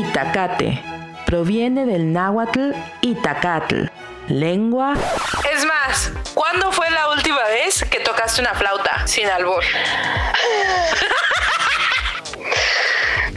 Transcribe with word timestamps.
Itacate. 0.00 0.82
Proviene 1.24 1.86
del 1.86 2.12
náhuatl 2.12 2.72
Itacatl. 3.00 3.84
Lengua. 4.26 4.94
Es 5.54 5.64
más, 5.64 6.10
¿cuándo 6.34 6.72
fue 6.72 6.90
la 6.90 7.10
última 7.10 7.44
vez 7.44 7.84
que 7.88 8.00
tocaste 8.00 8.40
una 8.40 8.54
flauta 8.54 9.06
sin 9.06 9.28
albur? 9.28 9.62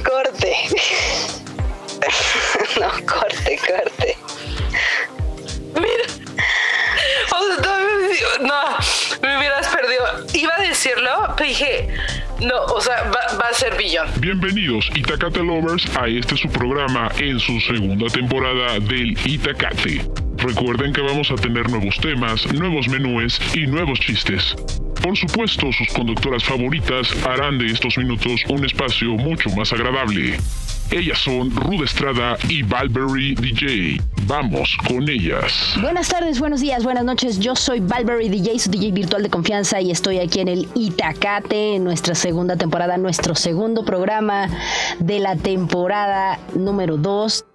corte. 0.03 0.55
no, 2.79 2.89
corte, 3.05 3.59
corte. 3.59 4.17
Mira. 5.75 6.05
O 7.37 7.53
sea, 7.53 7.61
todavía 7.61 7.87
no, 8.41 8.77
me 9.21 9.37
hubieras 9.37 9.67
perdido. 9.67 10.05
Iba 10.33 10.55
a 10.55 10.61
decirlo, 10.61 11.35
pero 11.37 11.49
dije, 11.49 11.87
no, 12.41 12.65
o 12.65 12.81
sea, 12.81 13.11
va, 13.11 13.47
a 13.49 13.53
ser 13.53 13.75
billón. 13.77 14.07
Bienvenidos 14.19 14.89
Itacate 14.95 15.41
Lovers 15.43 15.85
a 15.97 16.07
este 16.07 16.37
su 16.37 16.47
programa 16.49 17.09
en 17.17 17.39
su 17.39 17.59
segunda 17.61 18.07
temporada 18.07 18.79
del 18.79 19.17
Itacate. 19.25 20.07
Recuerden 20.37 20.93
que 20.93 21.01
vamos 21.01 21.31
a 21.31 21.35
tener 21.35 21.69
nuevos 21.69 21.97
temas, 21.97 22.45
nuevos 22.53 22.87
menúes 22.89 23.39
y 23.55 23.65
nuevos 23.65 23.99
chistes. 23.99 24.55
Por 25.01 25.17
supuesto, 25.17 25.71
sus 25.71 25.87
conductoras 25.89 26.43
favoritas 26.43 27.11
harán 27.25 27.57
de 27.57 27.67
estos 27.67 27.97
minutos 27.97 28.43
un 28.49 28.65
espacio 28.65 29.09
mucho 29.13 29.49
más 29.51 29.73
agradable. 29.73 30.37
Ellas 30.89 31.17
son 31.17 31.51
Rude 31.51 31.83
Estrada 31.83 32.37
y 32.47 32.63
Valberry 32.63 33.35
DJ. 33.35 34.01
Vamos 34.25 34.77
con 34.87 35.07
ellas. 35.09 35.75
Buenas 35.81 36.07
tardes, 36.07 36.39
buenos 36.39 36.61
días, 36.61 36.85
buenas 36.85 37.03
noches. 37.03 37.39
Yo 37.39 37.57
soy 37.57 37.81
Valberry 37.81 38.29
DJ, 38.29 38.57
su 38.57 38.71
DJ 38.71 38.93
virtual 38.93 39.21
de 39.21 39.29
confianza 39.29 39.81
y 39.81 39.91
estoy 39.91 40.19
aquí 40.19 40.39
en 40.39 40.47
el 40.47 40.69
Itacate, 40.75 41.75
en 41.75 41.83
nuestra 41.83 42.15
segunda 42.15 42.55
temporada, 42.55 42.97
nuestro 42.97 43.35
segundo 43.35 43.83
programa 43.83 44.47
de 44.99 45.19
la 45.19 45.35
temporada 45.35 46.39
número 46.55 46.95
2. 46.95 47.45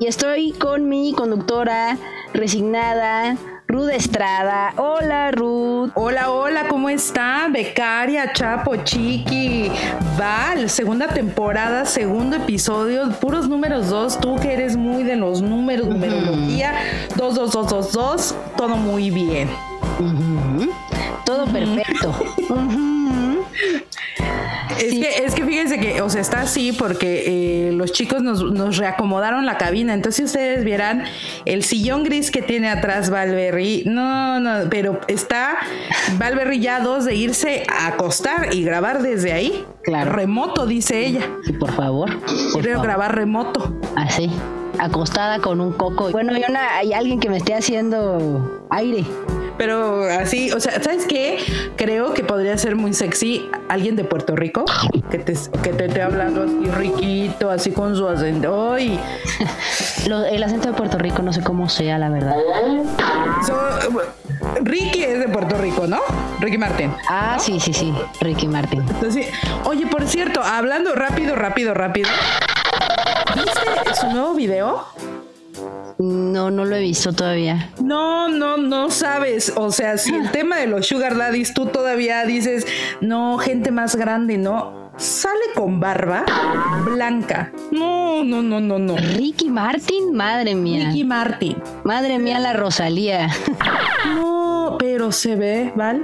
Y 0.00 0.06
estoy 0.08 0.50
con 0.50 0.88
mi 0.88 1.12
conductora 1.12 1.96
resignada, 2.34 3.36
Ruth 3.68 3.90
Estrada. 3.90 4.72
Hola, 4.76 5.32
Ruth. 5.32 5.90
Hola, 5.94 6.30
hola, 6.30 6.68
¿cómo 6.68 6.88
está? 6.88 7.48
Becaria, 7.50 8.32
Chapo, 8.32 8.76
Chiqui, 8.76 9.70
Val, 10.16 10.70
segunda 10.70 11.08
temporada, 11.08 11.84
segundo 11.84 12.36
episodio, 12.36 13.10
puros 13.20 13.48
números 13.48 13.88
dos. 13.88 14.20
Tú 14.20 14.36
que 14.36 14.52
eres 14.52 14.76
muy 14.76 15.02
de 15.02 15.16
los 15.16 15.42
números, 15.42 15.88
numerología, 15.88 16.74
dos, 17.16 17.34
dos, 17.34 17.52
dos, 17.52 17.68
dos, 17.68 17.92
dos, 17.92 18.34
todo 18.56 18.76
muy 18.76 19.10
bien. 19.10 19.48
Todo 21.24 21.44
perfecto. 21.46 22.14
Es, 24.78 24.92
que, 24.92 25.24
es 25.24 25.34
que 25.34 25.44
fíjense 25.44 25.78
que, 25.78 26.02
o 26.02 26.10
sea, 26.10 26.20
está 26.20 26.42
así 26.42 26.72
porque 26.72 27.68
eh, 27.68 27.72
los 27.72 27.92
chicos 27.92 28.22
nos, 28.22 28.42
nos, 28.42 28.76
reacomodaron 28.76 29.46
la 29.46 29.56
cabina. 29.56 29.94
Entonces, 29.94 30.16
si 30.16 30.24
ustedes 30.24 30.64
vieran 30.64 31.04
el 31.44 31.62
sillón 31.62 32.02
gris 32.04 32.30
que 32.30 32.42
tiene 32.42 32.68
atrás 32.68 33.10
Valberry, 33.10 33.84
no, 33.86 34.40
no, 34.40 34.68
pero 34.68 35.00
está 35.08 35.58
Valberry 36.18 36.60
ya 36.60 36.80
dos 36.80 37.04
de 37.04 37.14
irse 37.14 37.62
a 37.72 37.88
acostar 37.88 38.54
y 38.54 38.64
grabar 38.64 39.02
desde 39.02 39.32
ahí. 39.32 39.64
Claro. 39.82 40.12
Remoto, 40.12 40.66
dice 40.66 41.06
ella. 41.06 41.30
Sí, 41.44 41.52
por 41.52 41.72
favor. 41.72 42.10
Por 42.20 42.62
Quiero 42.62 42.78
favor. 42.78 42.86
grabar 42.86 43.14
remoto. 43.14 43.72
Así, 43.96 44.30
acostada 44.78 45.38
con 45.38 45.60
un 45.60 45.72
coco. 45.72 46.10
Bueno, 46.10 46.34
hay, 46.34 46.42
una, 46.48 46.76
hay 46.76 46.92
alguien 46.92 47.20
que 47.20 47.30
me 47.30 47.38
esté 47.38 47.54
haciendo 47.54 48.66
aire. 48.70 49.04
Pero 49.58 50.04
así, 50.04 50.52
o 50.52 50.60
sea, 50.60 50.82
¿sabes 50.82 51.06
qué? 51.06 51.38
Creo 51.76 52.12
que 52.12 52.22
podría 52.24 52.56
ser 52.58 52.76
muy 52.76 52.92
sexy 52.92 53.48
alguien 53.68 53.96
de 53.96 54.04
Puerto 54.04 54.36
Rico 54.36 54.64
que 55.10 55.18
te, 55.18 55.34
que 55.62 55.70
te 55.70 55.86
esté 55.86 56.02
hablando 56.02 56.42
así 56.42 56.70
riquito, 56.70 57.50
así 57.50 57.70
con 57.72 57.96
su 57.96 58.06
acento. 58.08 58.78
Y 58.78 58.98
Lo- 60.08 60.24
el 60.24 60.42
acento 60.42 60.68
de 60.68 60.74
Puerto 60.74 60.98
Rico 60.98 61.22
no 61.22 61.32
sé 61.32 61.42
cómo 61.42 61.68
sea, 61.68 61.98
la 61.98 62.08
verdad. 62.10 62.36
so- 63.46 64.02
Ricky 64.60 65.02
es 65.04 65.18
de 65.20 65.28
Puerto 65.28 65.56
Rico, 65.56 65.86
¿no? 65.86 65.98
Ricky 66.40 66.58
Martin. 66.58 66.92
Ah, 67.08 67.36
sí, 67.40 67.58
sí, 67.58 67.72
sí, 67.72 67.94
Ricky 68.20 68.46
Martin. 68.46 68.80
Entonces, 68.88 69.28
oye, 69.64 69.86
por 69.86 70.06
cierto, 70.06 70.42
hablando 70.42 70.94
rápido, 70.94 71.34
rápido, 71.34 71.72
rápido. 71.74 72.08
¿Viste 73.34 73.94
su 74.00 74.06
nuevo 74.10 74.34
video? 74.34 74.84
No, 75.98 76.50
no 76.50 76.64
lo 76.64 76.76
he 76.76 76.80
visto 76.80 77.12
todavía. 77.12 77.70
No, 77.82 78.28
no, 78.28 78.56
no 78.56 78.90
sabes. 78.90 79.52
O 79.56 79.72
sea, 79.72 79.96
si 79.98 80.14
el 80.14 80.30
tema 80.30 80.56
de 80.58 80.66
los 80.66 80.86
sugar 80.86 81.16
daddies 81.16 81.54
tú 81.54 81.66
todavía 81.66 82.24
dices, 82.24 82.66
no, 83.00 83.38
gente 83.38 83.70
más 83.70 83.96
grande, 83.96 84.38
no. 84.38 84.86
Sale 84.96 85.52
con 85.54 85.78
barba 85.78 86.24
blanca. 86.86 87.52
No, 87.70 88.24
no, 88.24 88.40
no, 88.42 88.60
no, 88.60 88.78
no. 88.78 88.96
Ricky 88.96 89.50
Martin, 89.50 90.14
madre 90.14 90.54
mía. 90.54 90.88
Ricky 90.88 91.04
Martin. 91.04 91.56
Madre 91.84 92.18
mía, 92.18 92.38
la 92.38 92.54
Rosalía. 92.54 93.28
No, 94.06 94.76
pero 94.78 95.12
se 95.12 95.36
ve, 95.36 95.72
¿vale? 95.76 96.02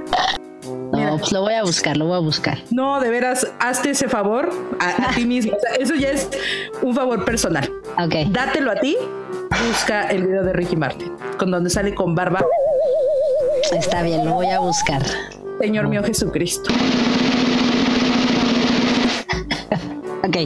No, 0.91 1.17
pues 1.17 1.31
lo 1.31 1.41
voy 1.41 1.53
a 1.53 1.63
buscar, 1.63 1.97
lo 1.97 2.05
voy 2.05 2.17
a 2.17 2.19
buscar. 2.19 2.59
No, 2.69 2.99
de 2.99 3.09
veras, 3.09 3.47
hazte 3.59 3.91
ese 3.91 4.07
favor 4.07 4.49
a, 4.79 5.09
a 5.09 5.15
ti 5.15 5.25
mismo. 5.25 5.53
O 5.55 5.59
sea, 5.59 5.75
eso 5.75 5.95
ya 5.95 6.09
es 6.11 6.29
un 6.81 6.93
favor 6.93 7.25
personal. 7.25 7.69
Ok. 7.97 8.29
Dátelo 8.29 8.71
a 8.71 8.75
ti. 8.75 8.95
Busca 9.67 10.09
el 10.09 10.27
video 10.27 10.43
de 10.43 10.53
Ricky 10.53 10.75
Martin, 10.75 11.11
con 11.37 11.49
donde 11.49 11.69
sale 11.69 11.95
con 11.95 12.15
barba. 12.15 12.45
Está 13.71 14.01
bien, 14.03 14.25
lo 14.25 14.33
voy 14.33 14.47
a 14.47 14.59
buscar. 14.59 15.01
Señor 15.59 15.87
mío 15.87 16.03
Jesucristo. 16.03 16.69
Ok. 20.25 20.37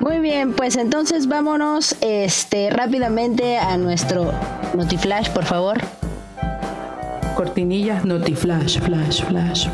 Muy 0.00 0.18
bien, 0.18 0.52
pues 0.52 0.76
entonces 0.76 1.26
vámonos 1.26 1.96
este, 2.02 2.68
rápidamente 2.70 3.58
a 3.58 3.78
nuestro 3.78 4.32
Notiflash, 4.74 5.30
por 5.30 5.44
favor. 5.44 5.78
Cortinilla, 7.34 8.00
noti 8.04 8.34
flash, 8.34 8.78
flash, 8.78 9.22
flash, 9.24 9.68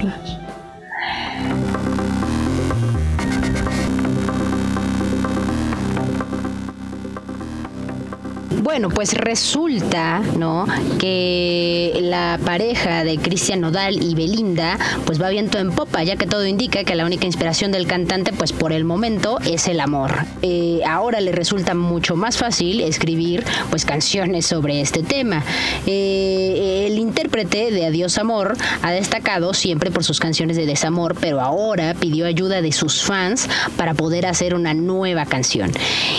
Bueno, 8.65 8.89
pues 8.89 9.13
resulta, 9.13 10.21
¿no? 10.39 10.65
Que 10.99 11.99
la 12.01 12.41
pareja 12.47 13.05
de 13.05 13.19
Cristian 13.19 13.61
Nodal 13.61 14.03
y 14.03 14.15
Belinda, 14.15 14.79
pues 15.05 15.21
va 15.21 15.29
viento 15.29 15.59
en 15.59 15.71
popa, 15.71 16.03
ya 16.03 16.17
que 16.17 16.27
todo 16.27 16.47
indica 16.47 16.83
que 16.83 16.95
la 16.95 17.05
única 17.05 17.27
inspiración 17.27 17.73
del 17.73 17.87
cantante, 17.87 18.33
pues 18.33 18.55
por 18.55 18.73
el 18.73 18.87
momento, 18.87 19.39
es 19.45 19.69
el 19.69 19.81
amor. 19.81 20.13
Eh, 20.41 20.81
ahora 20.89 21.21
le 21.21 21.31
resulta 21.33 21.75
mucho 21.75 22.17
más 22.17 22.39
fácil 22.39 22.81
escribir, 22.81 23.45
pues, 23.69 23.85
canciones 23.85 24.47
sobre 24.47 24.81
este 24.81 25.03
tema. 25.03 25.45
Eh, 25.85 26.87
el 26.87 26.99
intérprete 26.99 27.71
de 27.71 27.85
Adiós 27.85 28.17
Amor 28.17 28.57
ha 28.81 28.93
destacado 28.93 29.53
siempre 29.53 29.91
por 29.91 30.05
sus 30.05 30.21
canciones 30.21 30.57
de 30.57 30.65
desamor, 30.65 31.17
pero 31.21 31.43
ahora 31.43 31.93
pidió 31.93 32.25
ayuda 32.25 32.63
de 32.63 32.73
sus 32.73 33.03
fans 33.03 33.47
para 33.77 33.93
poder 33.93 34.25
hacer 34.25 34.55
una 34.55 34.73
nueva 34.73 35.27
canción. 35.27 35.71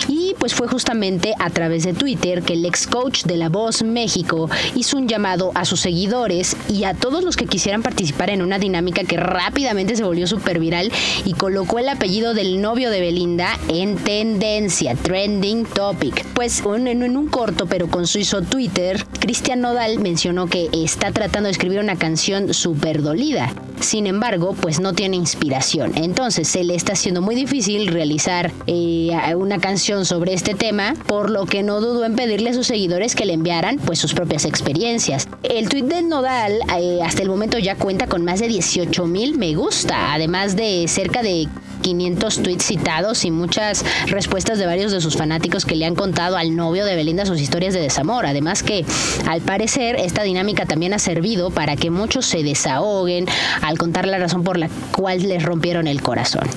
Y 0.06 0.25
pues 0.46 0.54
fue 0.54 0.68
justamente 0.68 1.34
a 1.40 1.50
través 1.50 1.82
de 1.82 1.92
Twitter 1.92 2.40
que 2.42 2.52
el 2.52 2.64
ex 2.64 2.86
coach 2.86 3.24
de 3.24 3.36
La 3.36 3.48
Voz 3.48 3.82
México 3.82 4.48
hizo 4.76 4.96
un 4.96 5.08
llamado 5.08 5.50
a 5.56 5.64
sus 5.64 5.80
seguidores 5.80 6.56
y 6.68 6.84
a 6.84 6.94
todos 6.94 7.24
los 7.24 7.34
que 7.34 7.46
quisieran 7.46 7.82
participar 7.82 8.30
en 8.30 8.42
una 8.42 8.60
dinámica 8.60 9.02
que 9.02 9.16
rápidamente 9.16 9.96
se 9.96 10.04
volvió 10.04 10.28
súper 10.28 10.60
viral 10.60 10.92
y 11.24 11.32
colocó 11.32 11.80
el 11.80 11.88
apellido 11.88 12.32
del 12.32 12.60
novio 12.60 12.90
de 12.90 13.00
Belinda 13.00 13.58
en 13.66 13.96
tendencia, 13.96 14.94
trending 14.94 15.64
topic. 15.64 16.24
Pues 16.26 16.62
en 16.64 17.02
un 17.02 17.26
corto 17.26 17.66
pero 17.66 17.88
conciso 17.88 18.42
Twitter, 18.42 19.04
Cristian 19.18 19.62
Nodal 19.62 19.98
mencionó 19.98 20.46
que 20.46 20.68
está 20.72 21.10
tratando 21.10 21.48
de 21.48 21.52
escribir 21.54 21.80
una 21.80 21.96
canción 21.96 22.54
súper 22.54 23.02
dolida. 23.02 23.52
Sin 23.80 24.06
embargo, 24.06 24.54
pues 24.60 24.78
no 24.78 24.92
tiene 24.92 25.16
inspiración. 25.16 25.92
Entonces 25.96 26.46
se 26.46 26.62
le 26.62 26.76
está 26.76 26.92
haciendo 26.92 27.20
muy 27.20 27.34
difícil 27.34 27.88
realizar 27.88 28.52
eh, 28.68 29.10
una 29.36 29.58
canción 29.58 30.04
sobre 30.04 30.35
este 30.36 30.54
tema, 30.54 30.94
por 31.06 31.30
lo 31.30 31.46
que 31.46 31.62
no 31.62 31.80
dudó 31.80 32.04
en 32.04 32.14
pedirle 32.14 32.50
a 32.50 32.54
sus 32.54 32.66
seguidores 32.66 33.14
que 33.14 33.24
le 33.24 33.32
enviaran 33.32 33.78
pues 33.78 33.98
sus 33.98 34.12
propias 34.12 34.44
experiencias. 34.44 35.28
El 35.42 35.70
tweet 35.70 35.84
de 35.84 36.02
Nodal 36.02 36.58
eh, 36.78 37.00
hasta 37.02 37.22
el 37.22 37.30
momento 37.30 37.58
ya 37.58 37.74
cuenta 37.74 38.06
con 38.06 38.22
más 38.22 38.40
de 38.40 38.48
18 38.48 39.06
mil 39.06 39.38
me 39.38 39.54
gusta, 39.54 40.12
además 40.12 40.54
de 40.54 40.84
cerca 40.88 41.22
de 41.22 41.48
500 41.86 42.42
tweets 42.42 42.64
citados 42.64 43.24
y 43.24 43.30
muchas 43.30 43.84
respuestas 44.06 44.58
de 44.58 44.66
varios 44.66 44.90
de 44.90 45.00
sus 45.00 45.16
fanáticos 45.16 45.64
que 45.64 45.76
le 45.76 45.86
han 45.86 45.94
contado 45.94 46.36
al 46.36 46.56
novio 46.56 46.84
de 46.84 46.96
Belinda 46.96 47.24
sus 47.24 47.40
historias 47.40 47.74
de 47.74 47.80
desamor. 47.80 48.26
Además 48.26 48.64
que, 48.64 48.84
al 49.28 49.40
parecer, 49.40 49.94
esta 49.94 50.24
dinámica 50.24 50.66
también 50.66 50.94
ha 50.94 50.98
servido 50.98 51.50
para 51.50 51.76
que 51.76 51.90
muchos 51.90 52.26
se 52.26 52.42
desahoguen 52.42 53.26
al 53.62 53.78
contar 53.78 54.08
la 54.08 54.18
razón 54.18 54.42
por 54.42 54.58
la 54.58 54.68
cual 54.90 55.28
les 55.28 55.44
rompieron 55.44 55.86
el 55.86 56.02
corazón. 56.02 56.48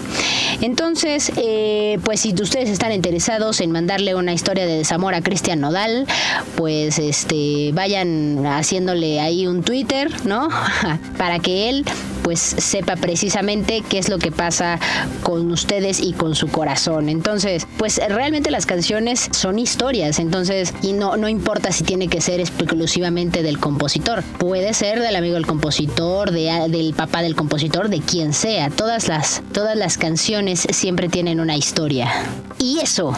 Entonces, 0.61 1.31
eh, 1.37 1.99
pues 2.03 2.21
si 2.21 2.33
ustedes 2.33 2.69
están 2.69 2.91
interesados 2.91 3.61
en 3.61 3.69
mandarle 3.69 4.15
una 4.15 4.33
historia 4.33 4.65
de 4.65 4.77
desamor 4.77 5.13
a 5.13 5.21
Cristian 5.21 5.59
Nodal, 5.59 6.07
pues 6.55 6.97
este 6.97 7.69
vayan 7.73 8.47
haciéndole 8.47 9.19
ahí 9.19 9.45
un 9.45 9.61
Twitter, 9.61 10.09
¿no? 10.25 10.49
para 11.19 11.37
que 11.37 11.69
él 11.69 11.85
pues 12.29 12.41
sepa 12.41 12.95
precisamente 12.95 13.81
qué 13.89 13.97
es 13.97 14.07
lo 14.07 14.19
que 14.19 14.31
pasa 14.31 14.79
con 15.23 15.49
ustedes 15.49 15.99
y 15.99 16.13
con 16.13 16.35
su 16.35 16.47
corazón. 16.47 17.09
Entonces, 17.09 17.65
pues 17.79 17.99
realmente 18.07 18.51
las 18.51 18.67
canciones 18.67 19.29
son 19.31 19.57
historias, 19.57 20.19
entonces, 20.19 20.75
y 20.83 20.93
no, 20.93 21.17
no 21.17 21.27
importa 21.27 21.71
si 21.71 21.83
tiene 21.83 22.07
que 22.07 22.21
ser 22.21 22.39
exclusivamente 22.39 23.41
del 23.41 23.57
compositor, 23.57 24.21
puede 24.37 24.75
ser 24.75 24.99
del 24.99 25.15
amigo 25.15 25.33
del 25.33 25.47
compositor, 25.47 26.29
de, 26.29 26.67
del 26.69 26.93
papá 26.93 27.23
del 27.23 27.35
compositor, 27.35 27.89
de 27.89 27.99
quien 27.99 28.33
sea. 28.33 28.69
Todas 28.69 29.07
las, 29.07 29.41
todas 29.51 29.75
las 29.75 29.97
canciones 29.97 30.67
siempre 30.69 31.09
tienen 31.09 31.39
una 31.39 31.57
historia. 31.57 32.11
Y 32.59 32.77
eso, 32.77 33.11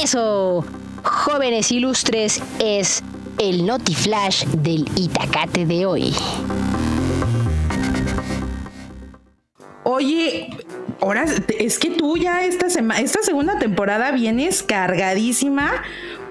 eso, 0.00 0.64
jóvenes 1.02 1.72
ilustres, 1.72 2.40
es 2.60 3.02
el 3.40 3.66
Notiflash 3.66 4.44
del 4.44 4.88
Itacate 4.94 5.66
de 5.66 5.86
hoy. 5.86 6.14
Oye, 9.90 10.50
ahora 11.00 11.24
es 11.58 11.78
que 11.78 11.88
tú 11.88 12.18
ya 12.18 12.44
esta 12.44 12.68
semana, 12.68 13.00
esta 13.00 13.22
segunda 13.22 13.58
temporada 13.58 14.10
vienes 14.10 14.62
cargadísima 14.62 15.82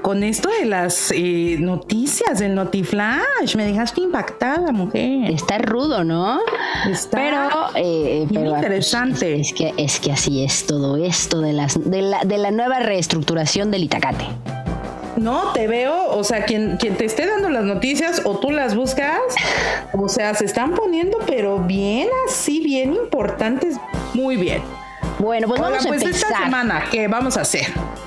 con 0.03 0.21
esto 0.23 0.49
de 0.59 0.67
las 0.67 1.11
eh, 1.11 1.57
noticias 1.59 2.37
del 2.37 2.53
Notiflash. 2.53 3.55
Me 3.55 3.65
dejaste 3.65 4.01
impactada, 4.01 4.71
mujer. 4.71 5.31
Está 5.31 5.57
rudo, 5.57 6.03
¿no? 6.03 6.39
Está 6.87 7.17
pero, 7.17 7.49
eh, 7.73 8.27
pero 8.31 8.55
interesante. 8.57 9.39
Es 9.39 9.53
que, 9.53 9.73
es 9.75 9.99
que 9.99 10.11
así 10.11 10.43
es 10.43 10.67
todo 10.67 10.95
esto 10.95 11.41
de, 11.41 11.53
las, 11.53 11.83
de, 11.83 12.03
la, 12.03 12.19
de 12.25 12.37
la 12.37 12.51
nueva 12.51 12.77
reestructuración 12.81 13.71
del 13.71 13.85
Itacate. 13.85 14.25
No, 15.17 15.51
te 15.53 15.67
veo, 15.67 16.11
o 16.11 16.23
sea, 16.23 16.45
quien, 16.45 16.77
quien 16.77 16.95
te 16.95 17.05
esté 17.05 17.25
dando 17.25 17.49
las 17.49 17.63
noticias 17.63 18.21
o 18.23 18.37
tú 18.37 18.51
las 18.51 18.75
buscas, 18.75 19.19
o 19.93 20.07
sea, 20.07 20.33
se 20.35 20.45
están 20.45 20.75
poniendo, 20.75 21.17
pero 21.25 21.57
bien 21.59 22.07
así, 22.29 22.61
bien 22.61 22.93
importantes, 22.93 23.77
muy 24.13 24.37
bien. 24.37 24.61
Bueno, 25.19 25.47
pues 25.47 25.59
Oiga, 25.59 25.71
vamos 25.71 25.85
a 25.85 25.89
pues 25.89 26.03
empezar. 26.03 26.31
esta 26.31 26.43
semana, 26.43 26.83
¿qué 26.91 27.07
vamos 27.07 27.35
a 27.37 27.41
hacer? 27.41 27.65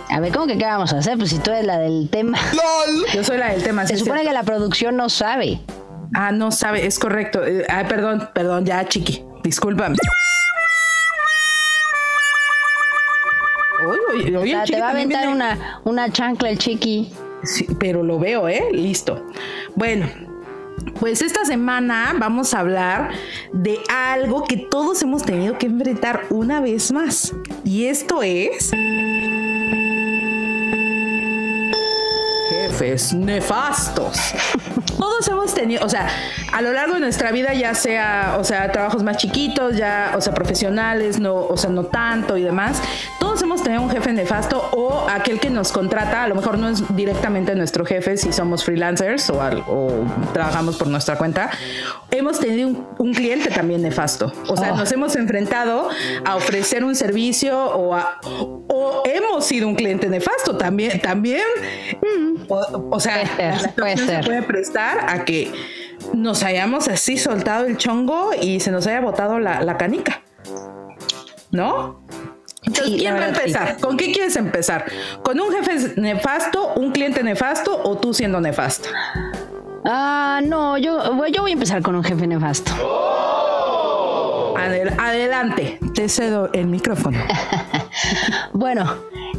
A 0.08 0.20
ver, 0.20 0.32
¿cómo 0.32 0.46
que 0.46 0.56
qué 0.56 0.64
vamos 0.64 0.92
a 0.92 0.98
hacer? 0.98 1.18
Pues 1.18 1.30
si 1.30 1.38
tú 1.40 1.50
eres 1.50 1.66
la 1.66 1.78
del 1.78 2.08
tema. 2.08 2.38
Yo 3.12 3.24
soy 3.24 3.38
la 3.38 3.50
del 3.50 3.62
tema. 3.64 3.86
Se 3.86 3.94
sí, 3.94 4.00
supone 4.00 4.20
sí. 4.20 4.28
que 4.28 4.32
la 4.32 4.44
producción 4.44 4.96
no 4.96 5.08
sabe. 5.08 5.60
Ah, 6.14 6.30
no 6.30 6.52
sabe, 6.52 6.86
es 6.86 6.98
correcto. 7.00 7.44
Eh, 7.44 7.64
Ay, 7.68 7.86
perdón, 7.88 8.28
perdón, 8.32 8.64
ya, 8.64 8.86
chiqui, 8.86 9.24
discúlpame. 9.42 9.96
Oye, 14.14 14.36
O 14.36 14.44
sea, 14.44 14.64
te 14.64 14.80
va 14.80 14.88
a 14.88 14.90
aventar 14.90 15.20
viene- 15.26 15.34
una, 15.34 15.80
una 15.84 16.10
chancla 16.12 16.50
el 16.50 16.58
chiqui. 16.58 17.12
Sí, 17.42 17.66
pero 17.78 18.02
lo 18.02 18.18
veo, 18.18 18.48
¿eh? 18.48 18.64
Listo. 18.72 19.24
Bueno, 19.74 20.06
pues 20.98 21.22
esta 21.22 21.44
semana 21.44 22.14
vamos 22.18 22.52
a 22.54 22.60
hablar 22.60 23.10
de 23.52 23.78
algo 23.88 24.44
que 24.44 24.56
todos 24.56 25.00
hemos 25.02 25.22
tenido 25.24 25.56
que 25.58 25.66
enfrentar 25.66 26.24
una 26.30 26.60
vez 26.60 26.92
más. 26.92 27.34
Y 27.64 27.86
esto 27.86 28.22
es... 28.22 28.70
Jefes 32.50 33.12
nefastos. 33.14 34.18
Todos 34.98 35.26
hemos 35.28 35.54
tenido, 35.54 35.84
o 35.84 35.88
sea, 35.88 36.08
a 36.52 36.60
lo 36.60 36.72
largo 36.72 36.94
de 36.94 37.00
nuestra 37.00 37.30
vida, 37.30 37.54
ya 37.54 37.74
sea, 37.74 38.36
o 38.38 38.44
sea, 38.44 38.70
trabajos 38.72 39.02
más 39.02 39.16
chiquitos, 39.16 39.76
ya, 39.76 40.12
o 40.16 40.20
sea, 40.20 40.34
profesionales, 40.34 41.18
no, 41.18 41.34
o 41.36 41.56
sea, 41.56 41.70
no 41.70 41.84
tanto 41.84 42.36
y 42.36 42.42
demás, 42.42 42.82
todos 43.18 43.29
hemos 43.42 43.62
tenido 43.62 43.82
un 43.82 43.90
jefe 43.90 44.12
nefasto 44.12 44.68
o 44.72 45.06
aquel 45.08 45.40
que 45.40 45.50
nos 45.50 45.72
contrata, 45.72 46.24
a 46.24 46.28
lo 46.28 46.34
mejor 46.34 46.58
no 46.58 46.68
es 46.68 46.82
directamente 46.96 47.54
nuestro 47.54 47.84
jefe 47.84 48.16
si 48.16 48.32
somos 48.32 48.64
freelancers 48.64 49.30
o, 49.30 49.38
o 49.68 50.04
trabajamos 50.32 50.76
por 50.76 50.88
nuestra 50.88 51.16
cuenta, 51.16 51.50
hemos 52.10 52.38
tenido 52.40 52.68
un, 52.68 52.86
un 52.98 53.14
cliente 53.14 53.50
también 53.50 53.82
nefasto. 53.82 54.32
O 54.48 54.56
sea, 54.56 54.72
Oh. 54.72 54.76
nos 54.76 54.92
hemos 54.92 55.16
enfrentado 55.16 55.88
a 56.24 56.36
ofrecer 56.36 56.84
un 56.84 56.94
servicio 56.94 57.58
o, 57.58 57.94
a, 57.94 58.20
o 58.68 59.02
hemos 59.06 59.44
sido 59.44 59.66
un 59.68 59.74
cliente 59.74 60.08
nefasto 60.08 60.56
también, 60.56 61.00
también. 61.00 61.42
O, 62.48 62.88
o 62.90 63.00
sea, 63.00 63.22
Puede 63.36 63.58
ser, 63.58 63.74
puede 63.74 63.96
se 63.96 64.18
puede 64.24 64.42
prestar 64.42 65.06
a 65.08 65.24
que 65.24 65.52
nos 66.14 66.42
hayamos 66.42 66.88
así 66.88 67.16
soltado 67.18 67.66
el 67.66 67.76
chongo 67.76 68.30
y 68.40 68.60
se 68.60 68.70
nos 68.70 68.86
haya 68.86 69.00
botado 69.00 69.38
la, 69.38 69.62
la 69.62 69.76
canica. 69.76 70.22
¿No? 71.52 72.00
Entonces, 72.62 72.92
Sí, 72.94 72.98
¿quién 72.98 73.14
va 73.14 73.20
a 73.24 73.34
sí. 73.34 73.40
empezar? 73.40 73.76
¿Con 73.80 73.96
qué 73.96 74.12
quieres 74.12 74.36
empezar? 74.36 74.84
¿Con 75.22 75.40
un 75.40 75.50
jefe 75.52 76.00
nefasto, 76.00 76.74
un 76.76 76.92
cliente 76.92 77.22
nefasto 77.22 77.80
o 77.84 77.96
tú 77.96 78.12
siendo 78.14 78.40
nefasto? 78.40 78.88
Ah, 79.84 80.40
no, 80.44 80.76
yo, 80.76 80.98
yo 81.28 81.42
voy 81.42 81.50
a 81.50 81.54
empezar 81.54 81.80
con 81.82 81.94
un 81.94 82.04
jefe 82.04 82.26
nefasto. 82.26 82.70
Adel- 84.56 84.94
adelante, 84.98 85.78
te 85.94 86.08
cedo 86.08 86.50
el 86.52 86.66
micrófono. 86.66 87.18
Bueno, 88.52 88.94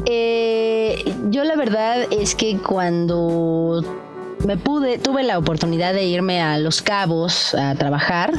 eh, 0.06 1.14
yo 1.30 1.44
la 1.44 1.56
verdad 1.56 2.06
es 2.10 2.34
que 2.34 2.58
cuando 2.58 3.82
me 4.46 4.56
pude, 4.56 4.98
tuve 4.98 5.22
la 5.22 5.38
oportunidad 5.38 5.94
de 5.94 6.04
irme 6.04 6.42
a 6.42 6.58
Los 6.58 6.82
Cabos 6.82 7.54
a 7.54 7.74
trabajar, 7.74 8.32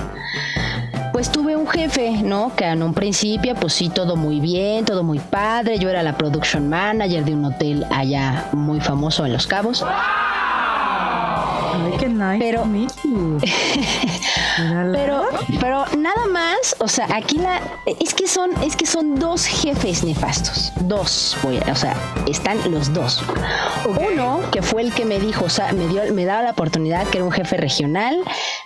pues 1.13 1.31
tuve 1.31 1.55
un 1.55 1.67
jefe, 1.67 2.23
¿no? 2.23 2.53
Que 2.55 2.65
en 2.65 2.81
un 2.81 2.93
principio, 2.93 3.53
pues 3.55 3.73
sí, 3.73 3.89
todo 3.89 4.15
muy 4.15 4.39
bien, 4.39 4.83
todo 4.83 5.03
muy 5.03 5.19
padre. 5.19 5.77
Yo 5.77 5.89
era 5.89 6.01
la 6.01 6.17
production 6.17 6.67
manager 6.67 7.23
de 7.23 7.35
un 7.35 7.45
hotel 7.45 7.85
allá 7.91 8.49
muy 8.51 8.81
famoso 8.81 9.23
en 9.25 9.33
Los 9.33 9.45
Cabos. 9.45 9.85
Ay, 9.87 11.93
qué 11.99 12.09
nice. 12.09 12.39
Pero-. 12.39 12.67
Pero, 14.91 15.23
pero 15.59 15.83
nada 15.97 16.12
más, 16.31 16.75
o 16.79 16.87
sea, 16.87 17.07
aquí 17.13 17.37
la 17.37 17.61
es 17.85 18.13
que 18.13 18.27
son, 18.27 18.51
es 18.63 18.75
que 18.75 18.85
son 18.85 19.19
dos 19.19 19.45
jefes 19.45 20.03
nefastos, 20.03 20.71
dos, 20.81 21.37
voy 21.43 21.57
a- 21.65 21.71
o 21.71 21.75
sea, 21.75 21.95
están 22.27 22.59
los 22.71 22.93
dos. 22.93 23.23
Uno 23.85 24.39
que 24.51 24.61
fue 24.61 24.81
el 24.81 24.93
que 24.93 25.05
me 25.05 25.19
dijo, 25.19 25.45
o 25.45 25.49
sea, 25.49 25.71
me 25.73 25.87
dio, 25.87 26.01
me 26.13 26.25
daba 26.25 26.41
la 26.43 26.51
oportunidad, 26.51 27.05
que 27.07 27.17
era 27.17 27.25
un 27.25 27.31
jefe 27.31 27.57
regional, 27.57 28.17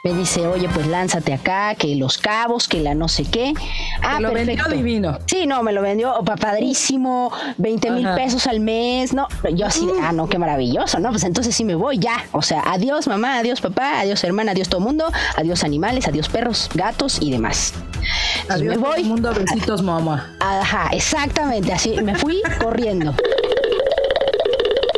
me 0.04 0.14
dice, 0.14 0.46
oye, 0.48 0.70
pues 0.70 0.88
lánzate 0.88 1.34
acá, 1.34 1.76
que 1.76 1.96
los 1.96 2.18
cabos, 2.18 2.68
que 2.68 2.80
la 2.82 2.94
no 2.96 3.08
sé 3.08 3.24
qué. 3.26 3.54
Ah, 4.02 4.18
Te 4.18 4.24
lo 4.24 4.34
vendió 4.34 4.64
divino. 4.66 5.18
Sí, 5.26 5.46
no, 5.48 5.64
me 5.64 5.72
lo 5.74 5.82
vendió 5.82 6.14
pa- 6.24 6.36
padrísimo, 6.36 7.32
20 7.58 7.92
mil 7.92 8.08
pesos 8.16 8.48
al 8.48 8.60
mes, 8.60 9.14
no, 9.14 9.28
yo 9.54 9.66
así, 9.68 9.88
ah, 10.04 10.12
no, 10.12 10.28
qué 10.30 10.38
maravilloso, 10.38 11.00
no, 11.00 11.10
pues 11.12 11.24
entonces 11.24 11.56
sí 11.56 11.64
me 11.64 11.76
voy 11.76 11.98
ya, 12.00 12.26
o 12.32 12.42
sea, 12.42 12.62
adiós 12.66 13.08
mamá, 13.08 13.38
adiós 13.40 13.62
papá, 13.62 14.00
adiós 14.00 14.24
hermana, 14.24 14.52
adiós 14.52 14.70
todo 14.70 14.82
mundo, 14.82 15.06
adiós 15.36 15.64
animales, 15.64 16.08
adiós 16.08 16.30
perros, 16.30 16.70
gatos 16.74 17.18
y 17.22 17.32
demás. 17.32 17.47
Entonces 17.48 18.50
Adiós, 18.50 18.76
me 18.76 18.78
voy, 18.78 19.02
el 19.02 19.06
mundo, 19.06 19.34
besitos, 19.34 19.82
mamá. 19.82 20.36
ajá, 20.40 20.90
exactamente, 20.94 21.74
así, 21.74 22.00
me 22.02 22.16
fui 22.16 22.42
corriendo. 22.62 23.14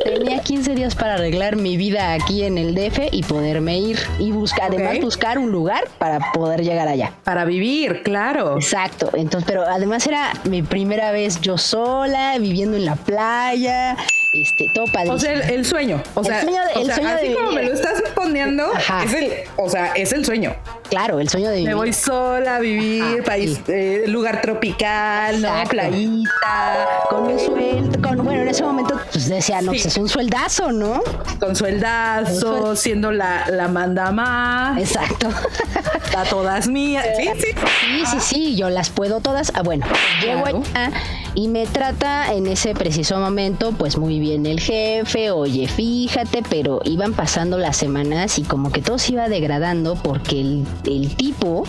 Tenía 0.03 0.39
15 0.41 0.73
días 0.75 0.95
para 0.95 1.15
arreglar 1.15 1.55
mi 1.55 1.77
vida 1.77 2.13
aquí 2.13 2.43
en 2.43 2.57
el 2.57 2.73
DF 2.73 2.99
y 3.11 3.21
poderme 3.23 3.77
ir 3.77 3.99
y 4.17 4.31
buscar, 4.31 4.71
además 4.73 4.99
buscar 5.01 5.37
un 5.37 5.51
lugar 5.51 5.87
para 5.99 6.31
poder 6.31 6.63
llegar 6.63 6.87
allá. 6.87 7.13
Para 7.23 7.45
vivir, 7.45 8.01
claro. 8.03 8.55
Exacto, 8.55 9.09
entonces, 9.13 9.45
pero 9.47 9.63
además 9.67 10.07
era 10.07 10.31
mi 10.45 10.61
primera 10.63 11.11
vez 11.11 11.39
yo 11.41 11.57
sola, 11.57 12.37
viviendo 12.39 12.75
en 12.77 12.85
la 12.85 12.95
playa, 12.95 13.97
este, 14.33 14.65
todo 14.73 14.85
padrísimo. 14.85 15.15
O 15.15 15.19
sea, 15.19 15.33
el, 15.33 15.41
el 15.41 15.65
sueño. 15.65 16.01
O 16.15 16.21
El 16.21 16.25
sea, 16.25 16.41
sueño 16.41 16.61
de- 16.63 16.73
o 16.73 16.79
el 16.79 16.85
sea, 16.87 16.95
sueño 16.95 17.09
así 17.11 17.27
de 17.27 17.33
como 17.35 17.49
vivir. 17.49 17.63
me 17.63 17.69
lo 17.69 17.75
estás 17.75 18.03
poniendo, 18.15 18.63
Ajá. 18.75 19.03
es 19.03 19.13
el, 19.13 19.31
o 19.57 19.69
sea, 19.69 19.93
es 19.93 20.11
el 20.13 20.25
sueño. 20.25 20.55
Claro, 20.89 21.19
el 21.19 21.29
sueño 21.29 21.47
de 21.49 21.55
Me 21.55 21.61
vivir. 21.61 21.75
voy 21.75 21.93
sola 21.93 22.57
a 22.57 22.59
vivir, 22.59 23.03
Ajá, 23.03 23.23
país, 23.23 23.59
sí. 23.65 23.71
eh, 23.71 24.03
lugar 24.07 24.41
tropical, 24.41 25.41
¿no? 25.41 25.49
Playita, 25.69 26.87
con 27.09 27.23
un 27.27 27.39
sueldo, 27.39 28.01
con, 28.01 28.17
bueno, 28.25 28.41
en 28.41 28.47
ese 28.49 28.63
momento 28.63 28.99
pues 29.11 29.27
decía, 29.29 29.61
no, 29.61 29.71
Sí. 29.73 29.79
pues 29.81 29.85
es 29.87 29.97
un 29.97 30.09
sueldazo, 30.09 30.71
¿no? 30.71 31.01
con 31.39 31.55
sueldazo, 31.55 32.75
siendo 32.75 33.11
la, 33.11 33.45
la 33.49 33.67
manda 33.67 34.11
más, 34.11 34.77
Exacto. 34.79 35.29
a 36.17 36.23
todas 36.25 36.67
mías. 36.67 37.05
Sí, 37.17 37.29
sí. 37.37 37.47
Sí, 37.81 38.05
sí, 38.05 38.17
sí, 38.19 38.55
yo 38.55 38.69
las 38.69 38.89
puedo 38.89 39.19
todas. 39.21 39.51
Ah, 39.55 39.61
bueno, 39.61 39.85
llego 40.21 40.41
Claro. 40.43 40.63
allá 40.73 40.91
y 41.35 41.47
me 41.47 41.65
trata 41.67 42.33
en 42.33 42.47
ese 42.47 42.73
preciso 42.73 43.17
momento, 43.19 43.71
pues 43.71 43.97
muy 43.97 44.19
bien 44.19 44.45
el 44.45 44.59
jefe, 44.59 45.31
oye, 45.31 45.67
fíjate, 45.67 46.43
pero 46.49 46.81
iban 46.83 47.13
pasando 47.13 47.57
las 47.57 47.77
semanas 47.77 48.39
y 48.39 48.43
como 48.43 48.71
que 48.71 48.81
todo 48.81 48.97
se 48.97 49.13
iba 49.13 49.29
degradando 49.29 49.95
porque 49.95 50.41
el, 50.41 50.65
el 50.85 51.15
tipo, 51.15 51.63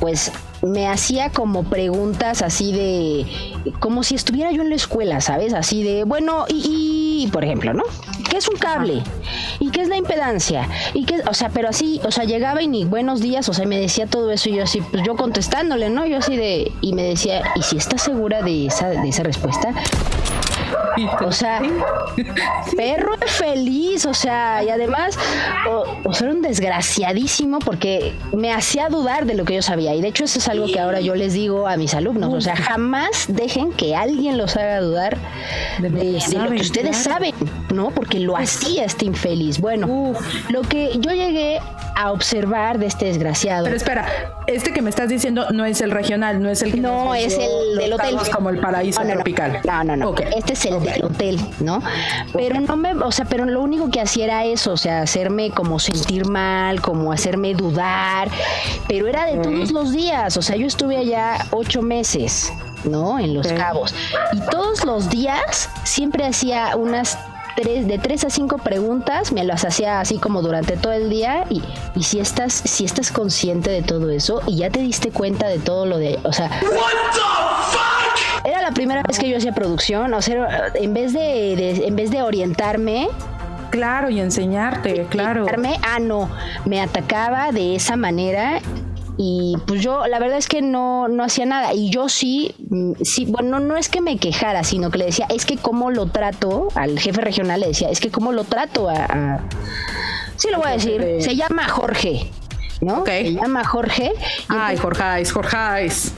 pues 0.00 0.32
me 0.62 0.88
hacía 0.88 1.30
como 1.30 1.64
preguntas 1.64 2.42
así 2.42 2.72
de, 2.72 3.26
como 3.78 4.02
si 4.02 4.14
estuviera 4.14 4.50
yo 4.50 4.62
en 4.62 4.70
la 4.70 4.76
escuela, 4.76 5.20
¿sabes? 5.20 5.54
Así 5.54 5.82
de, 5.82 6.04
bueno, 6.04 6.46
y, 6.48 7.24
y, 7.24 7.30
por 7.30 7.44
ejemplo, 7.44 7.72
¿no? 7.74 7.84
¿Qué 8.28 8.38
es 8.38 8.48
un 8.48 8.56
cable? 8.56 9.02
¿Y 9.60 9.70
qué 9.70 9.82
es 9.82 9.88
la 9.88 9.96
impedancia? 9.96 10.68
¿Y 10.94 11.04
qué, 11.04 11.22
o 11.28 11.34
sea, 11.34 11.48
pero 11.50 11.68
así, 11.68 12.00
o 12.04 12.10
sea, 12.10 12.24
llegaba 12.24 12.62
y 12.62 12.68
ni 12.68 12.84
buenos 12.84 13.20
días, 13.20 13.48
o 13.48 13.54
sea, 13.54 13.66
me 13.66 13.78
decía 13.78 14.06
todo 14.06 14.30
eso 14.30 14.48
y 14.48 14.56
yo 14.56 14.64
así, 14.64 14.80
pues 14.80 15.02
yo 15.04 15.16
contestándole, 15.16 15.90
¿no? 15.90 16.06
Yo 16.06 16.18
así 16.18 16.36
de, 16.36 16.72
y 16.80 16.92
me 16.92 17.02
decía, 17.02 17.42
¿y 17.54 17.62
si 17.62 17.76
estás 17.76 18.02
segura 18.02 18.42
de 18.42 18.66
esa, 18.66 18.88
de 18.88 19.08
esa 19.08 19.22
respuesta? 19.22 19.72
O 21.24 21.32
sea, 21.32 21.60
perro 22.76 23.14
feliz, 23.26 24.06
o 24.06 24.14
sea, 24.14 24.62
y 24.64 24.70
además, 24.70 25.18
o, 25.68 25.84
o 26.04 26.12
sea, 26.12 26.26
era 26.26 26.36
un 26.36 26.42
desgraciadísimo 26.42 27.58
porque 27.60 28.14
me 28.32 28.52
hacía 28.52 28.88
dudar 28.88 29.26
de 29.26 29.34
lo 29.34 29.44
que 29.44 29.54
yo 29.54 29.62
sabía. 29.62 29.94
Y 29.94 30.00
de 30.00 30.08
hecho, 30.08 30.24
eso 30.24 30.38
es 30.38 30.48
algo 30.48 30.66
que 30.66 30.80
ahora 30.80 31.00
yo 31.00 31.14
les 31.14 31.34
digo 31.34 31.66
a 31.66 31.76
mis 31.76 31.94
alumnos. 31.94 32.32
O 32.32 32.40
sea, 32.40 32.56
jamás 32.56 33.26
dejen 33.28 33.72
que 33.72 33.94
alguien 33.94 34.38
los 34.38 34.56
haga 34.56 34.80
dudar 34.80 35.18
de, 35.78 35.90
de 35.90 36.12
lo 36.12 36.20
saben, 36.20 36.56
que 36.56 36.62
ustedes 36.62 37.02
claro. 37.02 37.18
saben, 37.18 37.34
¿no? 37.72 37.90
Porque 37.90 38.18
lo 38.18 38.36
hacía 38.36 38.84
este 38.84 39.04
infeliz. 39.04 39.60
Bueno, 39.60 40.14
lo 40.48 40.62
que 40.62 40.98
yo 40.98 41.12
llegué 41.12 41.60
a 41.98 42.12
observar 42.12 42.78
de 42.78 42.86
este 42.86 43.06
desgraciado. 43.06 43.64
Pero 43.64 43.76
espera, 43.76 44.06
este 44.46 44.72
que 44.72 44.80
me 44.82 44.88
estás 44.88 45.08
diciendo 45.08 45.50
no 45.50 45.64
es 45.64 45.80
el 45.80 45.90
regional, 45.90 46.40
no 46.40 46.48
es 46.48 46.62
el 46.62 46.72
que 46.72 46.80
No, 46.80 47.12
es 47.12 47.36
el 47.36 47.76
del 47.76 47.92
hotel. 47.92 48.16
Como 48.32 48.50
el 48.50 48.60
paraíso 48.60 49.00
No, 49.00 49.08
no, 49.08 49.14
tropical. 49.14 49.60
No, 49.64 49.82
no, 49.82 49.96
no. 49.96 50.10
Ok. 50.10 50.20
Este 50.36 50.54
es 50.58 50.64
el 50.66 50.82
del 50.82 51.04
hotel, 51.04 51.40
¿no? 51.60 51.80
Pero 52.32 52.60
no 52.60 52.76
me, 52.76 52.92
o 52.94 53.12
sea, 53.12 53.24
pero 53.24 53.44
lo 53.44 53.60
único 53.60 53.90
que 53.90 54.00
hacía 54.00 54.24
era 54.24 54.44
eso, 54.44 54.72
o 54.72 54.76
sea, 54.76 55.02
hacerme 55.02 55.50
como 55.50 55.78
sentir 55.78 56.26
mal, 56.26 56.80
como 56.80 57.12
hacerme 57.12 57.54
dudar. 57.54 58.28
Pero 58.88 59.06
era 59.06 59.26
de 59.26 59.38
todos 59.38 59.70
los 59.70 59.92
días. 59.92 60.36
O 60.36 60.42
sea, 60.42 60.56
yo 60.56 60.66
estuve 60.66 60.96
allá 60.96 61.46
ocho 61.50 61.82
meses, 61.82 62.52
¿no? 62.84 63.18
En 63.18 63.34
Los. 63.34 63.48
Cabos. 63.48 63.94
Y 64.32 64.40
todos 64.50 64.84
los 64.84 65.08
días 65.08 65.70
siempre 65.84 66.24
hacía 66.26 66.76
unas 66.76 67.18
tres, 67.56 67.86
de 67.88 67.98
tres 67.98 68.24
a 68.24 68.30
cinco 68.30 68.58
preguntas, 68.58 69.32
me 69.32 69.42
las 69.42 69.64
hacía 69.64 70.00
así 70.00 70.18
como 70.18 70.42
durante 70.42 70.76
todo 70.76 70.92
el 70.92 71.10
día 71.10 71.44
y, 71.50 71.62
y 71.96 72.02
si 72.04 72.20
estás, 72.20 72.52
si 72.52 72.84
estás 72.84 73.10
consciente 73.10 73.70
de 73.70 73.82
todo 73.82 74.10
eso 74.10 74.42
y 74.46 74.58
ya 74.58 74.70
te 74.70 74.80
diste 74.80 75.10
cuenta 75.10 75.48
de 75.48 75.58
todo 75.58 75.86
lo 75.86 75.98
de, 75.98 76.20
o 76.22 76.32
sea, 76.32 76.50
la 78.68 78.74
primera 78.74 79.02
vez 79.02 79.18
que 79.18 79.28
yo 79.28 79.36
hacía 79.38 79.52
producción, 79.52 80.12
o 80.14 80.22
sea, 80.22 80.70
en 80.74 80.94
vez 80.94 81.12
de, 81.12 81.20
de- 81.56 81.86
en 81.86 81.96
vez 81.96 82.10
de 82.10 82.22
orientarme, 82.22 83.08
Claro, 83.70 84.08
y 84.08 84.18
enseñarte, 84.18 85.04
claro. 85.10 85.44
ah 85.82 85.98
no, 86.00 86.30
me 86.64 86.80
atacaba 86.80 87.52
de 87.52 87.74
esa 87.74 87.96
manera 87.96 88.60
y 89.18 89.56
pues 89.66 89.82
yo 89.82 90.06
la 90.06 90.18
verdad 90.20 90.38
es 90.38 90.46
que 90.48 90.62
no 90.62 91.08
no 91.08 91.24
hacía 91.24 91.44
nada 91.44 91.74
y 91.74 91.90
yo 91.90 92.08
sí 92.08 92.54
sí 93.02 93.26
bueno 93.26 93.58
no 93.58 93.76
es 93.76 93.88
que 93.88 94.00
me 94.00 94.16
quejara 94.16 94.62
sino 94.62 94.90
que 94.92 94.98
le 94.98 95.06
decía 95.06 95.26
es 95.28 95.44
que 95.44 95.56
cómo 95.56 95.90
lo 95.90 96.06
trato 96.06 96.68
al 96.76 96.98
jefe 97.00 97.20
regional 97.20 97.58
le 97.60 97.66
decía 97.66 97.90
es 97.90 97.98
que 97.98 98.10
cómo 98.12 98.30
lo 98.32 98.44
trato 98.44 98.88
a, 98.88 98.94
a- 99.06 99.40
sí 100.36 100.48
lo 100.52 100.58
voy 100.58 100.68
a 100.68 100.72
decir 100.74 101.00
de- 101.04 101.20
se 101.20 101.34
llama 101.34 101.68
Jorge 101.68 102.30
¿no? 102.80 103.00
Ok. 103.00 103.08
Se 103.08 103.32
llama 103.34 103.64
Jorge 103.64 104.12
y 104.14 104.20
Ay, 104.48 104.76
Jorgeis, 104.76 105.32
Jorgeis. 105.32 106.12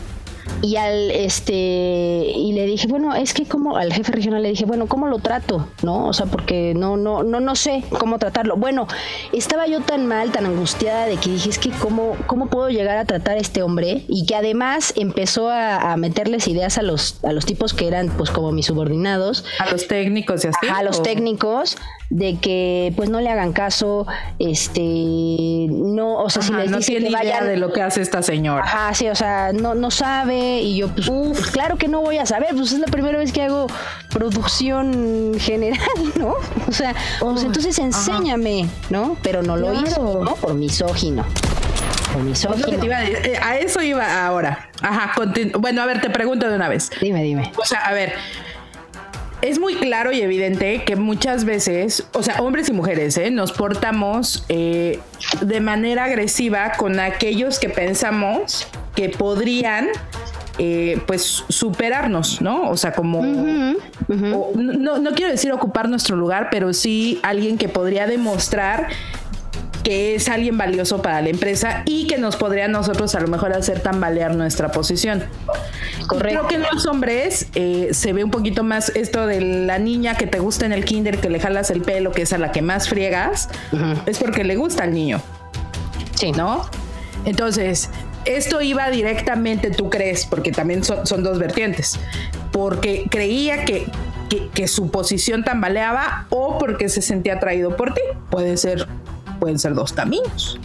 Y 0.62 0.76
al 0.76 1.10
este 1.10 1.52
y 1.52 2.52
le 2.52 2.66
dije 2.66 2.86
bueno 2.86 3.14
es 3.14 3.34
que 3.34 3.46
como 3.46 3.76
al 3.76 3.92
jefe 3.92 4.12
regional 4.12 4.42
le 4.42 4.50
dije 4.50 4.64
bueno 4.64 4.86
cómo 4.86 5.06
lo 5.06 5.18
trato 5.18 5.68
no 5.82 6.08
o 6.08 6.12
sea 6.12 6.26
porque 6.26 6.74
no 6.74 6.96
no 6.96 7.22
no 7.22 7.40
no 7.40 7.54
sé 7.56 7.84
cómo 7.98 8.18
tratarlo. 8.18 8.56
Bueno 8.56 8.86
estaba 9.32 9.66
yo 9.66 9.80
tan 9.80 10.06
mal 10.06 10.30
tan 10.32 10.46
angustiada 10.46 11.06
de 11.06 11.16
que 11.16 11.30
dije 11.30 11.50
es 11.50 11.58
que 11.58 11.70
cómo 11.70 12.16
cómo 12.26 12.46
puedo 12.46 12.70
llegar 12.70 12.96
a 12.96 13.04
tratar 13.04 13.36
a 13.36 13.40
este 13.40 13.62
hombre 13.62 14.04
y 14.08 14.26
que 14.26 14.34
además 14.34 14.92
empezó 14.96 15.48
a, 15.48 15.92
a 15.92 15.96
meterles 15.96 16.48
ideas 16.48 16.78
a 16.78 16.82
los 16.82 17.22
a 17.24 17.32
los 17.32 17.46
tipos 17.46 17.74
que 17.74 17.86
eran 17.86 18.08
pues 18.08 18.30
como 18.30 18.52
mis 18.52 18.66
subordinados. 18.66 19.44
A 19.58 19.70
los 19.70 19.86
técnicos 19.86 20.44
y 20.44 20.48
así. 20.48 20.68
a 20.68 20.82
los 20.82 21.02
técnicos 21.02 21.76
de 22.10 22.36
que 22.38 22.92
pues 22.96 23.08
no 23.08 23.20
le 23.20 23.30
hagan 23.30 23.52
caso 23.52 24.04
este 24.40 24.80
no 24.80 26.16
o 26.18 26.28
sea 26.28 26.42
si 26.42 26.52
Ajá, 26.52 26.62
les 26.62 26.70
no 26.72 26.78
dice 26.78 26.90
tiene 26.92 27.06
que 27.06 27.10
idea 27.12 27.34
vayan 27.34 27.46
de 27.46 27.56
lo 27.56 27.72
que 27.72 27.82
hace 27.82 28.02
esta 28.02 28.20
señora. 28.22 28.64
Ajá, 28.64 28.92
sí, 28.94 29.08
o 29.08 29.14
sea, 29.14 29.52
no, 29.52 29.74
no 29.74 29.90
sabe 29.92 30.60
y 30.60 30.76
yo 30.76 30.88
pues, 30.88 31.08
pues, 31.08 31.46
claro 31.52 31.76
que 31.78 31.86
no 31.86 32.00
voy 32.00 32.18
a 32.18 32.26
saber, 32.26 32.48
pues 32.56 32.72
es 32.72 32.80
la 32.80 32.86
primera 32.88 33.16
vez 33.16 33.32
que 33.32 33.42
hago 33.42 33.68
producción 34.10 35.34
general, 35.38 35.78
¿no? 36.16 36.34
O 36.68 36.72
sea, 36.72 36.94
pues 37.20 37.44
entonces 37.44 37.78
enséñame, 37.78 38.68
¿no? 38.90 39.16
Pero 39.22 39.42
no 39.42 39.56
lo 39.56 39.70
Claro. 39.70 39.86
hizo, 39.86 40.24
¿no? 40.24 40.34
Por 40.34 40.54
misógino. 40.54 41.24
Por 42.12 42.22
misógino. 42.22 42.66
te 42.66 42.86
iba 42.86 42.96
a, 42.96 43.00
decir. 43.00 43.16
Eh, 43.24 43.38
a 43.40 43.56
eso 43.58 43.80
iba 43.82 44.26
ahora. 44.26 44.68
Ajá, 44.82 45.12
bueno, 45.58 45.82
a 45.82 45.86
ver, 45.86 46.00
te 46.00 46.10
pregunto 46.10 46.48
de 46.48 46.56
una 46.56 46.68
vez. 46.68 46.90
Dime, 47.00 47.22
dime. 47.22 47.52
O 47.56 47.64
sea, 47.64 47.86
a 47.86 47.92
ver, 47.92 48.14
es 49.42 49.58
muy 49.58 49.74
claro 49.74 50.12
y 50.12 50.20
evidente 50.20 50.84
que 50.84 50.96
muchas 50.96 51.44
veces, 51.44 52.06
o 52.12 52.22
sea, 52.22 52.36
hombres 52.42 52.68
y 52.68 52.72
mujeres, 52.72 53.16
¿eh? 53.16 53.30
nos 53.30 53.52
portamos 53.52 54.44
eh, 54.48 54.98
de 55.40 55.60
manera 55.60 56.04
agresiva 56.04 56.72
con 56.76 57.00
aquellos 57.00 57.58
que 57.58 57.68
pensamos 57.68 58.66
que 58.94 59.08
podrían, 59.08 59.88
eh, 60.58 61.00
pues, 61.06 61.44
superarnos, 61.48 62.40
¿no? 62.42 62.68
O 62.70 62.76
sea, 62.76 62.92
como... 62.92 63.20
o- 64.34 64.52
no, 64.56 64.98
no 64.98 65.10
quiero 65.12 65.30
decir 65.30 65.52
ocupar 65.52 65.88
nuestro 65.88 66.16
lugar, 66.16 66.48
pero 66.50 66.72
sí 66.72 67.18
alguien 67.22 67.56
que 67.56 67.68
podría 67.68 68.06
demostrar 68.06 68.88
que 69.90 70.14
es 70.14 70.28
alguien 70.28 70.56
valioso 70.56 71.02
para 71.02 71.20
la 71.20 71.30
empresa 71.30 71.82
y 71.84 72.06
que 72.06 72.16
nos 72.16 72.36
podría 72.36 72.66
a 72.66 72.68
nosotros 72.68 73.12
a 73.16 73.20
lo 73.20 73.26
mejor 73.26 73.52
hacer 73.52 73.80
tambalear 73.80 74.36
nuestra 74.36 74.70
posición. 74.70 75.24
Correcto. 76.06 76.18
Creo 76.18 76.46
que 76.46 76.54
en 76.54 76.62
los 76.72 76.86
hombres 76.86 77.48
eh, 77.56 77.88
se 77.90 78.12
ve 78.12 78.22
un 78.22 78.30
poquito 78.30 78.62
más 78.62 78.90
esto 78.94 79.26
de 79.26 79.40
la 79.40 79.80
niña 79.80 80.14
que 80.14 80.28
te 80.28 80.38
gusta 80.38 80.64
en 80.64 80.72
el 80.72 80.84
kinder, 80.84 81.18
que 81.18 81.28
le 81.28 81.40
jalas 81.40 81.72
el 81.72 81.82
pelo, 81.82 82.12
que 82.12 82.22
es 82.22 82.32
a 82.32 82.38
la 82.38 82.52
que 82.52 82.62
más 82.62 82.88
friegas, 82.88 83.48
es 84.06 84.20
porque 84.20 84.44
le 84.44 84.54
gusta 84.54 84.84
al 84.84 84.94
niño, 84.94 85.20
Sí. 86.14 86.30
¿no? 86.30 86.70
Entonces, 87.24 87.90
esto 88.26 88.60
iba 88.60 88.90
directamente, 88.90 89.72
tú 89.72 89.90
crees, 89.90 90.24
porque 90.24 90.52
también 90.52 90.84
son, 90.84 91.04
son 91.04 91.24
dos 91.24 91.40
vertientes, 91.40 91.98
porque 92.52 93.06
creía 93.10 93.64
que, 93.64 93.86
que, 94.28 94.50
que 94.54 94.68
su 94.68 94.92
posición 94.92 95.42
tambaleaba 95.42 96.26
o 96.30 96.58
porque 96.58 96.88
se 96.88 97.02
sentía 97.02 97.34
atraído 97.34 97.76
por 97.76 97.92
ti. 97.92 98.02
Puede 98.30 98.56
ser, 98.56 98.86
pueden 99.40 99.58
ser 99.58 99.74
dos 99.74 99.92
caminos. 99.92 100.60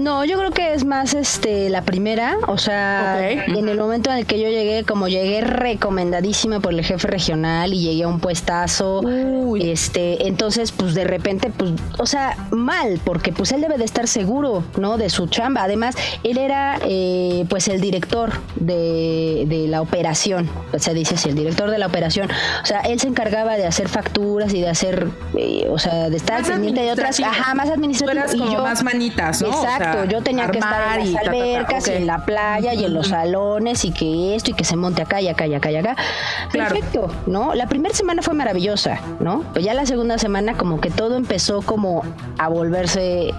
No, 0.00 0.24
yo 0.24 0.38
creo 0.38 0.50
que 0.50 0.72
es 0.72 0.84
más 0.84 1.12
este 1.14 1.68
la 1.68 1.82
primera, 1.82 2.38
o 2.46 2.56
sea, 2.56 3.28
en 3.30 3.68
el 3.68 3.78
momento 3.78 4.10
en 4.10 4.16
el 4.18 4.26
que 4.26 4.40
yo 4.40 4.48
llegué, 4.48 4.84
como 4.84 5.08
llegué 5.08 5.42
recomendadísima 5.42 6.60
por 6.60 6.72
el 6.72 6.82
jefe 6.84 7.06
regional 7.06 7.74
y 7.74 7.80
llegué 7.82 8.04
a 8.04 8.08
un 8.08 8.18
puestazo, 8.18 9.00
Uy. 9.00 9.70
este, 9.70 10.26
entonces 10.26 10.72
pues 10.72 10.94
de 10.94 11.04
repente 11.04 11.50
pues, 11.56 11.72
o 11.98 12.06
sea, 12.06 12.36
mal, 12.50 12.98
porque 13.04 13.32
pues 13.32 13.52
él 13.52 13.60
debe 13.60 13.76
de 13.76 13.84
estar 13.84 14.08
seguro, 14.08 14.64
¿no? 14.78 14.96
De 14.96 15.10
su 15.10 15.26
chamba. 15.26 15.64
Además, 15.64 15.94
él 16.24 16.38
era 16.38 16.78
eh, 16.84 17.44
pues 17.50 17.68
el 17.68 17.80
director 17.80 18.32
de, 18.56 19.44
de 19.48 19.68
la 19.68 19.82
operación, 19.82 20.48
se 20.78 20.94
dice 20.94 21.16
así, 21.16 21.28
el 21.28 21.34
director 21.34 21.70
de 21.70 21.78
la 21.78 21.86
operación. 21.86 22.28
O 22.62 22.66
sea, 22.66 22.80
él 22.80 22.98
se 23.00 23.08
encargaba 23.08 23.56
de 23.56 23.66
hacer 23.66 23.88
facturas 23.88 24.54
y 24.54 24.60
de 24.62 24.68
hacer, 24.70 25.08
eh, 25.36 25.66
o 25.70 25.78
sea, 25.78 26.08
de 26.08 26.16
estar 26.16 26.40
Más 26.40 26.50
pendiente 26.50 26.80
de 26.80 26.92
otras, 26.92 27.20
ajá, 27.20 27.54
más 27.54 27.68
Tú 27.98 28.08
eras 28.08 28.34
y 28.34 28.38
yo- 28.38 28.62
más 28.62 28.82
manitas, 28.82 29.42
¿no? 29.42 29.48
O 29.48 29.62
sea, 29.62 29.89
Exacto, 29.90 30.10
yo 30.10 30.22
tenía 30.22 30.50
que 30.50 30.58
estar 30.58 30.98
en 31.00 31.12
las 31.12 31.22
ta, 31.24 31.30
ta, 31.30 31.36
ta, 31.36 31.44
albercas, 31.44 31.88
en 31.88 32.06
la 32.06 32.24
playa 32.24 32.74
y 32.74 32.84
en 32.84 32.94
los 32.94 33.08
salones 33.08 33.84
y 33.84 33.92
que 33.92 34.34
esto 34.34 34.50
y 34.50 34.54
que 34.54 34.64
se 34.64 34.76
monte 34.76 35.02
acá 35.02 35.20
y 35.20 35.28
acá 35.28 35.46
y 35.46 35.54
acá 35.54 35.70
y 35.70 35.76
acá. 35.76 35.96
Claro. 36.50 36.74
Perfecto, 36.74 37.10
¿no? 37.26 37.54
La 37.54 37.66
primera 37.66 37.94
semana 37.94 38.22
fue 38.22 38.34
maravillosa, 38.34 39.00
¿no? 39.20 39.44
Pues 39.52 39.64
ya 39.64 39.74
la 39.74 39.86
segunda 39.86 40.18
semana 40.18 40.54
como 40.56 40.80
que 40.80 40.90
todo 40.90 41.16
empezó 41.16 41.62
como 41.62 42.02
a 42.38 42.48
volverse 42.48 43.32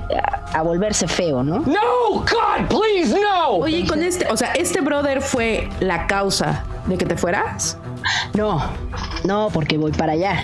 a, 0.54 0.58
a 0.60 0.62
volverse 0.62 1.08
feo, 1.08 1.44
¿no? 1.44 1.60
No, 1.60 2.10
God, 2.12 2.68
please, 2.70 3.14
no! 3.20 3.50
Oye, 3.58 3.80
y 3.80 3.88
con 3.88 4.04
este, 4.04 4.28
o 4.32 4.38
sea, 4.38 4.54
este 4.54 4.82
brother 4.82 5.22
fue 5.22 5.70
la 5.80 6.08
causa 6.08 6.64
de 6.88 6.98
que 6.98 7.06
te 7.06 7.16
fueras. 7.16 7.78
No, 8.34 8.62
no, 9.24 9.50
porque 9.54 9.78
voy 9.78 9.92
para 9.92 10.14
allá. 10.14 10.42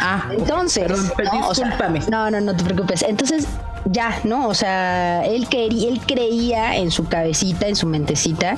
Ah, 0.00 0.28
Entonces, 0.32 0.84
Perdón, 0.88 1.12
pero 1.16 1.32
¿no? 1.32 1.48
O 1.48 1.54
sea, 1.54 1.66
discúlpame. 1.66 2.00
no, 2.10 2.30
no, 2.30 2.40
no 2.40 2.56
te 2.56 2.64
preocupes. 2.64 3.02
Entonces, 3.02 3.46
ya, 3.90 4.20
¿no? 4.24 4.48
O 4.48 4.54
sea, 4.54 5.24
él, 5.24 5.48
quería, 5.48 5.88
él 5.88 6.00
creía 6.06 6.76
en 6.76 6.90
su 6.90 7.08
cabecita, 7.08 7.68
en 7.68 7.76
su 7.76 7.86
mentecita 7.86 8.56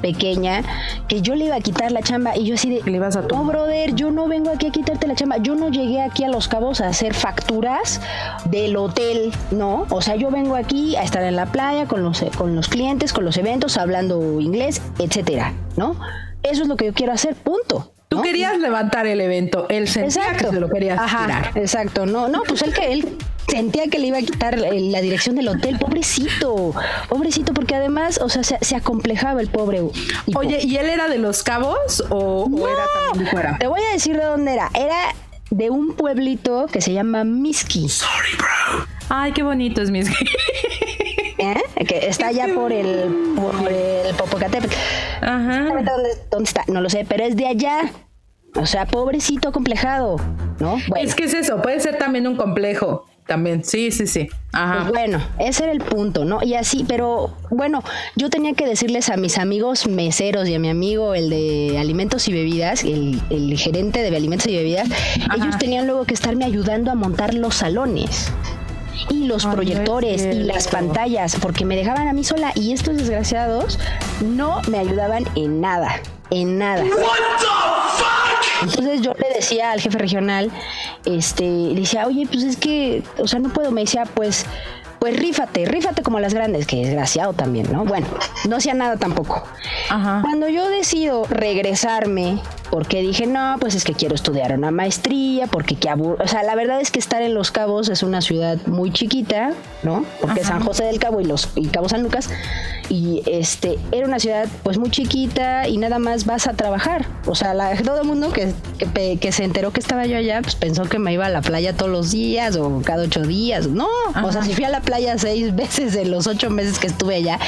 pequeña, 0.00 0.62
que 1.08 1.22
yo 1.22 1.34
le 1.34 1.46
iba 1.46 1.56
a 1.56 1.60
quitar 1.60 1.92
la 1.92 2.02
chamba. 2.02 2.36
Y 2.36 2.46
yo 2.46 2.54
así 2.54 2.70
de, 2.70 2.82
le 2.82 2.96
ibas 2.96 3.16
a 3.16 3.22
no, 3.22 3.44
brother, 3.44 3.94
yo 3.94 4.10
no 4.10 4.26
vengo 4.26 4.50
aquí 4.50 4.66
a 4.66 4.70
quitarte 4.70 5.06
la 5.06 5.14
chamba. 5.14 5.36
Yo 5.38 5.54
no 5.54 5.68
llegué 5.68 6.00
aquí 6.00 6.24
a 6.24 6.28
Los 6.28 6.48
Cabos 6.48 6.80
a 6.80 6.88
hacer 6.88 7.14
facturas 7.14 8.00
del 8.46 8.76
hotel, 8.76 9.32
¿no? 9.50 9.86
O 9.90 10.00
sea, 10.00 10.16
yo 10.16 10.30
vengo 10.30 10.56
aquí 10.56 10.96
a 10.96 11.02
estar 11.02 11.22
en 11.22 11.36
la 11.36 11.46
playa 11.46 11.86
con 11.86 12.02
los, 12.02 12.24
con 12.36 12.56
los 12.56 12.68
clientes, 12.68 13.12
con 13.12 13.24
los 13.24 13.36
eventos, 13.36 13.76
hablando 13.76 14.40
inglés, 14.40 14.82
etcétera, 14.98 15.54
¿no? 15.76 15.96
Eso 16.42 16.62
es 16.62 16.68
lo 16.68 16.76
que 16.76 16.86
yo 16.86 16.94
quiero 16.94 17.12
hacer, 17.12 17.34
punto. 17.34 17.92
Tú 18.10 18.16
¿no? 18.16 18.22
querías 18.24 18.58
levantar 18.58 19.06
el 19.06 19.20
evento, 19.20 19.66
él 19.68 19.86
sentía 19.86 20.32
que 20.36 20.46
se 20.48 20.58
lo 20.58 20.68
querías 20.68 20.98
Ajá, 20.98 21.26
tirar. 21.26 21.52
exacto. 21.54 22.06
No, 22.06 22.28
no, 22.28 22.42
pues 22.42 22.60
él 22.62 22.74
que 22.74 22.92
él 22.92 23.16
sentía 23.46 23.86
que 23.86 24.00
le 24.00 24.08
iba 24.08 24.18
a 24.18 24.22
quitar 24.22 24.58
eh, 24.58 24.80
la 24.80 25.00
dirección 25.00 25.36
del 25.36 25.46
hotel. 25.46 25.78
Pobrecito, 25.78 26.74
pobrecito, 27.08 27.54
porque 27.54 27.76
además, 27.76 28.18
o 28.20 28.28
sea, 28.28 28.42
se, 28.42 28.58
se 28.62 28.74
acomplejaba 28.74 29.40
el 29.40 29.48
pobre. 29.48 29.80
Oye, 30.34 30.58
¿y 30.60 30.76
él 30.76 30.86
era 30.88 31.06
de 31.06 31.18
los 31.18 31.44
cabos 31.44 32.02
o, 32.10 32.46
o 32.50 32.68
era 32.68 32.82
también 33.06 33.24
de 33.26 33.30
fuera? 33.30 33.58
te 33.58 33.68
voy 33.68 33.80
a 33.80 33.92
decir 33.92 34.16
de 34.16 34.24
dónde 34.24 34.54
era. 34.54 34.70
Era 34.74 35.14
de 35.50 35.70
un 35.70 35.94
pueblito 35.94 36.66
que 36.66 36.80
se 36.80 36.92
llama 36.92 37.22
Miski, 37.22 37.86
Ay, 39.08 39.30
qué 39.30 39.44
bonito 39.44 39.82
es 39.82 39.92
mi. 39.92 40.02
¿eh? 41.52 41.84
que 41.84 42.08
está 42.08 42.28
allá 42.28 42.46
por 42.54 42.72
el, 42.72 43.34
por 43.36 43.70
el 43.70 44.14
Popocatépetl. 44.14 44.74
Ajá. 45.20 45.64
¿Dónde, 45.64 46.10
dónde 46.30 46.48
está? 46.48 46.64
No 46.68 46.80
lo 46.80 46.90
sé, 46.90 47.04
pero 47.08 47.24
es 47.24 47.36
de 47.36 47.46
allá. 47.46 47.92
O 48.56 48.66
sea, 48.66 48.86
pobrecito 48.86 49.52
complejado, 49.52 50.16
¿no? 50.58 50.78
Bueno. 50.88 50.96
Es 51.08 51.14
que 51.14 51.24
es 51.24 51.34
eso, 51.34 51.62
puede 51.62 51.78
ser 51.80 51.98
también 51.98 52.26
un 52.26 52.36
complejo. 52.36 53.06
También, 53.26 53.62
sí, 53.64 53.92
sí, 53.92 54.08
sí. 54.08 54.28
Ajá. 54.52 54.80
Pues 54.80 54.88
bueno, 54.88 55.24
ese 55.38 55.62
era 55.62 55.72
el 55.72 55.80
punto, 55.82 56.24
¿no? 56.24 56.42
Y 56.42 56.54
así, 56.54 56.84
pero 56.88 57.36
bueno, 57.50 57.80
yo 58.16 58.28
tenía 58.28 58.54
que 58.54 58.66
decirles 58.66 59.08
a 59.08 59.16
mis 59.16 59.38
amigos 59.38 59.86
meseros 59.86 60.48
y 60.48 60.56
a 60.56 60.58
mi 60.58 60.68
amigo, 60.68 61.14
el 61.14 61.30
de 61.30 61.78
alimentos 61.78 62.26
y 62.26 62.32
bebidas, 62.32 62.82
el, 62.82 63.20
el 63.30 63.56
gerente 63.56 64.02
de 64.02 64.16
alimentos 64.16 64.48
y 64.48 64.56
bebidas, 64.56 64.88
ellos 65.36 65.56
tenían 65.58 65.86
luego 65.86 66.06
que 66.06 66.14
estarme 66.14 66.44
ayudando 66.44 66.90
a 66.90 66.96
montar 66.96 67.34
los 67.34 67.54
salones. 67.54 68.32
Y 69.08 69.26
los 69.26 69.44
Ay, 69.44 69.48
no 69.48 69.52
es 69.52 69.56
proyectores 69.56 70.22
y 70.22 70.42
las 70.42 70.68
pantallas, 70.68 71.36
porque 71.40 71.64
me 71.64 71.76
dejaban 71.76 72.08
a 72.08 72.12
mí 72.12 72.24
sola 72.24 72.52
y 72.54 72.72
estos 72.72 72.96
desgraciados 72.96 73.78
no 74.20 74.60
me 74.68 74.78
ayudaban 74.78 75.24
en 75.34 75.60
nada, 75.60 76.00
en 76.30 76.58
nada. 76.58 76.84
Entonces 78.62 79.00
yo 79.00 79.14
le 79.14 79.34
decía 79.34 79.72
al 79.72 79.80
jefe 79.80 79.98
regional, 79.98 80.50
este, 81.04 81.44
le 81.44 81.80
decía, 81.80 82.06
oye, 82.06 82.26
pues 82.30 82.42
es 82.42 82.56
que, 82.56 83.02
o 83.18 83.26
sea, 83.26 83.40
no 83.40 83.50
puedo. 83.50 83.70
Me 83.70 83.82
decía, 83.82 84.04
pues, 84.04 84.44
pues 85.00 85.16
rífate, 85.16 85.64
rífate 85.64 86.02
como 86.02 86.20
las 86.20 86.34
grandes, 86.34 86.66
que 86.66 86.76
desgraciado 86.84 87.32
también, 87.32 87.72
¿no? 87.72 87.84
Bueno, 87.84 88.06
no 88.48 88.56
hacía 88.56 88.74
nada 88.74 88.96
tampoco. 88.96 89.42
Ajá. 89.88 90.20
Cuando 90.22 90.48
yo 90.48 90.68
decido 90.68 91.24
regresarme, 91.28 92.38
porque 92.70 93.02
dije, 93.02 93.26
no, 93.26 93.56
pues 93.60 93.74
es 93.74 93.82
que 93.84 93.94
quiero 93.94 94.14
estudiar 94.14 94.52
una 94.56 94.70
maestría, 94.70 95.46
porque 95.48 95.74
qué 95.74 95.88
aburro. 95.88 96.22
O 96.24 96.28
sea, 96.28 96.42
la 96.44 96.54
verdad 96.54 96.80
es 96.80 96.90
que 96.90 96.98
estar 97.00 97.20
en 97.22 97.34
Los 97.34 97.50
Cabos 97.50 97.88
es 97.88 98.02
una 98.02 98.20
ciudad 98.20 98.58
muy 98.66 98.92
chiquita, 98.92 99.52
¿no? 99.82 100.04
Porque 100.20 100.44
San 100.44 100.60
José 100.64 100.84
del 100.84 100.98
Cabo 101.00 101.20
y 101.20 101.24
los 101.24 101.48
y 101.56 101.66
Cabo 101.68 101.88
San 101.88 102.02
Lucas. 102.02 102.28
Y 102.88 103.22
este, 103.26 103.78
era 103.92 104.06
una 104.06 104.18
ciudad 104.18 104.48
pues 104.64 104.76
muy 104.78 104.90
chiquita 104.90 105.68
y 105.68 105.76
nada 105.78 105.98
más 106.00 106.26
vas 106.26 106.46
a 106.48 106.54
trabajar. 106.54 107.06
O 107.26 107.34
sea, 107.36 107.54
la- 107.54 107.74
todo 107.76 108.00
el 108.02 108.06
mundo 108.06 108.32
que, 108.32 108.52
que, 108.78 108.86
pe- 108.86 109.16
que 109.18 109.30
se 109.32 109.44
enteró 109.44 109.72
que 109.72 109.78
estaba 109.80 110.06
yo 110.06 110.16
allá, 110.16 110.40
pues 110.42 110.56
pensó 110.56 110.84
que 110.84 110.98
me 110.98 111.12
iba 111.12 111.26
a 111.26 111.28
la 111.28 111.40
playa 111.40 111.72
todos 111.76 111.90
los 111.90 112.10
días 112.10 112.56
o 112.56 112.82
cada 112.84 113.04
ocho 113.04 113.22
días. 113.22 113.68
No, 113.68 113.88
o 114.24 114.32
sea, 114.32 114.42
si 114.42 114.54
fui 114.54 114.64
a 114.64 114.68
la 114.70 114.80
playa 114.80 114.89
seis 115.18 115.54
veces 115.54 115.92
de 115.94 116.04
los 116.04 116.26
ocho 116.26 116.50
meses 116.50 116.78
que 116.78 116.86
estuve 116.88 117.16
allá, 117.16 117.38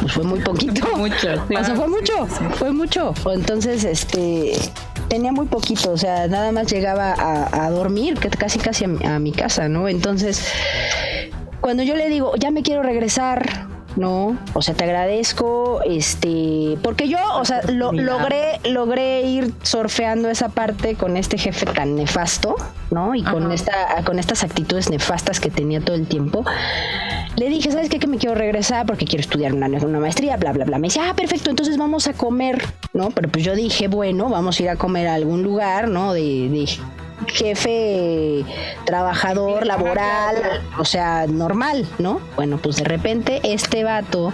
pues 0.00 0.12
fue 0.12 0.24
muy 0.24 0.40
poquito. 0.40 0.86
Mucho, 0.96 1.14
O 1.14 1.20
sea, 1.20 1.44
claro, 1.46 1.76
fue 1.76 1.84
sí, 1.86 1.90
mucho, 1.90 2.26
fue 2.56 2.70
mucho. 2.72 3.14
Entonces, 3.32 3.84
este, 3.84 4.52
tenía 5.08 5.32
muy 5.32 5.46
poquito, 5.46 5.90
o 5.92 5.98
sea, 5.98 6.26
nada 6.28 6.52
más 6.52 6.66
llegaba 6.72 7.12
a, 7.12 7.66
a 7.66 7.70
dormir, 7.70 8.14
que 8.18 8.28
casi 8.30 8.58
casi 8.58 8.84
a, 8.84 8.88
mi- 8.88 9.04
a 9.06 9.18
mi 9.18 9.32
casa, 9.32 9.68
¿no? 9.68 9.88
Entonces, 9.88 10.44
cuando 11.60 11.82
yo 11.82 11.94
le 11.96 12.08
digo, 12.08 12.32
ya 12.36 12.50
me 12.50 12.62
quiero 12.62 12.82
regresar, 12.82 13.66
¿no? 13.96 14.36
O 14.54 14.62
sea, 14.62 14.74
te 14.74 14.84
agradezco, 14.84 15.80
este, 15.84 16.78
porque 16.82 17.08
yo, 17.08 17.18
o 17.34 17.44
sea, 17.44 17.60
lo- 17.70 17.92
logré, 17.92 18.58
logré 18.64 19.22
ir 19.22 19.52
surfeando 19.62 20.28
esa 20.30 20.48
parte 20.48 20.94
con 20.94 21.16
este 21.16 21.38
jefe 21.38 21.66
tan 21.66 21.94
nefasto, 21.96 22.56
¿no? 22.90 23.14
Y 23.14 23.22
con 23.22 23.52
esta, 23.52 24.02
con 24.04 24.18
estas 24.18 24.44
actitudes 24.44 24.90
nefastas 24.90 25.40
que 25.40 25.50
tenía 25.50 25.80
todo 25.80 25.96
el 25.96 26.06
tiempo. 26.06 26.44
Le 27.36 27.48
dije, 27.48 27.70
¿sabes 27.70 27.88
qué? 27.88 27.98
Que 27.98 28.06
me 28.06 28.18
quiero 28.18 28.34
regresar 28.34 28.84
porque 28.86 29.04
quiero 29.06 29.22
estudiar 29.22 29.54
una, 29.54 29.66
una 29.66 29.98
maestría, 30.00 30.36
bla, 30.36 30.52
bla, 30.52 30.64
bla. 30.66 30.78
Me 30.78 30.88
dice, 30.88 31.00
ah, 31.00 31.14
perfecto, 31.14 31.48
entonces 31.50 31.76
vamos 31.78 32.06
a 32.06 32.12
comer, 32.12 32.62
¿no? 32.92 33.10
Pero 33.10 33.28
pues 33.30 33.44
yo 33.44 33.54
dije, 33.54 33.88
bueno, 33.88 34.28
vamos 34.28 34.58
a 34.58 34.62
ir 34.62 34.68
a 34.68 34.76
comer 34.76 35.06
a 35.08 35.14
algún 35.14 35.42
lugar, 35.42 35.88
¿no? 35.88 36.12
De, 36.12 36.20
de 36.50 36.68
jefe 37.26 38.44
trabajador, 38.84 39.66
laboral, 39.66 40.36
o 40.78 40.84
sea, 40.84 41.26
normal, 41.26 41.86
¿no? 41.98 42.20
Bueno, 42.36 42.58
pues 42.58 42.76
de 42.76 42.84
repente 42.84 43.40
este 43.44 43.84
vato 43.84 44.32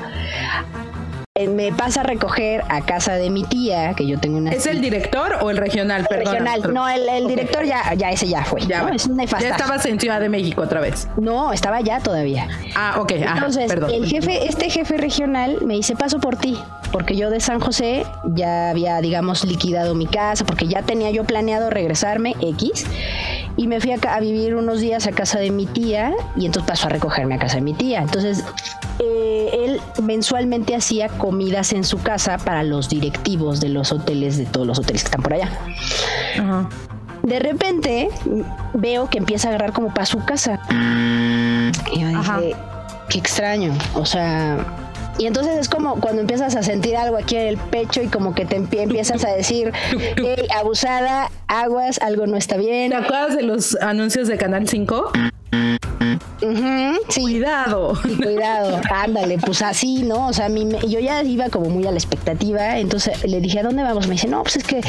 eh, 1.35 1.47
me 1.47 1.71
pasa 1.73 2.01
a 2.01 2.03
recoger 2.05 2.65
a 2.69 2.81
casa 2.85 3.15
de 3.15 3.31
mi 3.31 3.45
tía, 3.45 3.95
que 3.95 4.07
yo 4.07 4.19
tengo 4.19 4.39
una... 4.39 4.51
¿Es 4.51 4.67
el 4.67 4.81
director 4.81 5.37
o 5.41 5.51
el 5.51 5.57
regional? 5.57 6.05
Perdón. 6.09 6.35
regional. 6.35 6.75
No, 6.75 6.89
el, 6.89 7.09
el 7.09 7.29
director 7.29 7.65
ya, 7.65 7.95
ya 7.95 8.11
ese 8.11 8.27
ya 8.27 8.45
fue. 8.45 8.61
Ya, 8.63 8.83
¿no? 8.83 8.89
Es 8.89 9.07
un 9.07 9.13
ya 9.17 9.23
nefastazo. 9.23 9.55
estabas 9.55 9.87
en 9.87 10.01
Ciudad 10.01 10.19
de 10.21 10.29
México 10.29 10.63
otra 10.63 10.81
vez. 10.81 11.07
No, 11.17 11.53
estaba 11.53 11.81
ya 11.81 12.01
todavía. 12.01 12.49
Ah, 12.75 12.97
ok. 12.99 13.13
Ajá, 13.25 13.35
Entonces, 13.37 13.69
perdón. 13.69 13.91
el 13.93 14.07
jefe, 14.07 14.49
este 14.49 14.69
jefe 14.69 14.97
regional 14.97 15.59
me 15.65 15.75
dice, 15.75 15.95
paso 15.95 16.19
por 16.19 16.37
ti, 16.37 16.59
porque 16.93 17.17
yo 17.17 17.31
de 17.31 17.41
San 17.41 17.61
José 17.61 18.05
ya 18.25 18.71
había, 18.71 19.01
digamos, 19.01 19.45
liquidado 19.45 19.95
mi 19.95 20.07
casa, 20.07 20.45
porque 20.45 20.67
ya 20.67 20.83
tenía 20.83 21.11
yo 21.11 21.25
planeado 21.25 21.71
regresarme 21.71 22.35
X, 22.41 22.87
y 23.57 23.67
me 23.67 23.81
fui 23.81 23.93
a, 23.93 24.21
vivir 24.21 24.55
unos 24.55 24.81
días 24.81 25.07
a 25.07 25.13
casa 25.13 25.39
de 25.39 25.51
mi 25.51 25.67
tía, 25.67 26.13
y 26.37 26.47
entonces 26.47 26.69
pasó 26.69 26.87
a 26.87 26.91
recogerme 26.91 27.35
a 27.35 27.39
casa 27.39 27.57
de 27.57 27.63
mi 27.63 27.75
tía. 27.75 28.01
Entonces, 28.01 28.45
eh, 28.99 29.51
él 29.65 29.81
mensualmente 30.03 30.75
hacía 30.75 31.09
comidas 31.09 31.73
en 31.73 31.85
su 31.85 31.99
casa 31.99 32.39
para 32.39 32.63
los 32.63 32.89
directivos 32.89 33.61
de 33.61 33.69
los 33.69 33.93
hoteles, 33.93 34.39
de 34.39 34.47
todos 34.47 34.67
los 34.67 34.79
hoteles 34.79 35.03
que 35.03 35.07
están 35.07 35.23
por 35.23 35.35
allá. 35.35 35.51
De 37.23 37.39
repente 37.41 38.09
veo 38.75 39.11
que 39.11 39.19
empieza 39.19 39.49
a 39.49 39.51
agarrar 39.51 39.73
como 39.73 39.93
para 39.93 40.07
su 40.07 40.25
casa. 40.25 40.61
Y 41.93 42.01
yo 42.01 42.19
Ajá. 42.19 42.41
dije, 42.41 42.57
qué 43.09 43.19
extraño. 43.19 43.75
O 43.95 44.07
sea, 44.07 44.88
y 45.19 45.27
entonces 45.27 45.57
es 45.59 45.69
como 45.69 46.01
cuando 46.01 46.21
empiezas 46.21 46.55
a 46.57 46.63
sentir 46.63 46.97
algo 46.97 47.17
aquí 47.17 47.37
en 47.37 47.47
el 47.49 47.57
pecho 47.59 48.01
y 48.03 48.07
como 48.09 48.35
que 48.35 48.45
te 48.45 48.59
empie- 48.59 48.83
empiezas 48.83 49.25
a 49.25 49.31
decir, 49.31 49.73
"Ey, 50.17 50.47
abusada, 50.57 51.31
aguas, 51.49 51.99
algo 52.01 52.27
no 52.27 52.37
está 52.37 52.57
bien. 52.57 52.91
¿Te 52.91 52.97
acuerdas 52.97 53.35
de 53.37 53.43
los 53.43 53.77
anuncios 53.81 54.29
de 54.29 54.37
Canal 54.39 54.69
5? 54.69 55.11
Sí. 57.09 57.21
Cuidado. 57.23 57.95
Y 58.05 58.17
cuidado, 58.17 58.81
ándale, 58.91 59.39
pues 59.39 59.61
así, 59.63 60.03
¿no? 60.03 60.29
O 60.29 60.33
sea, 60.33 60.47
a 60.47 60.49
mí 60.49 60.65
me- 60.65 60.81
yo 60.89 61.01
ya 61.01 61.23
iba 61.23 61.49
como 61.49 61.69
muy 61.71 61.87
a 61.87 61.91
la 61.91 61.97
expectativa, 61.99 62.79
entonces 62.79 63.25
le 63.25 63.41
dije, 63.41 63.61
¿a 63.61 63.63
dónde 63.63 63.83
vamos? 63.83 64.07
Me 64.07 64.13
dice, 64.15 64.29
no, 64.29 64.43
pues 64.43 64.57
es 64.57 64.65
que, 64.65 64.81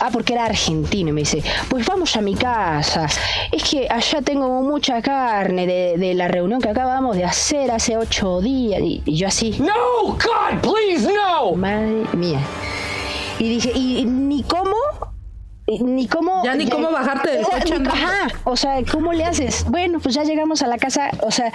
ah, 0.00 0.08
porque 0.12 0.32
era 0.32 0.44
argentino, 0.46 1.10
y 1.10 1.12
me 1.12 1.20
dice, 1.22 1.42
pues 1.68 1.84
vamos 1.86 2.16
a 2.16 2.20
mi 2.20 2.34
casa, 2.34 3.06
es 3.52 3.62
que 3.64 3.86
allá 3.90 4.22
tengo 4.22 4.62
mucha 4.62 5.02
carne 5.02 5.66
de, 5.66 5.96
de 5.98 6.14
la 6.14 6.28
reunión 6.28 6.60
que 6.60 6.68
acabamos 6.70 7.16
de 7.16 7.24
hacer 7.24 7.70
hace 7.70 7.96
ocho 7.96 8.40
días, 8.40 8.80
y, 8.82 9.02
y 9.04 9.16
yo 9.16 9.28
así, 9.28 9.56
No, 9.60 9.74
God, 10.04 10.60
please, 10.62 11.06
no! 11.12 11.52
madre 11.54 12.04
mía. 12.14 12.40
Y 13.38 13.48
dije, 13.50 13.70
¿y 13.74 14.04
ni 14.04 14.42
cómo? 14.42 14.74
Ni 15.80 16.08
cómo. 16.08 16.42
Ya 16.44 16.54
ni 16.54 16.68
cómo 16.68 16.90
bajarte 16.90 17.30
del 17.30 17.44
coche. 17.44 17.74
Ajá. 17.86 18.28
O 18.44 18.56
sea, 18.56 18.82
¿cómo 18.90 19.12
le 19.12 19.24
haces? 19.24 19.64
Bueno, 19.68 20.00
pues 20.00 20.14
ya 20.14 20.24
llegamos 20.24 20.62
a 20.62 20.66
la 20.66 20.78
casa. 20.78 21.10
O 21.22 21.30
sea, 21.30 21.52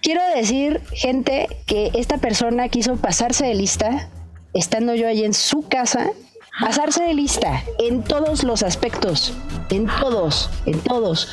quiero 0.00 0.22
decir, 0.34 0.80
gente, 0.92 1.48
que 1.66 1.90
esta 1.94 2.16
persona 2.18 2.68
quiso 2.68 2.96
pasarse 2.96 3.46
de 3.46 3.54
lista, 3.54 4.08
estando 4.54 4.94
yo 4.94 5.06
allí 5.06 5.24
en 5.24 5.34
su 5.34 5.68
casa, 5.68 6.10
pasarse 6.60 7.02
de 7.02 7.14
lista 7.14 7.62
en 7.78 8.02
todos 8.02 8.42
los 8.44 8.62
aspectos. 8.62 9.32
En 9.70 9.86
todos, 9.86 10.48
en 10.64 10.80
todos. 10.80 11.28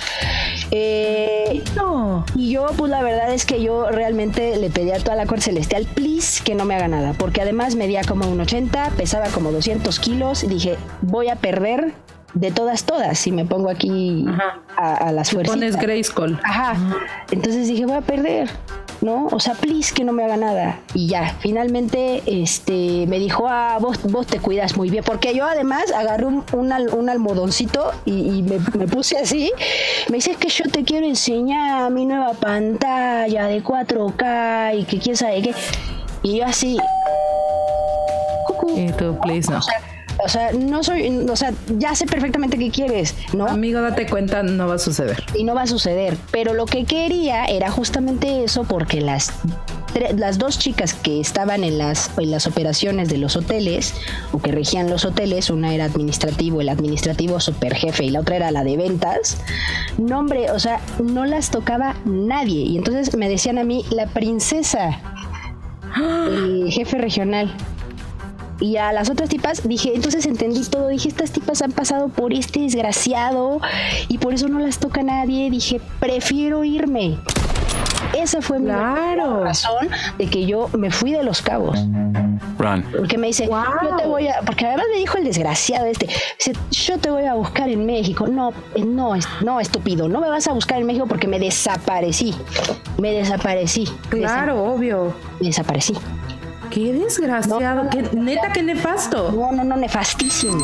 Eh, 0.72 1.64
No. 1.76 2.26
y 2.36 2.52
yo, 2.52 2.68
pues 2.78 2.92
la 2.92 3.02
verdad 3.02 3.34
es 3.34 3.46
que 3.46 3.62
yo 3.62 3.90
realmente 3.90 4.58
le 4.58 4.70
pedí 4.70 4.92
a 4.92 5.00
toda 5.00 5.16
la 5.16 5.26
corte 5.26 5.46
celestial, 5.46 5.86
please, 5.86 6.44
que 6.44 6.54
no 6.56 6.66
me 6.66 6.76
haga 6.76 6.88
nada. 6.88 7.14
Porque 7.18 7.42
además 7.42 7.76
medía 7.76 8.04
como 8.04 8.28
un 8.28 8.42
80, 8.42 8.92
pesaba 8.98 9.28
como 9.28 9.52
200 9.52 10.00
kilos. 10.00 10.44
Y 10.44 10.48
dije, 10.48 10.78
voy 11.02 11.30
a 11.30 11.36
perder 11.38 11.94
de 12.36 12.52
todas, 12.52 12.84
todas 12.84 13.18
si 13.18 13.32
me 13.32 13.46
pongo 13.46 13.70
aquí 13.70 14.26
Ajá. 14.28 14.60
a, 14.78 14.96
a 15.08 15.12
las 15.12 15.32
fuerzas. 15.32 15.56
Pones 15.56 15.78
Grayskull. 15.78 16.40
Ajá. 16.44 16.76
Entonces 17.32 17.68
dije, 17.68 17.86
voy 17.86 17.96
a 17.96 18.02
perder, 18.02 18.50
¿no? 19.02 19.28
O 19.32 19.40
sea, 19.40 19.54
please 19.54 19.94
que 19.94 20.04
no 20.04 20.12
me 20.12 20.24
haga 20.26 20.36
nada. 20.38 20.80
Y 20.94 21.08
ya, 21.08 21.34
finalmente 21.40 22.22
este, 22.28 23.06
me 23.08 23.20
dijo, 23.20 23.48
ah, 23.48 23.78
vos, 23.80 24.04
vos 24.04 24.28
te 24.28 24.40
cuidas 24.40 24.76
muy 24.76 24.90
bien. 24.90 25.04
Porque 25.06 25.34
yo 25.34 25.46
además 25.46 25.92
agarré 25.92 26.26
un, 26.26 26.44
un 26.52 26.74
un 26.76 27.10
almodoncito 27.10 27.92
y, 28.04 28.38
y 28.38 28.44
me, 28.44 28.60
me 28.78 28.88
puse 28.88 29.18
así. 29.18 29.52
Me 30.10 30.16
dice, 30.16 30.32
es 30.32 30.38
que 30.38 30.50
yo 30.50 30.66
te 30.70 30.84
quiero 30.84 31.06
enseñar 31.06 31.90
mi 31.90 32.06
nueva 32.06 32.34
pantalla 32.34 33.46
de 33.48 33.64
4K 33.64 34.78
y 34.80 34.84
que 34.84 35.00
quién 35.00 35.16
sabe 35.16 35.42
qué. 35.42 35.56
Y 36.22 36.40
yo 36.40 36.46
así, 36.46 36.78
cucú. 38.48 38.78
Y 38.78 38.92
tú, 38.92 39.18
please, 39.22 39.50
no. 39.50 39.60
O 39.60 39.62
sea, 39.62 39.80
no 40.58 40.84
soy, 40.84 41.08
o 41.30 41.36
sea, 41.36 41.54
ya 41.78 41.96
sé 41.96 42.06
perfectamente 42.06 42.58
qué 42.58 42.70
quieres, 42.70 43.16
¿no? 43.34 43.48
Amigo, 43.48 43.82
date 43.82 44.08
cuenta, 44.08 44.44
no 44.44 44.68
va 44.68 44.76
a 44.76 44.80
suceder. 44.80 45.24
y 45.36 45.44
no 45.44 45.56
va 45.56 45.64
a 45.64 45.68
suceder. 45.68 46.18
Pero 46.32 46.54
lo 46.54 46.66
que 46.66 46.86
quería 46.86 47.46
era 47.46 47.70
justamente 47.72 48.44
eso 48.44 48.64
porque 48.64 49.02
las, 49.02 49.32
las 50.16 50.38
dos 50.38 50.60
chicas 50.60 50.94
que 50.94 51.20
estaban 51.20 51.64
en 51.64 51.78
las, 51.78 52.12
en 52.18 52.32
las 52.32 52.48
operaciones 52.48 53.10
de 53.10 53.18
los 53.18 53.36
hoteles 53.36 53.94
o 54.32 54.40
que 54.40 54.52
regían 54.52 54.90
los 54.90 55.06
hoteles, 55.06 55.50
una 55.50 55.74
era 55.74 55.86
administrativo, 55.86 56.62
el 56.62 56.70
administrativo 56.70 57.40
super 57.40 57.76
jefe 57.76 58.06
y 58.06 58.10
la 58.10 58.22
otra 58.22 58.38
era 58.38 58.52
la 58.52 58.64
de 58.64 58.78
ventas, 58.78 59.38
no 59.98 60.20
hombre, 60.20 60.52
o 60.52 60.60
sea, 60.60 60.80
no 61.04 61.26
las 61.26 61.52
tocaba 61.52 61.96
nadie. 62.06 62.62
Y 62.62 62.78
entonces 62.78 63.16
me 63.16 63.30
decían 63.30 63.58
a 63.58 63.64
mí, 63.64 63.86
la 63.90 64.08
princesa, 64.08 65.00
el 66.28 66.72
jefe 66.72 66.98
regional. 66.98 67.54
Y 68.60 68.78
a 68.78 68.94
las 68.94 69.10
otras 69.10 69.30
tipas 69.30 69.68
dije, 69.68 69.92
entonces 69.96 70.26
entendí 70.26 70.64
todo, 70.66 70.88
dije, 70.88 71.10
estas 71.10 71.32
tipas 71.32 71.62
han 71.62 71.72
pasado 71.74 72.08
por 72.10 72.34
este 72.34 72.62
desgraciado 72.62 73.60
y 74.08 74.18
por 74.18 74.34
eso 74.34 74.48
no 74.48 74.60
las 74.60 74.80
toca 74.80 75.04
nadie. 75.04 75.50
Dije, 75.50 75.82
prefiero 76.00 76.64
irme. 76.64 77.18
esa 78.14 78.42
fue 78.42 78.60
mi 78.60 78.68
Claro. 78.68 79.44
razón 79.44 79.90
de 80.18 80.28
que 80.28 80.46
yo 80.46 80.70
me 80.78 80.90
fui 80.90 81.12
de 81.12 81.24
los 81.24 81.42
cabos. 81.42 81.78
Run. 82.58 82.84
Porque 82.96 83.18
me 83.18 83.28
dice, 83.28 83.48
yo 83.48 83.96
te 83.98 84.08
voy 84.08 84.28
a, 84.30 84.40
porque 84.46 84.66
además 84.66 84.86
me 84.94 85.00
dijo 85.00 85.18
el 85.18 85.26
desgraciado 85.26 85.86
este, 85.88 86.08
dice, 86.38 86.54
yo 86.72 86.98
te 86.98 87.10
voy 87.10 87.26
a 87.26 87.34
buscar 87.34 87.68
en 87.68 87.86
México. 87.86 88.26
No, 88.28 88.54
eh, 88.76 88.86
no, 88.86 89.14
no, 89.42 89.60
estúpido, 89.60 90.08
no 90.08 90.22
me 90.22 90.30
vas 90.30 90.48
a 90.48 90.54
buscar 90.54 90.80
en 90.80 90.88
México 90.88 91.06
porque 91.08 91.28
me 91.28 91.40
desaparecí. 91.40 92.34
Me 92.98 93.12
desaparecí. 93.12 93.86
Claro, 94.10 94.64
obvio. 94.64 95.14
Me 95.42 95.48
desaparecí. 95.48 95.94
Qué 96.76 96.92
desgraciado. 96.92 97.90
qué, 97.90 98.02
neta, 98.12 98.52
qué 98.52 98.62
nefasto. 98.62 99.32
No, 99.32 99.54
no, 99.54 99.64
no, 99.64 99.78
nefastísimo. 99.78 100.60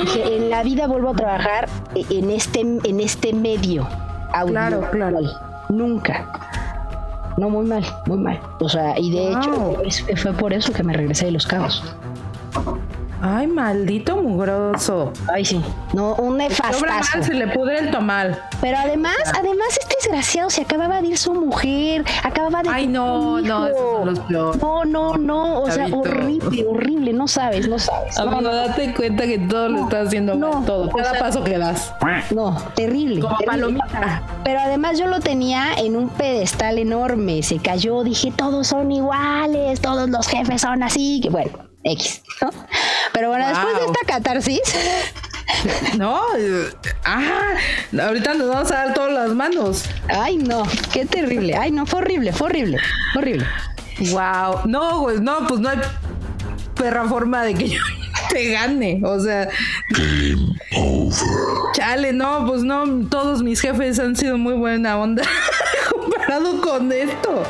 Dije, 0.00 0.36
en 0.36 0.50
la 0.50 0.62
vida 0.62 0.86
vuelvo 0.86 1.10
a 1.10 1.14
trabajar 1.14 1.68
en 1.94 2.30
este, 2.30 2.60
en 2.60 3.00
este 3.00 3.32
medio 3.32 3.86
audiovisual. 4.32 4.50
Claro, 4.50 4.90
claro. 4.90 5.18
Nunca. 5.68 6.26
No, 7.36 7.48
muy 7.50 7.66
mal, 7.66 7.84
muy 8.06 8.18
mal. 8.18 8.40
O 8.60 8.68
sea, 8.68 8.98
y 8.98 9.10
de 9.10 9.32
hecho 9.32 9.50
Wow. 9.50 9.76
fue 10.16 10.32
por 10.32 10.52
eso 10.52 10.72
que 10.72 10.82
me 10.82 10.92
regresé 10.92 11.26
de 11.26 11.32
los 11.32 11.46
cabos. 11.46 11.82
Ay, 13.22 13.46
maldito 13.46 14.16
mugroso. 14.16 15.12
Ay, 15.32 15.44
sí. 15.44 15.60
No, 15.92 16.14
un 16.14 16.38
nefastazo. 16.38 16.86
mal, 16.86 17.24
se 17.24 17.34
le 17.34 17.48
pudre 17.48 17.78
el 17.80 17.90
tomal. 17.90 18.38
Pero 18.62 18.78
además, 18.78 19.14
además 19.38 19.68
este 19.78 19.94
desgraciado 20.02 20.48
se 20.48 20.62
acababa 20.62 21.02
de 21.02 21.08
ir 21.08 21.18
su 21.18 21.34
mujer, 21.34 22.04
acababa 22.22 22.62
de 22.62 22.70
Ay, 22.70 22.86
no, 22.86 23.40
no, 23.42 23.66
esos 23.66 23.78
son 23.78 24.06
los 24.06 24.20
peores. 24.20 24.62
No, 24.62 24.84
no, 24.86 25.16
no, 25.18 25.60
o 25.60 25.70
sea, 25.70 25.86
horrible, 25.92 26.64
horrible, 26.66 27.12
no 27.12 27.28
sabes, 27.28 27.68
no 27.68 27.78
sabes. 27.78 28.16
Amigo, 28.18 28.40
no, 28.40 28.54
date 28.54 28.94
cuenta 28.94 29.24
que 29.24 29.38
todo 29.38 29.68
lo 29.68 29.80
estás 29.84 30.06
haciendo 30.08 30.34
No, 30.36 30.52
mal, 30.54 30.64
todo. 30.64 30.84
o 30.86 30.90
Cada 30.90 31.10
sea- 31.10 31.20
paso 31.20 31.44
que 31.44 31.58
das. 31.58 31.92
no, 32.34 32.56
terrible. 32.74 33.20
Como 33.20 33.36
terrible. 33.36 33.46
palomita. 33.46 34.22
Pero 34.44 34.60
además 34.60 34.98
yo 34.98 35.06
lo 35.06 35.20
tenía 35.20 35.74
en 35.76 35.94
un 35.96 36.08
pedestal 36.08 36.78
enorme, 36.78 37.42
se 37.42 37.58
cayó, 37.58 38.02
dije, 38.02 38.32
todos 38.34 38.66
son 38.68 38.90
iguales, 38.90 39.80
todos 39.82 40.08
los 40.08 40.26
jefes 40.26 40.62
son 40.62 40.82
así, 40.82 41.20
que 41.22 41.28
bueno, 41.28 41.50
X, 41.84 42.22
¿no? 42.42 42.50
Pero 43.12 43.28
bueno, 43.28 43.48
después 43.48 43.74
de 43.74 43.84
esta 43.86 44.06
catarsis, 44.06 44.60
No, 45.96 46.20
eh, 46.38 46.70
ah, 47.04 47.54
ahorita 48.00 48.34
nos 48.34 48.48
vamos 48.48 48.70
a 48.70 48.76
dar 48.76 48.94
todas 48.94 49.12
las 49.12 49.30
manos. 49.30 49.84
ay 50.08 50.36
no, 50.36 50.62
qué 50.92 51.04
terrible, 51.06 51.56
ay 51.56 51.70
no, 51.72 51.86
fue 51.86 52.00
horrible, 52.00 52.32
fue 52.32 52.48
horrible, 52.48 52.78
fue 53.12 53.22
horrible. 53.22 53.46
Wow. 54.10 54.62
No, 54.66 55.00
güey, 55.00 55.20
no, 55.20 55.46
pues 55.46 55.60
no 55.60 55.68
hay 55.68 55.78
perra 56.74 57.04
forma 57.04 57.42
de 57.44 57.54
que 57.54 57.68
yo 57.70 57.80
te 58.30 58.50
gane. 58.52 59.00
O 59.04 59.20
sea. 59.20 59.48
Chale, 61.74 62.12
no, 62.12 62.46
pues 62.46 62.62
no, 62.62 63.06
todos 63.08 63.42
mis 63.42 63.60
jefes 63.60 63.98
han 63.98 64.16
sido 64.16 64.38
muy 64.38 64.54
buena 64.54 64.96
onda 64.98 65.22
comparado 65.90 66.60
con 66.60 66.90
esto. 66.92 67.42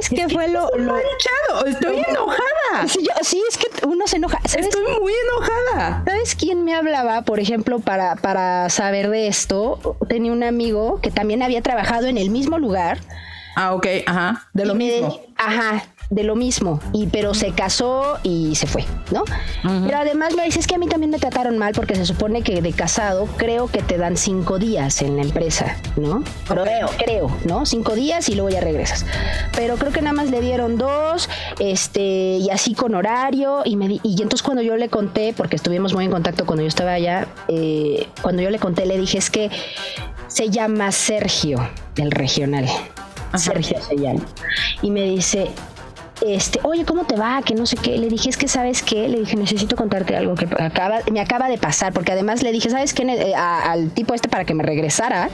Es 0.00 0.08
que, 0.08 0.14
¿y 0.16 0.18
sabes, 0.18 0.28
qué 0.28 0.34
fue 0.34 0.48
lo, 0.48 0.68
lo- 0.76 0.92
Manchado, 0.94 1.66
estoy 1.66 2.02
enojada. 2.08 2.88
Sí, 2.88 3.00
yo- 3.02 3.24
sí, 3.24 3.42
es 3.48 3.56
que 3.58 3.86
uno 3.86 4.06
se 4.06 4.16
enoja. 4.16 4.40
¿Sabes, 4.46 4.66
Estoy 4.66 4.82
muy 5.00 5.12
enojada. 5.28 6.02
¿Sabes 6.06 6.34
quién 6.34 6.64
me 6.64 6.74
hablaba, 6.74 7.22
por 7.22 7.40
ejemplo, 7.40 7.78
para, 7.80 8.16
para 8.16 8.68
saber 8.70 9.10
de 9.10 9.28
esto? 9.28 9.96
Tenía 10.08 10.32
un 10.32 10.42
amigo 10.42 11.00
que 11.02 11.10
también 11.10 11.42
había 11.42 11.62
trabajado 11.62 12.06
en 12.06 12.18
el 12.18 12.30
mismo 12.30 12.58
lugar. 12.58 12.98
Ah, 13.56 13.74
ok, 13.74 13.86
ajá, 14.06 14.48
de 14.54 14.64
lo 14.64 14.74
mismo. 14.74 15.20
Ajá, 15.36 15.84
de 16.10 16.24
lo 16.24 16.34
mismo. 16.36 16.80
Y 16.92 17.06
pero 17.06 17.34
se 17.34 17.52
casó 17.52 18.18
y 18.24 18.54
se 18.56 18.66
fue, 18.66 18.84
¿no? 19.12 19.22
Pero 19.62 19.96
además 19.98 20.34
me 20.36 20.44
dice, 20.44 20.58
es 20.58 20.66
que 20.66 20.74
a 20.74 20.78
mí 20.78 20.88
también 20.88 21.10
me 21.10 21.18
trataron 21.18 21.56
mal 21.56 21.72
porque 21.72 21.94
se 21.94 22.04
supone 22.04 22.42
que 22.42 22.60
de 22.60 22.72
casado 22.72 23.26
creo 23.36 23.68
que 23.68 23.80
te 23.82 23.96
dan 23.96 24.16
cinco 24.16 24.58
días 24.58 25.02
en 25.02 25.16
la 25.16 25.22
empresa, 25.22 25.76
¿no? 25.96 26.22
Creo, 26.48 26.88
creo, 26.98 27.30
¿no? 27.46 27.64
Cinco 27.64 27.94
días 27.94 28.28
y 28.28 28.34
luego 28.34 28.50
ya 28.50 28.60
regresas. 28.60 29.06
Pero 29.54 29.76
creo 29.76 29.92
que 29.92 30.02
nada 30.02 30.12
más 30.14 30.30
le 30.30 30.40
dieron 30.40 30.76
dos, 30.78 31.28
este, 31.60 32.38
y 32.38 32.50
así 32.50 32.74
con 32.74 32.94
horario. 32.94 33.62
Y, 33.64 33.76
me 33.76 33.86
di- 33.86 34.00
y 34.02 34.10
entonces 34.20 34.42
cuando 34.42 34.62
yo 34.62 34.76
le 34.76 34.88
conté, 34.88 35.32
porque 35.36 35.56
estuvimos 35.56 35.94
muy 35.94 36.06
en 36.06 36.10
contacto 36.10 36.44
cuando 36.44 36.62
yo 36.62 36.68
estaba 36.68 36.92
allá, 36.92 37.28
eh, 37.48 38.08
cuando 38.20 38.42
yo 38.42 38.50
le 38.50 38.58
conté, 38.58 38.84
le 38.84 38.98
dije, 38.98 39.18
es 39.18 39.30
que 39.30 39.48
se 40.26 40.50
llama 40.50 40.90
Sergio, 40.90 41.58
el 41.96 42.10
regional. 42.10 42.66
Sergio 43.36 43.78
se 43.80 43.96
llama. 43.96 44.20
Y 44.82 44.90
me 44.90 45.02
dice, 45.02 45.48
este, 46.26 46.60
oye, 46.62 46.84
¿cómo 46.84 47.04
te 47.04 47.16
va? 47.16 47.42
Que 47.42 47.54
no 47.54 47.66
sé 47.66 47.76
qué. 47.76 47.96
Le 47.98 48.08
dije, 48.08 48.28
es 48.30 48.36
que 48.36 48.48
sabes 48.48 48.82
qué, 48.82 49.08
le 49.08 49.20
dije, 49.20 49.36
necesito 49.36 49.76
contarte 49.76 50.16
algo 50.16 50.34
que 50.34 50.46
acaba, 50.58 50.98
me 51.10 51.20
acaba 51.20 51.48
de 51.48 51.58
pasar, 51.58 51.92
porque 51.92 52.12
además 52.12 52.42
le 52.42 52.52
dije, 52.52 52.70
¿sabes 52.70 52.94
qué? 52.94 53.02
Eh, 53.02 53.34
a- 53.34 53.70
al 53.72 53.90
tipo 53.90 54.14
este 54.14 54.28
para 54.28 54.44
que 54.44 54.54
me 54.54 54.62
regresara, 54.62 55.30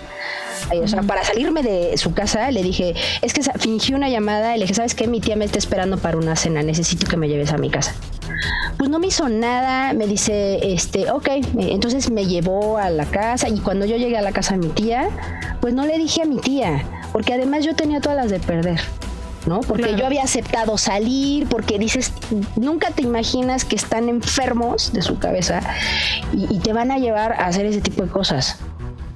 eh, 0.72 0.78
o 0.80 0.88
sea, 0.88 1.02
para 1.02 1.22
salirme 1.24 1.62
de 1.62 1.96
su 1.96 2.14
casa, 2.14 2.50
le 2.50 2.62
dije, 2.62 2.94
es 3.22 3.32
que 3.32 3.42
fingí 3.58 3.94
una 3.94 4.08
llamada 4.08 4.54
y 4.56 4.58
le 4.58 4.64
dije, 4.64 4.74
¿sabes 4.74 4.94
qué? 4.94 5.06
Mi 5.06 5.20
tía 5.20 5.36
me 5.36 5.44
está 5.44 5.58
esperando 5.58 5.98
para 5.98 6.16
una 6.16 6.36
cena, 6.36 6.62
necesito 6.62 7.06
que 7.06 7.16
me 7.16 7.28
lleves 7.28 7.52
a 7.52 7.58
mi 7.58 7.70
casa. 7.70 7.94
Pues 8.78 8.90
no 8.90 8.98
me 8.98 9.06
hizo 9.06 9.28
nada, 9.28 9.92
me 9.94 10.06
dice, 10.06 10.72
este, 10.74 11.10
ok, 11.10 11.28
entonces 11.58 12.10
me 12.10 12.26
llevó 12.26 12.76
a 12.78 12.90
la 12.90 13.06
casa 13.06 13.48
y 13.48 13.58
cuando 13.60 13.86
yo 13.86 13.96
llegué 13.96 14.18
a 14.18 14.22
la 14.22 14.32
casa 14.32 14.52
de 14.52 14.58
mi 14.58 14.68
tía, 14.68 15.08
pues 15.60 15.72
no 15.74 15.86
le 15.86 15.96
dije 15.98 16.22
a 16.22 16.26
mi 16.26 16.36
tía, 16.36 16.84
porque 17.12 17.32
además 17.34 17.64
yo 17.64 17.74
tenía 17.74 18.00
todas 18.00 18.16
las 18.16 18.30
de 18.30 18.38
perder. 18.38 18.80
¿No? 19.46 19.60
Porque 19.60 19.84
Claro. 19.84 19.98
yo 19.98 20.06
había 20.06 20.22
aceptado 20.22 20.76
salir, 20.76 21.46
porque 21.48 21.78
dices, 21.78 22.12
nunca 22.56 22.90
te 22.90 23.02
imaginas 23.02 23.64
que 23.64 23.76
están 23.76 24.08
enfermos 24.08 24.92
de 24.92 25.02
su 25.02 25.18
cabeza 25.18 25.60
y, 26.32 26.52
y 26.54 26.58
te 26.58 26.72
van 26.72 26.90
a 26.90 26.98
llevar 26.98 27.32
a 27.32 27.46
hacer 27.46 27.64
ese 27.66 27.80
tipo 27.80 28.02
de 28.02 28.08
cosas. 28.08 28.58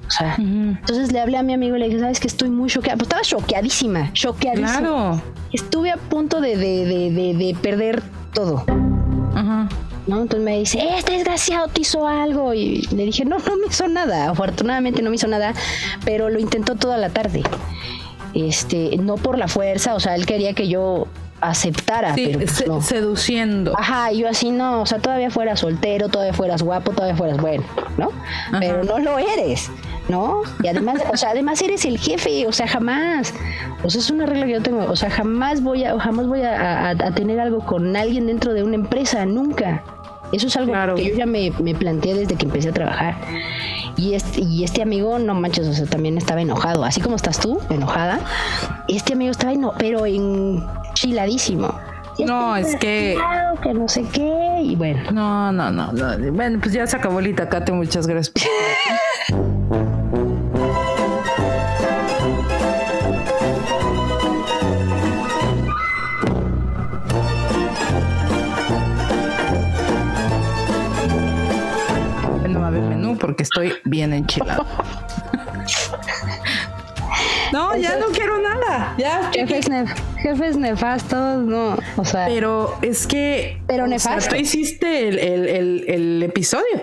O 0.07 0.11
sea, 0.13 0.35
entonces 0.37 1.11
le 1.13 1.21
hablé 1.21 1.37
a 1.37 1.43
mi 1.43 1.53
amigo 1.53 1.77
y 1.77 1.79
le 1.79 1.85
dije, 1.87 1.99
sabes 2.01 2.19
que 2.19 2.27
estoy 2.27 2.49
muy 2.49 2.69
choqueada. 2.69 2.97
Pues 2.97 3.07
estaba 3.07 3.21
choqueadísima, 3.21 4.11
choqueadísima. 4.11 4.77
Claro. 4.79 5.21
Estuve 5.53 5.89
a 5.91 5.95
punto 5.97 6.41
de, 6.41 6.57
de, 6.57 6.85
de, 6.85 7.11
de, 7.11 7.33
de 7.33 7.55
perder 7.61 8.03
todo. 8.33 8.65
Ajá. 9.33 9.69
¿no? 10.07 10.21
Entonces 10.23 10.41
me 10.43 10.59
dice, 10.59 10.81
este 10.97 11.13
desgraciado 11.13 11.67
te 11.69 11.81
hizo 11.81 12.05
algo. 12.07 12.53
Y 12.53 12.81
le 12.91 13.05
dije, 13.05 13.23
no, 13.23 13.37
no 13.37 13.55
me 13.57 13.67
hizo 13.69 13.87
nada. 13.87 14.29
Afortunadamente 14.29 15.01
no 15.01 15.09
me 15.11 15.15
hizo 15.15 15.27
nada, 15.27 15.53
pero 16.03 16.29
lo 16.29 16.39
intentó 16.39 16.75
toda 16.75 16.97
la 16.97 17.09
tarde. 17.09 17.43
Este, 18.33 18.97
no 18.97 19.15
por 19.15 19.37
la 19.37 19.47
fuerza, 19.47 19.93
o 19.95 19.99
sea, 19.99 20.15
él 20.15 20.25
quería 20.25 20.53
que 20.53 20.67
yo 20.67 21.07
aceptara, 21.41 22.13
Sí, 22.13 22.25
pero 22.27 22.39
pues 22.39 22.51
se- 22.51 22.67
no. 22.67 22.81
seduciendo. 22.81 23.73
Ajá, 23.77 24.11
yo 24.11 24.29
así 24.29 24.51
no, 24.51 24.81
o 24.81 24.85
sea, 24.85 24.99
todavía 24.99 25.29
fueras 25.31 25.59
soltero, 25.61 26.07
todavía 26.07 26.33
fueras 26.33 26.61
guapo, 26.61 26.91
todavía 26.91 27.15
fueras 27.15 27.37
bueno, 27.41 27.63
¿no? 27.97 28.09
Pero 28.59 28.83
no 28.83 28.99
lo 28.99 29.17
eres, 29.17 29.69
¿no? 30.07 30.43
Y 30.63 30.67
además, 30.67 31.01
o 31.11 31.17
sea, 31.17 31.31
además 31.31 31.59
eres 31.63 31.83
el 31.85 31.97
jefe, 31.97 32.45
o 32.47 32.51
sea, 32.51 32.67
jamás. 32.67 33.33
O 33.83 33.89
sea, 33.89 33.99
es 33.99 34.11
una 34.11 34.27
regla 34.27 34.45
que 34.45 34.51
yo 34.53 34.61
tengo, 34.61 34.85
o 34.85 34.95
sea, 34.95 35.09
jamás 35.09 35.63
voy 35.63 35.83
a, 35.83 35.99
jamás 35.99 36.27
voy 36.27 36.43
a, 36.43 36.89
a- 36.89 36.89
a 36.91 37.11
tener 37.15 37.39
algo 37.39 37.65
con 37.65 37.95
alguien 37.95 38.27
dentro 38.27 38.53
de 38.53 38.61
una 38.63 38.75
empresa, 38.75 39.25
nunca. 39.25 39.83
Eso 40.31 40.45
es 40.47 40.55
algo 40.55 40.71
Claro. 40.71 40.95
que 40.95 41.05
yo 41.09 41.15
ya 41.15 41.25
me, 41.25 41.51
me 41.59 41.73
planteé 41.73 42.13
desde 42.13 42.35
que 42.35 42.45
empecé 42.45 42.69
a 42.69 42.71
trabajar. 42.71 43.15
Y 44.01 44.15
este, 44.15 44.41
y 44.41 44.63
este 44.63 44.81
amigo, 44.81 45.19
no 45.19 45.35
manches, 45.35 45.67
o 45.67 45.73
sea, 45.73 45.85
también 45.85 46.17
estaba 46.17 46.41
enojado. 46.41 46.83
Así 46.83 47.01
como 47.01 47.15
estás 47.17 47.39
tú, 47.39 47.59
enojada. 47.69 48.19
Este 48.87 49.13
amigo 49.13 49.29
estaba 49.31 49.53
eno- 49.53 49.73
pero 49.77 50.05
enchiladísimo. 50.07 51.71
No, 52.25 52.55
es 52.55 52.75
que. 52.77 53.13
Claro, 53.17 53.59
que 53.61 53.73
no 53.73 53.87
sé 53.87 54.03
qué. 54.11 54.61
Y 54.63 54.75
bueno. 54.75 55.11
No, 55.11 55.51
no, 55.51 55.71
no, 55.71 55.91
no. 55.91 56.31
Bueno, 56.33 56.59
pues 56.61 56.73
ya 56.73 56.87
se 56.87 56.97
acabó 56.97 57.19
el 57.19 57.27
itacate. 57.27 57.71
Muchas 57.71 58.07
gracias. 58.07 58.33
porque 73.31 73.43
estoy 73.43 73.73
bien 73.85 74.13
enchilado. 74.13 74.65
No, 77.51 77.75
ya 77.75 77.97
no 77.97 78.05
quiero 78.07 78.41
nada. 78.41 78.95
Ya, 78.97 79.29
Jefes, 79.33 79.69
nef- 79.69 79.93
jefes 80.21 80.55
nefastos, 80.55 81.39
no. 81.43 81.77
O 81.97 82.05
sea, 82.05 82.25
Pero 82.27 82.73
es 82.81 83.05
que. 83.05 83.61
Pero 83.67 83.87
nefasto. 83.87 84.29
tú 84.29 84.35
hiciste 84.37 85.09
el, 85.09 85.19
el- 85.19 85.47
el- 85.49 85.85
el 85.89 86.23
episodio. 86.23 86.79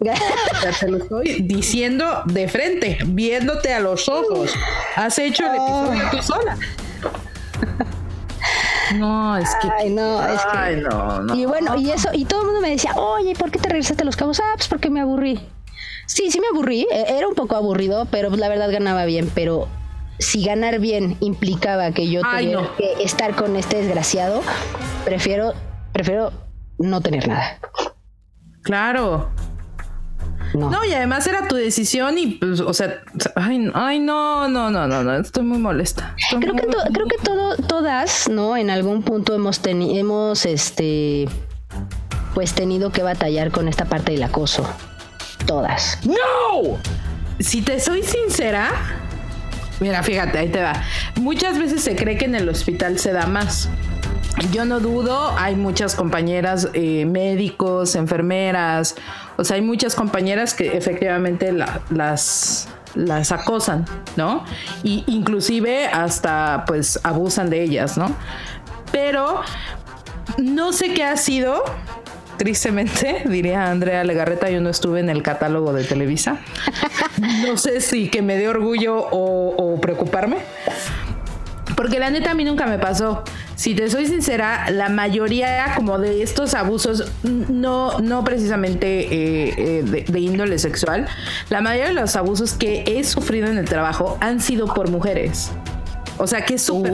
Sea, 0.02 0.72
te 0.80 0.88
lo 0.88 0.96
estoy 0.98 1.42
diciendo 1.42 2.22
de 2.24 2.48
frente, 2.48 2.96
viéndote 3.04 3.74
a 3.74 3.80
los 3.80 4.08
ojos. 4.08 4.54
Has 4.96 5.18
hecho 5.18 5.44
el 5.44 5.56
episodio 5.56 6.02
tú 6.10 6.22
sola. 6.22 6.56
No, 8.96 9.36
es 9.36 9.50
que. 9.60 9.68
Ay, 9.78 9.90
no, 9.90 10.22
es 10.26 10.40
que. 10.40 10.56
Ay, 10.58 10.76
no, 10.76 11.20
no. 11.20 11.34
Y 11.34 11.44
bueno, 11.44 11.76
y 11.76 11.90
eso, 11.90 12.08
y 12.14 12.24
todo 12.24 12.40
el 12.40 12.46
mundo 12.46 12.62
me 12.62 12.70
decía, 12.70 12.94
oye, 12.96 13.34
¿por 13.34 13.50
qué 13.50 13.58
te 13.58 13.68
regresaste 13.68 14.02
a 14.02 14.06
los 14.06 14.16
cabos? 14.16 14.40
Ah, 14.40 14.54
pues 14.56 14.66
porque 14.68 14.88
me 14.88 15.00
aburrí. 15.02 15.38
Sí, 16.08 16.30
sí 16.30 16.40
me 16.40 16.46
aburrí, 16.48 16.86
eh, 16.90 17.04
era 17.18 17.28
un 17.28 17.34
poco 17.34 17.54
aburrido, 17.54 18.06
pero 18.10 18.30
la 18.30 18.48
verdad 18.48 18.70
ganaba 18.72 19.04
bien, 19.04 19.30
pero 19.34 19.68
si 20.18 20.42
ganar 20.42 20.78
bien 20.80 21.16
implicaba 21.20 21.92
que 21.92 22.08
yo 22.08 22.22
Ay, 22.24 22.46
tuviera 22.46 22.62
no. 22.62 22.76
que 22.76 23.04
estar 23.04 23.36
con 23.36 23.54
este 23.56 23.76
desgraciado, 23.82 24.40
prefiero, 25.04 25.52
prefiero 25.92 26.32
no 26.78 27.00
tener 27.02 27.28
nada. 27.28 27.58
Claro. 28.62 29.28
No. 30.54 30.70
No, 30.70 30.84
y 30.86 30.94
además 30.94 31.26
era 31.26 31.46
tu 31.46 31.56
decisión 31.56 32.16
y 32.16 32.26
pues, 32.36 32.60
o 32.60 32.72
sea, 32.72 33.02
ay, 33.36 33.70
ay, 33.74 33.98
no, 34.00 34.48
no, 34.48 34.70
no, 34.70 34.86
no, 34.88 35.02
no, 35.04 35.14
estoy 35.20 35.44
muy 35.44 35.58
molesta. 35.58 36.14
Estoy 36.16 36.40
Creo 36.40 36.54
que, 36.54 36.66
muy- 36.66 36.92
creo 36.94 37.06
que 37.06 37.18
todo, 37.22 37.56
todas, 37.56 38.30
¿no? 38.30 38.56
En 38.56 38.70
algún 38.70 39.02
punto 39.02 39.34
hemos 39.34 39.60
tenido, 39.60 39.94
hemos, 39.94 40.46
este, 40.46 41.28
pues 42.34 42.54
tenido 42.54 42.90
que 42.92 43.02
batallar 43.02 43.50
con 43.50 43.68
esta 43.68 43.84
parte 43.84 44.12
del 44.12 44.22
acoso. 44.22 44.66
Todas. 45.48 45.98
No! 46.06 46.78
Si 47.40 47.62
te 47.62 47.80
soy 47.80 48.02
sincera, 48.02 48.68
mira, 49.80 50.02
fíjate, 50.02 50.38
ahí 50.38 50.48
te 50.50 50.62
va. 50.62 50.74
Muchas 51.16 51.58
veces 51.58 51.82
se 51.82 51.96
cree 51.96 52.16
que 52.18 52.26
en 52.26 52.34
el 52.36 52.48
hospital 52.48 52.98
se 52.98 53.12
da 53.12 53.26
más. 53.26 53.68
Yo 54.52 54.64
no 54.64 54.78
dudo, 54.78 55.34
hay 55.36 55.56
muchas 55.56 55.94
compañeras 55.96 56.68
eh, 56.74 57.06
médicos, 57.06 57.96
enfermeras, 57.96 58.94
o 59.36 59.42
sea, 59.42 59.56
hay 59.56 59.62
muchas 59.62 59.94
compañeras 59.96 60.54
que 60.54 60.76
efectivamente 60.76 61.50
la- 61.52 61.80
las 61.90 62.68
las 62.94 63.32
acosan, 63.32 63.84
¿no? 64.16 64.44
Y 64.82 65.04
inclusive 65.06 65.86
hasta 65.86 66.64
pues 66.66 66.98
abusan 67.04 67.48
de 67.50 67.62
ellas, 67.62 67.96
¿no? 67.98 68.14
Pero 68.92 69.40
no 70.38 70.72
sé 70.72 70.94
qué 70.94 71.04
ha 71.04 71.16
sido, 71.16 71.62
tristemente, 72.38 73.22
diría 73.28 73.70
Andrea 73.70 74.04
Legarreta, 74.04 74.48
yo 74.48 74.60
no 74.60 74.70
estuve 74.70 75.00
en 75.00 75.10
el 75.10 75.22
catálogo 75.22 75.74
de 75.74 75.84
Televisa. 75.84 76.38
No 77.46 77.58
sé 77.58 77.80
si 77.80 78.08
que 78.08 78.22
me 78.22 78.36
dé 78.36 78.48
orgullo 78.48 78.96
o, 79.10 79.78
preocuparme. 79.80 80.38
Porque 81.76 81.98
la 81.98 82.10
neta 82.10 82.32
a 82.32 82.34
mí 82.34 82.44
nunca 82.44 82.66
me 82.66 82.78
pasó. 82.78 83.22
Si 83.54 83.74
te 83.74 83.88
soy 83.90 84.06
sincera, 84.06 84.70
la 84.70 84.88
mayoría 84.88 85.74
como 85.76 85.98
de 85.98 86.22
estos 86.22 86.54
abusos, 86.54 87.12
no, 87.22 88.00
no 88.00 88.24
precisamente 88.24 89.00
eh, 89.00 89.54
eh, 89.58 90.04
de, 90.08 90.20
índole 90.20 90.58
sexual, 90.58 91.06
la 91.50 91.60
mayoría 91.60 91.88
de 91.88 91.94
los 92.00 92.16
abusos 92.16 92.54
que 92.54 92.84
he 92.86 93.04
sufrido 93.04 93.46
en 93.48 93.58
el 93.58 93.66
trabajo 93.66 94.16
han 94.20 94.40
sido 94.40 94.72
por 94.72 94.90
mujeres. 94.90 95.50
O 96.18 96.26
sea 96.26 96.44
que 96.44 96.54
es 96.54 96.62
súper. 96.62 96.92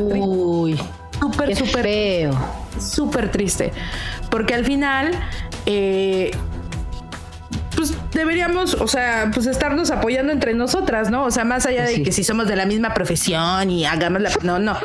Súper, 1.21 1.57
súper 1.57 1.83
feo. 1.83 2.31
súper 2.79 3.31
triste. 3.31 3.73
Porque 4.31 4.55
al 4.55 4.65
final, 4.65 5.13
eh, 5.67 6.31
pues 7.77 7.93
deberíamos, 8.13 8.75
o 8.75 8.87
sea, 8.87 9.31
pues 9.35 9.47
estarnos 9.47 9.91
apoyando 9.91 10.33
entre 10.33 10.55
nosotras, 10.55 11.11
¿no? 11.11 11.25
O 11.25 11.31
sea, 11.31 11.45
más 11.45 11.67
allá 11.67 11.85
de 11.85 11.95
Sí. 11.97 12.03
que 12.03 12.13
si 12.13 12.23
somos 12.25 12.47
de 12.47 12.57
la 12.57 12.67
misma 12.67 12.95
profesión 12.95 13.71
y 13.71 13.85
hagamos 13.85 14.23
la... 14.23 14.31
No, 14.43 14.59
no. 14.59 14.77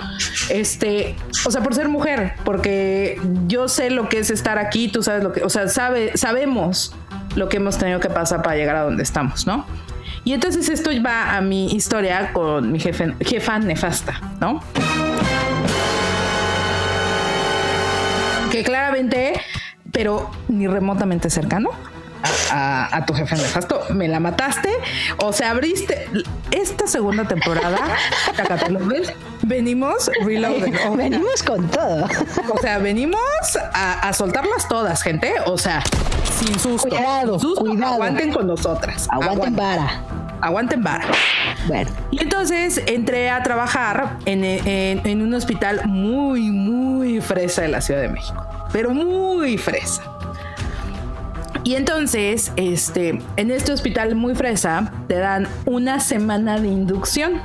Este, 0.50 1.16
o 1.46 1.52
sea, 1.52 1.62
por 1.62 1.76
ser 1.76 1.88
mujer, 1.90 2.34
porque 2.44 3.20
yo 3.48 3.68
sé 3.68 3.90
lo 3.92 4.10
que 4.10 4.20
es 4.20 4.32
estar 4.32 4.58
aquí, 4.58 4.88
tú 4.88 5.04
sabes 5.04 5.24
lo 5.24 5.32
que, 5.32 5.44
o 5.44 5.50
sea, 5.50 5.68
sabe, 5.68 6.18
sabemos 6.18 6.96
lo 7.36 7.48
que 7.48 7.58
hemos 7.58 7.78
tenido 7.78 8.00
que 8.00 8.10
pasar 8.10 8.42
para 8.42 8.56
llegar 8.56 8.76
a 8.76 8.82
donde 8.84 9.04
estamos, 9.04 9.46
¿no? 9.46 9.66
Y 10.26 10.34
entonces 10.34 10.68
esto 10.70 10.90
va 11.06 11.38
a 11.38 11.42
mi 11.42 11.68
historia 11.72 12.34
con 12.34 12.72
mi 12.72 12.80
jefe, 12.80 13.14
jefa 13.22 13.60
nefasta, 13.60 14.20
¿no? 14.42 14.62
Que 18.50 18.64
claramente, 18.64 19.40
pero 19.92 20.30
ni 20.48 20.68
remotamente 20.68 21.30
cercano 21.30 21.70
a, 22.52 23.04
tu 23.06 23.14
jefe 23.14 23.36
nefasto, 23.36 23.82
me 23.92 24.08
la 24.08 24.20
mataste, 24.20 24.70
o 25.24 25.32
sea, 25.32 25.52
abriste 25.52 26.08
esta 26.52 26.88
segunda 26.88 27.26
temporada, 27.26 27.78
Cácate, 28.36 28.72
¿lo 28.72 28.86
ves? 28.86 29.14
venimos 29.44 30.12
reloaded, 30.26 30.74
o 30.76 30.78
sea, 30.78 30.90
Venimos 30.92 31.44
con 31.44 31.68
todo. 31.70 32.08
o 32.54 32.58
sea, 32.60 32.78
venimos 32.80 33.22
a, 33.74 34.08
a 34.08 34.14
soltarlas 34.14 34.68
todas, 34.68 35.02
gente, 35.02 35.34
o 35.46 35.58
sea, 35.58 35.82
sin 36.40 36.60
susto, 36.60 36.90
Cuidado, 36.90 37.40
sin 37.40 37.50
susto, 37.50 37.66
cuidado. 37.66 37.94
aguanten 37.94 38.34
con 38.34 38.48
nosotras, 38.48 39.08
Aguanten 39.12 39.56
vara. 39.56 40.02
Aguanten 40.42 40.84
vara. 40.84 41.06
Bueno, 41.68 41.90
Y 42.12 42.22
entonces 42.22 42.82
entré 42.88 43.30
a 43.30 43.44
trabajar 43.44 44.18
en, 44.26 44.44
en- 44.44 45.06
en 45.06 45.22
un 45.22 45.34
hospital 45.34 45.82
muy, 45.86 46.50
muy 46.52 47.22
fresa 47.22 47.62
de 47.64 47.68
la 47.70 47.82
Ciudad 47.82 48.02
de 48.02 48.10
México. 48.10 48.46
Pero 48.72 48.92
muy 48.92 49.58
fresa. 49.58 50.04
Y 51.64 51.76
entonces, 51.76 52.52
este, 52.56 53.22
en 53.36 53.52
este 53.52 53.72
hospital 53.72 54.16
muy 54.16 54.34
fresa, 54.34 54.92
te 55.08 55.16
dan 55.16 55.48
una 55.66 56.00
semana 56.00 56.60
de 56.60 56.68
inducción 56.70 57.42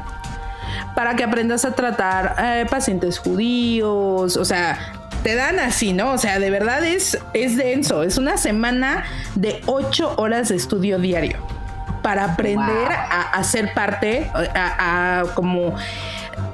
para 0.94 1.16
que 1.16 1.24
aprendas 1.24 1.64
a 1.64 1.72
tratar 1.74 2.36
eh, 2.38 2.66
pacientes 2.70 3.18
judíos, 3.18 4.36
o 4.36 4.44
sea, 4.44 4.78
te 5.24 5.34
dan 5.34 5.58
así, 5.58 5.92
¿no? 5.92 6.12
O 6.12 6.18
sea, 6.18 6.38
de 6.38 6.50
verdad 6.50 6.84
es, 6.84 7.18
es 7.34 7.56
denso, 7.56 8.02
es 8.02 8.16
una 8.16 8.36
semana 8.36 9.04
de 9.34 9.60
ocho 9.66 10.14
horas 10.16 10.48
de 10.50 10.56
estudio 10.56 10.98
diario 10.98 11.38
para 12.04 12.24
aprender 12.24 12.92
a, 12.92 13.30
a 13.30 13.42
ser 13.44 13.72
parte, 13.72 14.30
a, 14.54 15.20
a 15.20 15.34
como 15.34 15.74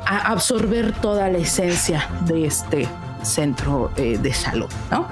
a 0.06 0.30
absorber 0.30 0.92
toda 0.92 1.28
la 1.28 1.38
esencia 1.38 2.08
de 2.20 2.46
este 2.46 2.86
centro 3.22 3.90
eh, 3.96 4.16
de 4.16 4.32
salud, 4.32 4.70
¿no? 4.92 5.08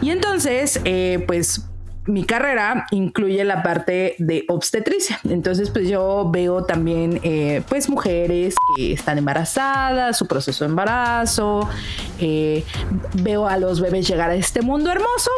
Y 0.00 0.10
entonces, 0.10 0.80
eh, 0.84 1.24
pues 1.26 1.64
mi 2.06 2.24
carrera 2.24 2.86
incluye 2.92 3.42
la 3.44 3.64
parte 3.64 4.14
de 4.18 4.44
obstetricia. 4.46 5.18
Entonces, 5.28 5.70
pues 5.70 5.88
yo 5.88 6.30
veo 6.30 6.62
también, 6.62 7.18
eh, 7.24 7.62
pues, 7.68 7.88
mujeres 7.88 8.54
que 8.76 8.92
están 8.92 9.18
embarazadas, 9.18 10.16
su 10.16 10.28
proceso 10.28 10.64
de 10.64 10.70
embarazo, 10.70 11.68
eh, 12.20 12.64
veo 13.14 13.48
a 13.48 13.56
los 13.56 13.80
bebés 13.80 14.06
llegar 14.06 14.30
a 14.30 14.36
este 14.36 14.62
mundo 14.62 14.92
hermoso. 14.92 15.30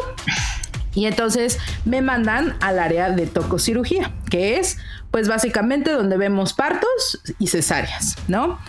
Y 0.95 1.05
entonces 1.05 1.59
me 1.85 2.01
mandan 2.01 2.55
al 2.61 2.79
área 2.79 3.09
de 3.11 3.27
tococirugía, 3.27 4.11
que 4.29 4.57
es, 4.57 4.77
pues, 5.11 5.27
básicamente 5.27 5.91
donde 5.91 6.17
vemos 6.17 6.53
partos 6.53 7.21
y 7.37 7.47
cesáreas, 7.47 8.17
¿no? 8.27 8.59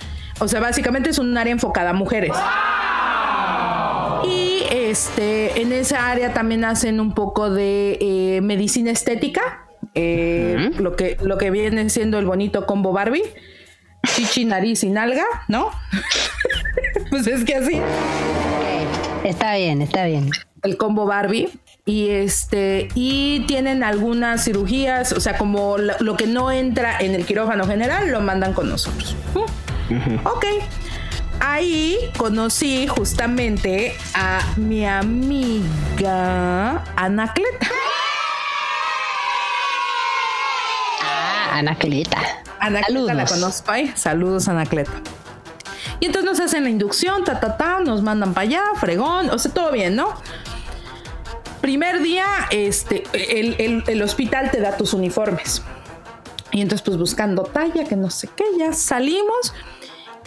O 0.41 0.49
sea, 0.49 0.61
básicamente 0.61 1.11
es 1.11 1.19
un 1.19 1.37
área 1.37 1.53
enfocada 1.53 1.91
a 1.91 1.93
mujeres. 1.93 2.33
Y 4.27 4.63
este, 4.71 5.61
en 5.61 5.73
esa 5.73 6.11
área 6.11 6.33
también 6.33 6.65
hacen 6.65 7.01
un 7.01 7.15
poco 7.15 7.51
de 7.51 7.99
eh, 8.01 8.41
medicina 8.41 8.91
estética, 8.91 9.67
eh, 9.95 10.71
lo, 10.79 10.97
que, 10.97 11.17
lo 11.23 11.37
que 11.39 11.51
viene 11.51 11.89
siendo 11.91 12.19
el 12.19 12.27
bonito 12.27 12.67
combo 12.67 12.93
Barbie, 12.93 13.23
chichi, 14.15 14.45
nariz 14.45 14.83
y 14.85 14.91
nalga, 14.91 15.25
¿no? 15.49 15.71
pues 17.11 17.27
es 17.27 17.45
que 17.45 17.57
así, 17.57 17.81
está 19.25 19.57
bien, 19.57 19.83
está 19.83 20.07
bien. 20.07 20.31
el 20.63 20.77
combo 20.77 21.07
Barbie. 21.07 21.49
Y 21.87 22.11
este, 22.11 22.89
y 22.95 23.47
tienen 23.47 23.83
algunas 23.83 24.45
cirugías, 24.45 25.13
o 25.13 25.21
sea, 25.21 25.39
como 25.39 25.79
lo, 25.79 25.95
lo 26.01 26.17
que 26.17 26.27
no 26.27 26.53
entra 26.53 26.99
en 27.01 27.15
el 27.15 27.25
quirófano 27.25 27.67
general, 27.67 28.11
lo 28.11 28.21
mandan 28.21 28.53
con 28.53 28.69
nosotros. 28.69 29.17
Ok. 30.25 30.45
Ahí 31.41 31.99
conocí 32.19 32.87
justamente 32.87 33.97
a 34.15 34.41
mi 34.57 34.87
amiga 34.87 35.65
Anacleta. 36.97 37.67
Ah, 41.03 41.59
Anacleta. 41.59 42.19
Anacleta 42.61 43.15
la 43.15 43.25
conozco 43.25 43.73
ahí. 43.73 43.91
Saludos, 43.97 44.49
Anacleta. 44.49 44.93
Y 45.99 46.07
entonces 46.07 46.31
nos 46.31 46.41
hacen 46.41 46.65
la 46.65 46.71
inducción, 46.71 47.25
ta, 47.25 47.41
ta, 47.41 47.57
ta, 47.57 47.81
nos 47.81 48.03
mandan 48.03 48.33
para 48.33 48.47
allá, 48.47 48.63
fregón, 48.77 49.31
o 49.31 49.39
sea, 49.39 49.53
todo 49.53 49.73
bien, 49.73 49.97
¿no? 49.97 50.15
Primer 51.61 52.03
día, 52.03 52.27
este, 52.51 53.05
el, 53.13 53.55
el- 53.59 53.85
el 53.87 54.03
hospital 54.03 54.51
te 54.51 54.61
da 54.61 54.77
tus 54.77 54.95
uniformes. 54.95 55.63
Y 56.53 56.61
entonces, 56.63 56.83
pues 56.85 56.97
buscando 56.97 57.43
talla, 57.45 57.85
que 57.85 57.97
no 57.97 58.11
sé 58.11 58.29
qué, 58.35 58.45
ya 58.59 58.73
salimos. 58.73 59.53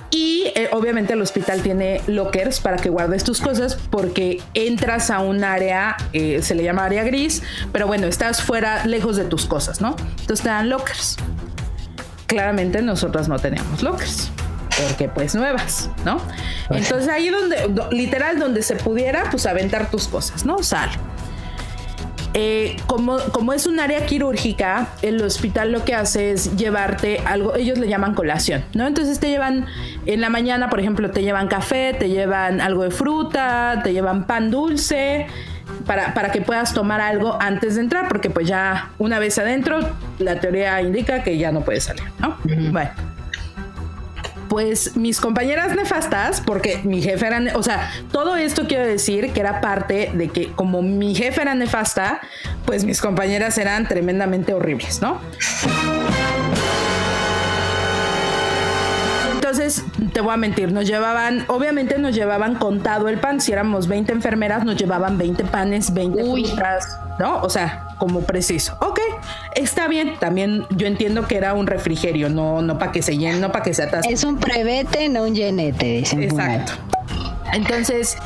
Y 0.10 0.52
eh, 0.56 0.69
obviamente 0.74 1.13
el 1.13 1.22
hospital 1.24 1.62
tiene 1.63 2.00
lockers 2.06 2.60
para 2.60 2.78
que 2.78 2.89
guardes 2.89 3.24
tus 3.24 3.41
cosas 3.41 3.80
porque 3.89 4.41
entras 4.54 5.10
a 5.10 5.19
un 5.19 5.43
área, 5.43 5.98
eh, 6.13 6.41
se 6.43 6.54
le 6.54 6.63
llama 6.63 6.86
área 6.86 7.04
gris, 7.04 7.41
pero 7.72 7.88
bueno, 7.88 8.06
estás 8.06 8.43
fuera, 8.43 8.86
lejos 8.86 9.15
de 9.15 9.24
tus 9.26 9.48
cosas, 9.48 9.82
¿no? 9.82 9.96
Entonces 10.22 10.43
te 10.43 10.50
dan 10.50 10.69
lockers. 10.69 11.17
Claramente 12.28 12.82
nosotras 12.84 13.28
no 13.28 13.39
teníamos 13.39 13.82
lockers 13.82 14.30
porque 14.88 15.08
pues 15.10 15.34
nuevas, 15.36 15.89
¿no? 16.06 16.19
Entonces 16.69 17.10
ahí 17.10 17.30
donde, 17.30 17.67
do- 17.69 17.89
literal, 17.91 18.38
donde 18.39 18.62
se 18.62 18.76
pudiera, 18.76 19.30
pues 19.32 19.46
aventar 19.48 19.89
tus 19.89 20.08
cosas, 20.08 20.46
¿no? 20.46 20.62
Sal. 20.62 20.89
Eh, 22.36 22.78
como, 22.88 23.19
como 23.32 23.54
es 23.54 23.67
un 23.67 23.80
área 23.80 24.06
quirúrgica, 24.06 24.89
el 25.04 25.22
hospital 25.22 25.72
lo 25.72 25.86
que 25.86 25.93
hace 25.93 26.32
es 26.32 26.56
llevarte 26.56 27.19
algo, 27.26 27.56
ellos 27.56 27.78
le 27.78 27.88
llaman 27.88 28.15
colación, 28.15 28.63
¿no? 28.74 28.88
Entonces 28.88 29.19
te 29.19 29.30
llevan 29.30 29.67
en 30.08 30.19
la 30.19 30.30
mañana, 30.30 30.69
por 30.69 30.80
ejemplo, 30.80 31.12
te 31.12 31.22
llevan 31.22 31.48
café, 31.48 31.93
te 31.93 32.10
llevan 32.10 32.60
algo 32.60 32.84
de 32.84 32.91
fruta, 32.91 33.82
te 33.84 33.93
llevan 33.93 34.26
pan 34.26 34.50
dulce, 34.50 35.28
para, 35.86 36.13
para 36.13 36.32
que 36.32 36.41
puedas 36.41 36.74
tomar 36.74 37.02
algo 37.02 37.38
antes 37.39 37.76
de 37.76 37.82
entrar, 37.82 38.08
porque 38.08 38.30
pues 38.30 38.48
ya 38.48 38.91
una 38.98 39.19
vez 39.19 39.38
adentro, 39.38 39.80
la 40.17 40.39
teoría 40.39 40.82
indica 40.82 41.24
que 41.24 41.38
ya 41.38 41.52
no 41.52 41.62
puedes 41.62 41.84
salir, 41.84 42.04
¿no? 42.19 42.38
Bueno. 42.72 43.12
Pues 44.54 44.96
mis 44.96 45.20
compañeras 45.20 45.76
nefastas, 45.76 46.39
porque 46.39 46.80
mi 46.84 47.02
jefe 47.02 47.26
era, 47.26 47.42
o 47.56 47.63
sea, 47.63 47.89
todo 48.12 48.36
esto 48.36 48.68
quiero 48.68 48.86
decir 48.86 49.32
que 49.32 49.39
era 49.39 49.62
parte 49.62 50.12
de 50.13 50.28
que 50.28 50.52
como 50.52 50.84
mi 50.84 51.16
jefe 51.16 51.42
era 51.42 51.56
nefasta, 51.56 52.22
pues 52.63 52.86
mis 52.86 53.02
compañeras 53.02 53.58
eran 53.58 53.88
tremendamente 53.88 54.54
horribles, 54.54 55.02
¿no? 55.02 55.20
Entonces, 59.77 60.13
te 60.13 60.21
voy 60.21 60.33
a 60.33 60.38
mentir, 60.38 60.71
nos 60.71 60.86
llevaban, 60.88 61.45
obviamente 61.47 61.97
nos 61.97 62.13
llevaban 62.13 62.55
contado 62.55 63.07
el 63.07 63.19
pan, 63.19 63.41
si 63.41 63.51
éramos 63.51 63.88
20 63.88 64.12
enfermeras, 64.12 64.63
nos 64.65 64.75
llevaban 64.75 65.17
20 65.17 65.43
panes, 65.45 65.93
20 65.93 66.23
Uy. 66.23 66.45
frutas, 66.45 66.99
¿no? 67.19 67.41
O 67.41 67.49
sea, 67.49 67.88
como 67.97 68.21
preciso. 68.21 68.77
Ok, 68.81 68.99
está 69.55 69.88
bien, 69.88 70.15
también 70.19 70.65
yo 70.71 70.88
entiendo 70.88 71.27
que 71.27 71.38
era 71.38 71.53
un 71.53 71.67
refrigerio, 71.67 72.29
no, 72.29 72.62
no 72.62 72.77
para 72.77 72.91
que 72.91 73.01
se 73.01 73.17
llene, 73.17 73.39
no 73.39 73.51
para 73.51 73.63
que 73.63 73.73
se 73.73 73.83
atasque. 73.83 74.13
Es 74.13 74.23
un 74.23 74.38
prevete, 74.38 75.09
no 75.09 75.23
un 75.23 75.33
llenete, 75.33 75.86
dicen. 75.86 76.21
Exacto. 76.23 76.73
Entonces, 77.53 78.17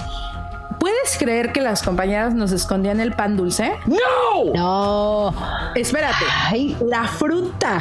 ¿puedes 0.80 1.18
creer 1.18 1.52
que 1.52 1.62
las 1.62 1.84
compañeras 1.84 2.34
nos 2.34 2.52
escondían 2.52 3.00
el 3.00 3.14
pan 3.14 3.38
dulce? 3.38 3.72
No! 3.86 4.54
No. 4.54 5.34
Espérate, 5.76 6.26
Ay. 6.50 6.76
la 6.86 7.06
fruta. 7.06 7.80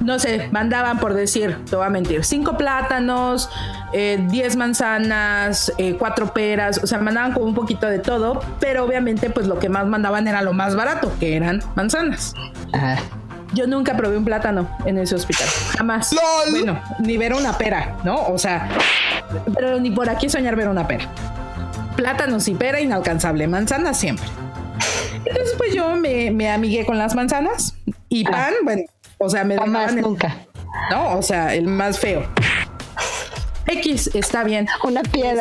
No 0.00 0.18
sé, 0.18 0.48
mandaban 0.50 0.98
por 0.98 1.12
decir, 1.12 1.58
te 1.68 1.76
voy 1.76 1.86
a 1.86 1.90
mentir, 1.90 2.24
cinco 2.24 2.56
plátanos, 2.56 3.50
eh, 3.92 4.18
diez 4.30 4.56
manzanas, 4.56 5.72
eh, 5.76 5.96
cuatro 5.98 6.32
peras, 6.32 6.80
o 6.82 6.86
sea, 6.86 6.98
mandaban 6.98 7.32
como 7.32 7.44
un 7.44 7.54
poquito 7.54 7.86
de 7.86 7.98
todo, 7.98 8.40
pero 8.60 8.84
obviamente 8.84 9.28
pues 9.28 9.46
lo 9.46 9.58
que 9.58 9.68
más 9.68 9.86
mandaban 9.86 10.26
era 10.26 10.40
lo 10.40 10.54
más 10.54 10.74
barato, 10.74 11.12
que 11.20 11.36
eran 11.36 11.62
manzanas. 11.74 12.32
Ajá. 12.72 12.96
Yo 13.52 13.66
nunca 13.66 13.96
probé 13.96 14.16
un 14.16 14.24
plátano 14.24 14.70
en 14.86 14.96
ese 14.96 15.16
hospital, 15.16 15.46
jamás. 15.76 16.14
Bueno, 16.50 16.80
ni 17.00 17.18
ver 17.18 17.34
una 17.34 17.58
pera, 17.58 17.96
¿no? 18.04 18.26
O 18.28 18.38
sea, 18.38 18.68
pero 19.54 19.80
ni 19.80 19.90
por 19.90 20.08
aquí 20.08 20.30
soñar 20.30 20.56
ver 20.56 20.68
una 20.68 20.86
pera. 20.86 21.04
Plátanos 21.96 22.48
y 22.48 22.54
pera 22.54 22.80
inalcanzable, 22.80 23.46
manzanas 23.48 23.98
siempre. 23.98 24.26
Entonces 25.26 25.54
pues 25.58 25.74
yo 25.74 25.96
me, 25.96 26.30
me 26.30 26.50
amigué 26.50 26.86
con 26.86 26.96
las 26.96 27.14
manzanas 27.14 27.74
y 28.08 28.24
pan, 28.24 28.54
bueno, 28.64 28.82
o 29.20 29.28
sea, 29.30 29.44
me 29.44 29.56
Jamás, 29.56 29.92
el- 29.92 30.00
nunca. 30.02 30.34
¿no? 30.90 31.16
O 31.18 31.22
sea, 31.22 31.54
el 31.54 31.66
más 31.68 31.98
feo. 31.98 32.26
X 33.66 34.10
está 34.14 34.42
bien. 34.42 34.66
Una 34.82 35.02
piedra. 35.02 35.38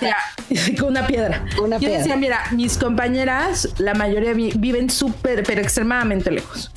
O 0.51 0.55
sea, 0.55 0.85
una 0.87 1.07
piedra. 1.07 1.45
Una 1.63 1.77
Yo 1.77 1.79
piedra. 1.87 1.97
decía, 1.97 2.15
mira, 2.15 2.39
mis 2.51 2.77
compañeras, 2.77 3.69
la 3.79 3.93
mayoría 3.95 4.33
vi- 4.33 4.53
viven 4.57 4.89
súper, 4.89 5.43
pero 5.43 5.61
extremadamente 5.61 6.29
lejos. 6.29 6.71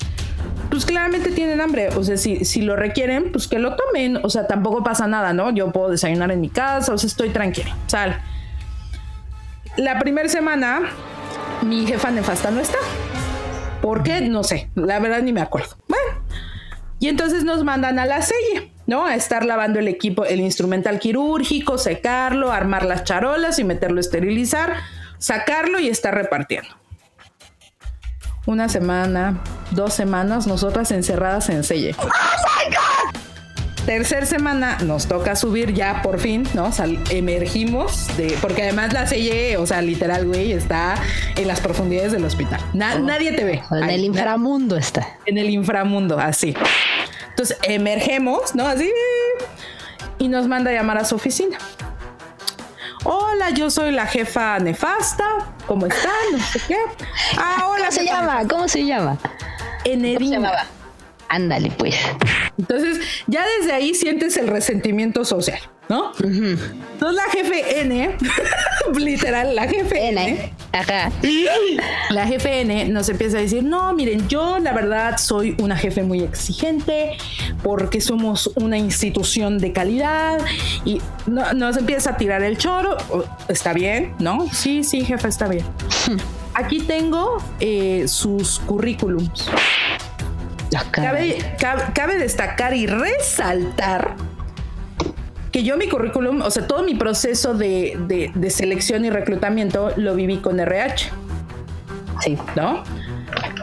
Pues 0.71 0.85
claramente 0.85 1.29
tienen 1.31 1.61
hambre. 1.61 1.89
O 1.89 2.03
sea, 2.03 2.17
si, 2.17 2.45
si 2.45 2.61
lo 2.63 2.75
requieren, 2.75 3.31
pues 3.31 3.47
que 3.47 3.59
lo 3.59 3.75
tomen. 3.75 4.17
O 4.23 4.29
sea, 4.29 4.47
tampoco 4.47 4.83
pasa 4.83 5.05
nada, 5.05 5.33
¿no? 5.33 5.51
Yo 5.51 5.71
puedo 5.71 5.89
desayunar 5.89 6.31
en 6.31 6.41
mi 6.41 6.49
casa, 6.49 6.93
o 6.93 6.97
sea, 6.97 7.07
estoy 7.07 7.29
tranquila. 7.29 7.75
Sal. 7.85 8.19
La 9.77 9.99
primera 9.99 10.29
semana, 10.29 10.81
mi 11.61 11.85
jefa 11.85 12.09
nefasta 12.09 12.49
no 12.49 12.61
está. 12.61 12.77
¿Por 13.81 14.01
qué? 14.01 14.21
No 14.21 14.43
sé. 14.43 14.69
La 14.75 14.99
verdad 14.99 15.21
ni 15.21 15.33
me 15.33 15.41
acuerdo. 15.41 15.75
Bueno. 15.87 16.22
Y 16.99 17.07
entonces 17.07 17.43
nos 17.43 17.63
mandan 17.63 17.99
a 17.99 18.05
la 18.05 18.21
selle, 18.21 18.71
¿no? 18.87 19.05
A 19.05 19.15
estar 19.15 19.45
lavando 19.45 19.79
el 19.79 19.87
equipo, 19.87 20.25
el 20.25 20.39
instrumental 20.39 20.99
quirúrgico, 20.99 21.77
secarlo, 21.77 22.51
armar 22.51 22.85
las 22.85 23.03
charolas 23.03 23.59
y 23.59 23.63
meterlo 23.63 23.97
a 23.97 24.01
esterilizar, 24.01 24.75
sacarlo 25.17 25.79
y 25.79 25.89
estar 25.89 26.13
repartiendo. 26.13 26.69
Una 28.45 28.67
semana, 28.67 29.41
dos 29.71 29.93
semanas, 29.93 30.47
nosotras 30.47 30.91
encerradas 30.91 31.49
en 31.49 31.63
selle. 31.63 31.95
Tercer 33.85 34.25
semana 34.25 34.77
nos 34.85 35.07
toca 35.07 35.35
subir 35.35 35.73
ya 35.73 36.01
por 36.01 36.17
fin, 36.17 36.47
¿no? 36.53 36.71
Sal- 36.71 36.97
emergimos 37.09 38.07
de. 38.15 38.37
Porque 38.41 38.63
además 38.63 38.93
la 38.93 39.05
selle, 39.07 39.57
o 39.57 39.67
sea, 39.67 39.81
literal, 39.81 40.25
güey, 40.25 40.53
está 40.53 40.95
en 41.35 41.49
las 41.49 41.59
profundidades 41.59 42.13
del 42.13 42.23
hospital. 42.23 42.61
Na- 42.73 42.97
Nadie 42.99 43.33
te 43.33 43.43
ve. 43.43 43.61
En 43.71 43.83
Ahí, 43.83 43.95
el 43.95 44.05
inframundo 44.05 44.77
está. 44.77 45.17
en 45.25 45.37
el 45.37 45.49
inframundo, 45.49 46.17
así. 46.17 46.55
Entonces 47.31 47.57
emergemos, 47.63 48.55
¿no? 48.55 48.65
Así. 48.67 48.89
Y 50.17 50.29
nos 50.29 50.47
manda 50.47 50.71
a 50.71 50.73
llamar 50.73 50.97
a 50.99 51.03
su 51.03 51.15
oficina. 51.15 51.57
Hola, 53.03 53.49
yo 53.49 53.69
soy 53.69 53.91
la 53.91 54.05
jefa 54.05 54.59
nefasta. 54.59 55.25
¿Cómo 55.67 55.87
están? 55.87 56.11
No 56.31 56.39
sé 56.39 56.61
qué. 56.69 56.77
Ah, 57.37 57.67
hola. 57.69 57.87
¿Cómo 57.89 57.91
se 57.91 58.05
llama? 58.05 58.47
¿Cómo 58.47 58.67
se 58.69 58.85
llama? 58.85 59.17
Enedina. 59.83 60.67
Ándale, 61.33 61.71
pues. 61.77 61.95
Entonces, 62.59 62.99
ya 63.25 63.43
desde 63.59 63.73
ahí 63.73 63.95
sientes 63.95 64.37
el 64.37 64.47
resentimiento 64.47 65.25
social, 65.25 65.57
¿no? 65.89 66.11
Entonces, 66.21 66.69
la 66.99 67.23
jefe 67.31 67.81
N, 67.81 68.15
literal, 68.99 69.55
la 69.55 69.67
jefe 69.67 70.09
N, 70.09 70.23
N. 70.29 70.53
Ajá. 70.71 71.11
la 72.11 72.27
jefe 72.27 72.61
N 72.61 72.85
nos 72.89 73.09
empieza 73.09 73.39
a 73.39 73.41
decir, 73.41 73.63
no, 73.63 73.93
miren, 73.93 74.27
yo 74.29 74.59
la 74.59 74.73
verdad 74.73 75.17
soy 75.17 75.55
una 75.59 75.75
jefe 75.75 76.03
muy 76.03 76.21
exigente 76.21 77.17
porque 77.63 77.99
somos 77.99 78.51
una 78.55 78.77
institución 78.77 79.57
de 79.57 79.73
calidad 79.73 80.39
y 80.85 81.01
no- 81.25 81.51
nos 81.53 81.77
empieza 81.77 82.11
a 82.11 82.17
tirar 82.17 82.43
el 82.43 82.59
choro. 82.59 82.95
Está 83.47 83.73
bien, 83.73 84.13
¿no? 84.19 84.47
Sí, 84.53 84.83
sí, 84.83 85.03
jefe, 85.03 85.27
está 85.29 85.47
bien. 85.47 85.65
Aquí 86.53 86.81
tengo 86.81 87.37
eh, 87.59 88.03
sus 88.07 88.59
currículums. 88.59 89.49
Cabe, 90.91 91.37
cabe- 91.59 91.83
cabe 91.93 92.17
destacar 92.17 92.73
y 92.73 92.87
resaltar 92.87 94.15
que 95.51 95.63
yo 95.63 95.77
mi 95.77 95.87
currículum, 95.87 96.41
o 96.41 96.49
sea, 96.49 96.65
todo 96.67 96.83
mi 96.83 96.95
proceso 96.95 97.53
de, 97.53 97.95
de- 98.07 98.31
de 98.33 98.49
selección 98.49 99.05
y 99.05 99.09
reclutamiento 99.11 99.91
lo 99.97 100.15
viví 100.15 100.37
con 100.37 100.59
RH, 100.59 101.09
Sí. 102.21 102.37
¿no? 102.55 102.83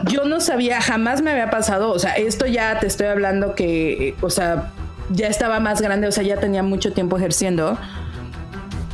Yo 0.07 0.25
no 0.25 0.39
sabía, 0.39 0.81
jamás 0.81 1.21
me 1.21 1.31
había 1.31 1.49
pasado, 1.49 1.91
o 1.91 1.99
sea, 1.99 2.13
esto 2.13 2.45
ya 2.45 2.79
te 2.79 2.87
estoy 2.87 3.07
hablando 3.07 3.55
que, 3.55 4.15
o 4.21 4.29
sea, 4.29 4.71
ya 5.09 5.27
estaba 5.27 5.59
más 5.59 5.81
grande, 5.81 6.07
o 6.07 6.11
sea, 6.11 6.23
ya 6.23 6.37
tenía 6.37 6.63
mucho 6.63 6.93
tiempo 6.93 7.17
ejerciendo. 7.17 7.77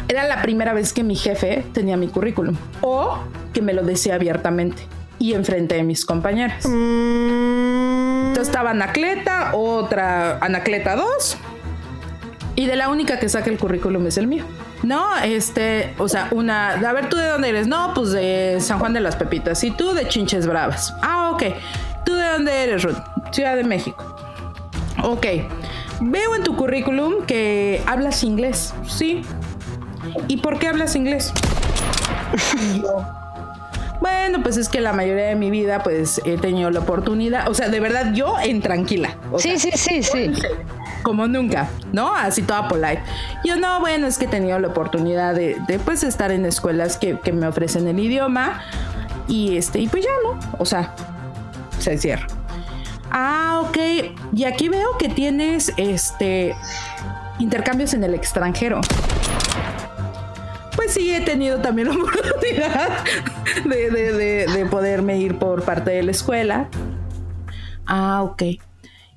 Era 0.07 0.23
la 0.25 0.41
primera 0.41 0.73
vez 0.73 0.93
que 0.93 1.03
mi 1.03 1.15
jefe 1.15 1.65
tenía 1.73 1.97
mi 1.97 2.07
currículum 2.07 2.55
o 2.81 3.19
que 3.53 3.61
me 3.61 3.73
lo 3.73 3.83
decía 3.83 4.15
abiertamente 4.15 4.83
y 5.19 5.33
enfrente 5.33 5.75
de 5.75 5.83
mis 5.83 6.05
compañeras. 6.05 6.65
Entonces 6.65 8.47
estaba 8.47 8.71
Anacleta, 8.71 9.51
otra 9.53 10.37
Anacleta 10.39 10.95
2. 10.95 11.37
Y 12.55 12.65
de 12.65 12.75
la 12.75 12.89
única 12.89 13.19
que 13.19 13.29
saca 13.29 13.49
el 13.49 13.57
currículum 13.57 14.07
es 14.07 14.17
el 14.17 14.27
mío. 14.27 14.43
No, 14.83 15.17
este, 15.19 15.93
o 15.97 16.07
sea, 16.07 16.27
una, 16.31 16.71
a 16.73 16.93
ver, 16.93 17.09
¿tú 17.09 17.17
de 17.17 17.27
dónde 17.27 17.49
eres? 17.49 17.67
No, 17.67 17.93
pues 17.93 18.11
de 18.11 18.57
San 18.59 18.79
Juan 18.79 18.93
de 18.93 18.99
las 18.99 19.15
Pepitas. 19.15 19.63
Y 19.63 19.71
tú 19.71 19.93
de 19.93 20.07
Chinches 20.07 20.47
Bravas. 20.47 20.93
Ah, 21.01 21.31
ok. 21.33 21.43
¿Tú 22.05 22.13
de 22.13 22.27
dónde 22.29 22.63
eres, 22.63 22.83
Ruth? 22.83 22.97
Ciudad 23.31 23.55
de 23.55 23.63
México. 23.63 24.15
Ok. 25.03 25.25
Veo 25.99 26.35
en 26.35 26.43
tu 26.43 26.55
currículum 26.55 27.25
que 27.25 27.81
hablas 27.85 28.23
inglés. 28.23 28.73
Sí. 28.87 29.23
¿Y 30.27 30.37
por 30.37 30.59
qué 30.59 30.67
hablas 30.67 30.95
inglés? 30.95 31.33
Bueno, 34.01 34.43
pues 34.43 34.57
es 34.57 34.69
que 34.69 34.79
la 34.81 34.93
mayoría 34.93 35.25
de 35.25 35.35
mi 35.35 35.49
vida 35.49 35.81
pues 35.83 36.21
he 36.25 36.37
tenido 36.37 36.69
la 36.69 36.79
oportunidad, 36.81 37.49
o 37.49 37.53
sea, 37.53 37.69
de 37.69 37.79
verdad 37.79 38.13
yo 38.13 38.35
en 38.39 38.61
tranquila. 38.61 39.15
O 39.31 39.39
Sí, 39.39 39.57
sea, 39.57 39.71
sí, 39.75 40.01
sí, 40.01 40.03
sí. 40.03 40.41
como 41.03 41.27
nunca, 41.27 41.69
¿no? 41.93 42.13
Así 42.15 42.41
toda 42.43 42.67
polite. 42.67 43.01
Yo 43.43 43.55
no, 43.55 43.79
bueno, 43.79 44.07
es 44.07 44.17
que 44.17 44.25
he 44.25 44.27
tenido 44.27 44.59
la 44.59 44.67
oportunidad 44.67 45.33
de, 45.33 45.57
de, 45.67 45.79
pues 45.79 46.03
estar 46.03 46.31
en 46.31 46.45
escuelas 46.45 46.97
que, 46.97 47.17
que 47.19 47.31
me 47.33 47.47
ofrecen 47.47 47.87
el 47.87 47.97
idioma 47.99 48.61
y 49.27 49.57
este, 49.57 49.79
y 49.79 49.87
pues 49.87 50.03
ya, 50.03 50.11
¿no? 50.23 50.39
O 50.59 50.65
sea, 50.65 50.93
se 51.79 51.97
cierra. 51.97 52.27
Ah, 53.11 53.61
ok. 53.67 53.77
Y 54.33 54.43
aquí 54.43 54.69
veo 54.69 54.97
que 54.97 55.09
tienes 55.09 55.71
este 55.77 56.55
intercambios 57.39 57.93
en 57.93 58.03
el 58.03 58.13
extranjero. 58.13 58.81
Pues 60.77 60.93
sí, 60.93 61.13
he 61.13 61.19
tenido 61.19 61.57
también 61.59 61.89
la 61.89 61.95
oportunidad 62.01 63.03
de, 63.65 63.91
de, 63.91 64.13
de, 64.13 64.47
de 64.47 64.65
poderme 64.67 65.17
ir 65.17 65.37
por 65.37 65.63
parte 65.63 65.91
de 65.91 66.03
la 66.03 66.11
escuela. 66.11 66.69
Ah, 67.85 68.23
ok. 68.23 68.43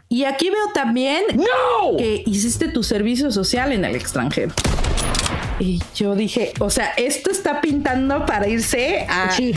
Y 0.08 0.24
aquí 0.24 0.50
veo 0.50 0.72
también 0.74 1.22
No! 1.36 1.96
que 1.96 2.24
hiciste 2.26 2.66
tu 2.66 2.82
servicio 2.82 3.30
social 3.30 3.70
en 3.70 3.84
el 3.84 3.94
extranjero. 3.94 4.52
Y 5.60 5.80
yo 5.94 6.16
dije, 6.16 6.52
o 6.58 6.70
sea, 6.70 6.86
esto 6.96 7.30
está 7.30 7.60
pintando 7.60 8.26
para 8.26 8.48
irse 8.48 9.06
a, 9.08 9.30
Sí, 9.30 9.54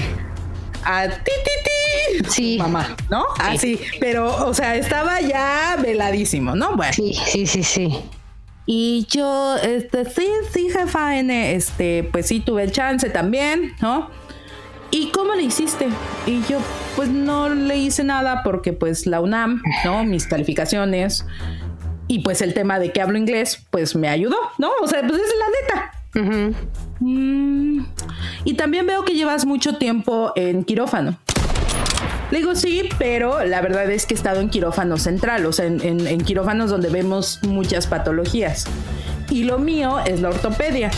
a 0.84 1.08
ti, 1.08 1.16
ti, 1.24 2.20
ti. 2.20 2.30
Sí. 2.30 2.58
Mamá, 2.60 2.96
¿no? 3.10 3.24
Así, 3.40 3.80
pero, 4.00 4.46
o 4.46 4.54
sea, 4.54 4.76
estaba 4.76 5.22
ya 5.22 5.78
veladísimo, 5.82 6.56
¿no? 6.56 6.76
Bueno. 6.76 6.94
sí, 6.94 7.14
sí, 7.32 7.48
sí, 7.48 7.64
sí. 7.64 8.00
Y 8.66 9.06
yo, 9.10 9.58
este, 9.58 10.06
sí, 10.06 10.28
sí, 10.52 10.70
jefa 10.70 11.18
N, 11.18 11.54
este, 11.54 12.08
pues 12.12 12.28
sí 12.28 12.40
tuve 12.40 12.64
el 12.64 12.72
chance 12.72 13.10
también, 13.10 13.74
¿no? 13.82 14.10
¿Y 14.90 15.10
cómo 15.10 15.34
le 15.34 15.44
hiciste? 15.44 15.90
Y 16.26 16.44
yo, 16.44 16.60
pues 16.96 17.10
no 17.10 17.50
le 17.50 17.78
hice 17.78 18.04
nada 18.04 18.42
porque 18.44 18.74
pues 18.74 19.08
la 19.08 19.22
UNAM, 19.22 19.62
¿no? 19.84 20.04
Mis 20.06 20.28
calificaciones. 20.28 21.26
Y 22.08 22.20
pues 22.20 22.42
el 22.42 22.54
tema 22.54 22.80
de 22.80 22.92
que 22.92 23.02
hablo 23.02 23.18
inglés, 23.18 23.66
pues 23.72 23.96
me 23.96 24.08
ayudó, 24.08 24.38
¿no? 24.60 24.70
O 24.82 24.88
sea, 24.88 25.02
pues 25.08 25.20
es 25.20 25.34
la 25.40 25.46
neta. 25.62 25.94
Mm, 27.00 27.86
y 28.44 28.54
también 28.54 28.86
veo 28.86 29.04
que 29.04 29.16
llevas 29.16 29.46
mucho 29.46 29.78
tiempo 29.78 30.32
en 30.36 30.64
quirófano. 30.64 31.18
Le 32.34 32.40
digo 32.40 32.56
sí, 32.56 32.90
pero 32.98 33.44
la 33.46 33.62
verdad 33.62 33.92
es 33.92 34.08
que 34.08 34.16
he 34.16 34.18
estado 34.18 34.40
en 34.42 34.50
quirófano 34.50 34.98
central, 34.98 35.46
o 35.46 35.54
sea, 35.54 35.66
en, 35.66 35.80
en- 35.82 36.08
en 36.08 36.20
quirófanos 36.22 36.72
donde 36.72 36.90
vemos 36.90 37.40
muchas 37.44 37.86
patologías. 37.86 38.66
Y 39.30 39.44
lo 39.44 39.60
mío 39.60 40.00
es 40.04 40.20
la 40.20 40.30
ortopedia. 40.30 40.90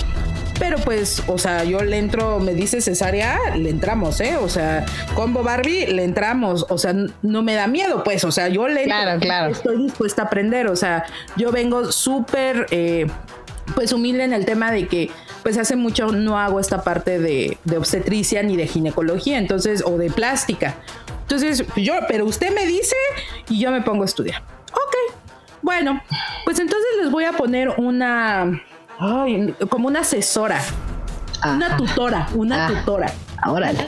Pero 0.57 0.77
pues, 0.77 1.21
o 1.27 1.37
sea, 1.37 1.65
yo 1.65 1.83
le 1.83 1.97
entro, 1.97 2.39
me 2.39 2.53
dice 2.53 2.79
cesárea, 2.79 3.37
le 3.57 3.69
entramos, 3.69 4.21
¿eh? 4.21 4.37
O 4.41 4.47
sea, 4.47 4.85
combo 5.13 5.43
Barbie, 5.43 5.87
le 5.87 6.05
entramos. 6.05 6.65
O 6.69 6.77
sea, 6.77 6.95
no 7.21 7.41
me 7.43 7.53
da 7.53 7.67
miedo, 7.67 8.05
pues. 8.05 8.23
O 8.23 8.31
sea, 8.31 8.47
yo 8.47 8.69
le 8.69 8.83
entro. 8.83 8.97
Claro, 8.97 9.19
claro. 9.19 9.51
Estoy 9.51 9.83
dispuesta 9.83 10.21
a 10.21 10.25
aprender. 10.27 10.67
O 10.67 10.77
sea, 10.77 11.03
yo 11.35 11.51
vengo 11.51 11.91
súper, 11.91 12.67
eh, 12.71 13.07
pues, 13.75 13.91
humilde 13.91 14.23
en 14.23 14.31
el 14.31 14.45
tema 14.45 14.71
de 14.71 14.87
que, 14.87 15.11
pues, 15.43 15.57
hace 15.57 15.75
mucho 15.75 16.07
no 16.13 16.39
hago 16.39 16.61
esta 16.61 16.81
parte 16.85 17.19
de, 17.19 17.57
de 17.65 17.77
obstetricia 17.77 18.41
ni 18.41 18.55
de 18.55 18.67
ginecología, 18.67 19.37
entonces, 19.37 19.83
o 19.85 19.97
de 19.97 20.09
plástica. 20.09 20.75
Entonces, 21.25 21.63
yo, 21.75 21.93
pero 22.07 22.25
usted 22.25 22.53
me 22.53 22.65
dice 22.65 22.95
y 23.49 23.59
yo 23.59 23.71
me 23.71 23.81
pongo 23.81 24.03
a 24.03 24.05
estudiar. 24.05 24.43
Ok. 24.71 25.15
Bueno, 25.61 26.01
pues 26.45 26.59
entonces 26.59 26.87
les 27.01 27.09
voy 27.11 27.23
a 27.23 27.31
poner 27.33 27.69
una, 27.77 28.61
ay, 28.99 29.55
como 29.69 29.87
una 29.87 30.01
asesora, 30.01 30.61
una 31.43 31.75
tutora, 31.77 32.27
una 32.35 32.65
Ah. 32.65 32.69
tutora. 32.69 33.11
Órale. 33.47 33.85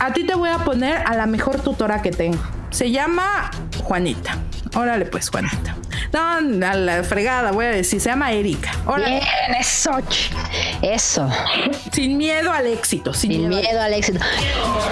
A 0.00 0.12
ti 0.12 0.24
te 0.26 0.34
voy 0.34 0.48
a 0.48 0.58
poner 0.58 1.02
a 1.06 1.14
la 1.14 1.26
mejor 1.26 1.60
tutora 1.60 2.02
que 2.02 2.10
tengo. 2.10 2.38
Se 2.70 2.90
llama 2.90 3.50
Juanita. 3.84 4.36
Órale, 4.74 5.04
pues, 5.06 5.28
Juanita. 5.30 5.76
No, 6.12 6.66
a 6.66 6.74
la 6.74 7.04
fregada, 7.04 7.52
voy 7.52 7.66
a 7.66 7.70
decir, 7.70 8.00
se 8.00 8.08
llama 8.08 8.32
Erika. 8.32 8.72
Órale, 8.86 9.06
Bien, 9.20 9.60
eso. 9.60 9.92
Eso. 10.82 11.28
sin 11.92 12.16
miedo 12.16 12.50
al 12.52 12.66
éxito, 12.66 13.14
sin, 13.14 13.30
Sin 13.32 13.48
miedo. 13.48 13.62
miedo 13.62 13.80
al 13.80 13.94
éxito. 13.94 14.18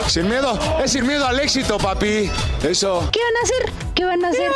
Sin 0.07 0.29
miedo, 0.29 0.57
es 0.85 0.93
sin 0.93 1.07
miedo 1.07 1.27
al 1.27 1.41
éxito, 1.41 1.77
papi. 1.79 2.31
Eso. 2.63 3.09
¿Qué 3.13 3.19
van 3.21 3.37
a 3.37 3.43
hacer? 3.43 3.73
¿Qué 3.95 4.05
van 4.05 4.25
a 4.25 4.29
hacer? 4.29 4.51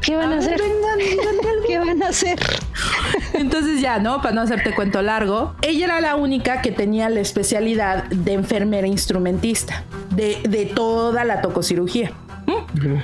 ¿Qué 0.00 0.16
van 0.16 0.32
a 0.32 0.38
hacer? 0.38 0.56
¿Qué 0.56 0.64
van 0.66 0.78
a 0.80 0.98
hacer? 0.98 1.20
¿Qué 1.66 1.78
van 1.78 2.02
a 2.02 2.08
hacer? 2.08 2.40
Entonces 3.34 3.80
ya, 3.82 3.98
¿no? 3.98 4.22
Para 4.22 4.34
no 4.34 4.40
hacerte 4.42 4.74
cuento 4.74 5.02
largo, 5.02 5.54
ella 5.60 5.84
era 5.84 6.00
la 6.00 6.14
única 6.16 6.62
que 6.62 6.72
tenía 6.72 7.10
la 7.10 7.20
especialidad 7.20 8.04
de 8.04 8.32
enfermera 8.32 8.86
instrumentista, 8.86 9.84
de, 10.10 10.38
de 10.48 10.64
toda 10.66 11.24
la 11.24 11.42
tococirugía. 11.42 12.12
¿Mm? 12.46 13.00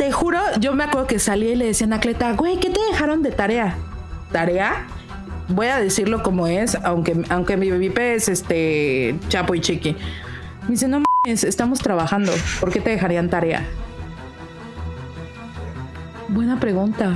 Te 0.00 0.10
juro, 0.12 0.38
yo 0.58 0.72
me 0.72 0.84
acuerdo 0.84 1.06
que 1.06 1.18
salí 1.18 1.48
y 1.48 1.56
le 1.56 1.66
decía 1.66 1.84
a 1.84 1.88
Anacleta, 1.88 2.32
güey, 2.32 2.56
¿qué 2.58 2.70
te 2.70 2.80
dejaron 2.90 3.22
de 3.22 3.32
tarea? 3.32 3.76
¿Tarea? 4.32 4.86
Voy 5.48 5.66
a 5.66 5.78
decirlo 5.78 6.22
como 6.22 6.46
es, 6.46 6.74
aunque, 6.84 7.22
aunque 7.28 7.58
mi 7.58 7.70
bebé 7.70 8.14
es 8.14 8.30
este 8.30 9.14
chapo 9.28 9.54
y 9.54 9.60
chiqui. 9.60 9.92
Me 10.62 10.68
dice, 10.70 10.88
no 10.88 11.02
mames, 11.26 11.44
estamos 11.44 11.80
trabajando. 11.80 12.32
¿Por 12.60 12.72
qué 12.72 12.80
te 12.80 12.88
dejarían 12.88 13.28
tarea? 13.28 13.62
Buena 16.28 16.58
pregunta. 16.58 17.12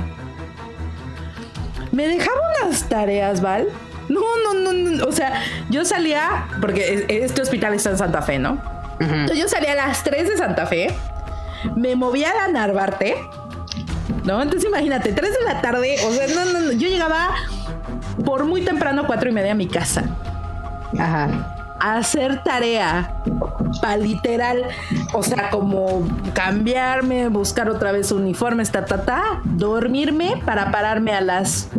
¿Me 1.91 2.07
dejaba 2.07 2.37
unas 2.61 2.87
tareas, 2.87 3.41
Val? 3.41 3.65
No, 4.09 4.21
no, 4.43 4.53
no, 4.53 4.73
no. 4.73 5.05
O 5.05 5.11
sea, 5.11 5.41
yo 5.71 5.85
salía, 5.85 6.45
porque 6.61 6.93
es- 6.93 7.05
este 7.23 7.41
hospital 7.41 7.73
está 7.73 7.89
en 7.89 7.97
Santa 7.97 8.21
Fe, 8.21 8.37
¿no? 8.37 8.61
Entonces 8.99 9.39
yo 9.39 9.47
salía 9.47 9.71
a 9.71 9.87
las 9.87 10.03
3 10.03 10.29
de 10.29 10.37
Santa 10.37 10.67
Fe, 10.67 10.93
me 11.75 11.95
movía 11.95 12.31
a 12.31 12.47
la 12.47 12.47
Narvarte, 12.47 13.15
¿no? 14.23 14.41
Entonces 14.41 14.67
imagínate, 14.67 15.11
3 15.11 15.33
de 15.33 15.43
la 15.45 15.61
tarde, 15.61 15.95
o 16.07 16.11
sea, 16.11 16.27
no, 16.27 16.51
no, 16.51 16.59
no. 16.59 16.71
Yo 16.73 16.87
llegaba 16.87 17.29
por 18.25 18.45
muy 18.45 18.61
temprano, 18.61 19.03
cuatro 19.05 19.29
y 19.29 19.33
media 19.33 19.51
a 19.51 19.55
mi 19.55 19.67
casa, 19.67 20.03
Ajá. 20.97 21.75
a 21.79 21.97
hacer 21.97 22.43
tarea 22.43 23.21
para 23.81 23.97
literal, 23.97 24.63
o 25.13 25.21
sea, 25.21 25.49
como 25.49 26.07
cambiarme, 26.33 27.27
buscar 27.27 27.69
otra 27.69 27.91
vez 27.91 28.11
uniformes, 28.11 28.71
ta, 28.71 28.85
ta, 28.85 29.03
ta, 29.03 29.41
dormirme 29.43 30.41
para 30.45 30.71
pararme 30.71 31.13
a 31.13 31.21
las 31.21 31.69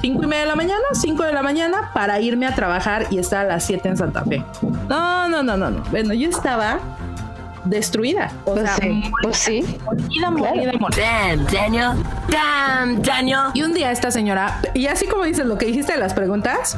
cinco 0.00 0.24
y 0.24 0.26
media 0.26 0.42
de 0.42 0.48
la 0.48 0.56
mañana, 0.56 0.82
5 0.92 1.22
de 1.24 1.32
la 1.32 1.42
mañana, 1.42 1.90
para 1.92 2.20
irme 2.20 2.46
a 2.46 2.54
trabajar 2.54 3.06
y 3.10 3.18
estar 3.18 3.44
a 3.46 3.48
las 3.48 3.64
7 3.64 3.88
en 3.88 3.96
Santa 3.96 4.24
Fe. 4.24 4.44
No, 4.88 5.28
no, 5.28 5.42
no, 5.42 5.56
no, 5.56 5.70
no. 5.70 5.82
Bueno, 5.90 6.14
yo 6.14 6.28
estaba 6.28 6.78
destruida. 7.66 8.32
O 8.44 8.54
Pues 8.54 8.64
sea, 8.66 8.76
sí, 8.76 9.02
pues 9.22 9.36
sí. 9.38 9.64
molida, 9.84 10.30
molida, 10.30 10.72
molida. 10.78 10.96
Damn, 10.96 11.46
Daniel. 11.46 11.90
Damn, 12.28 13.02
Daniel. 13.02 13.40
Y 13.54 13.62
un 13.62 13.72
día 13.74 13.90
esta 13.90 14.10
señora, 14.10 14.60
y 14.74 14.86
así 14.86 15.06
como 15.06 15.24
dices 15.24 15.46
lo 15.46 15.58
que 15.58 15.66
dijiste 15.66 15.92
de 15.92 15.98
las 15.98 16.14
preguntas, 16.14 16.76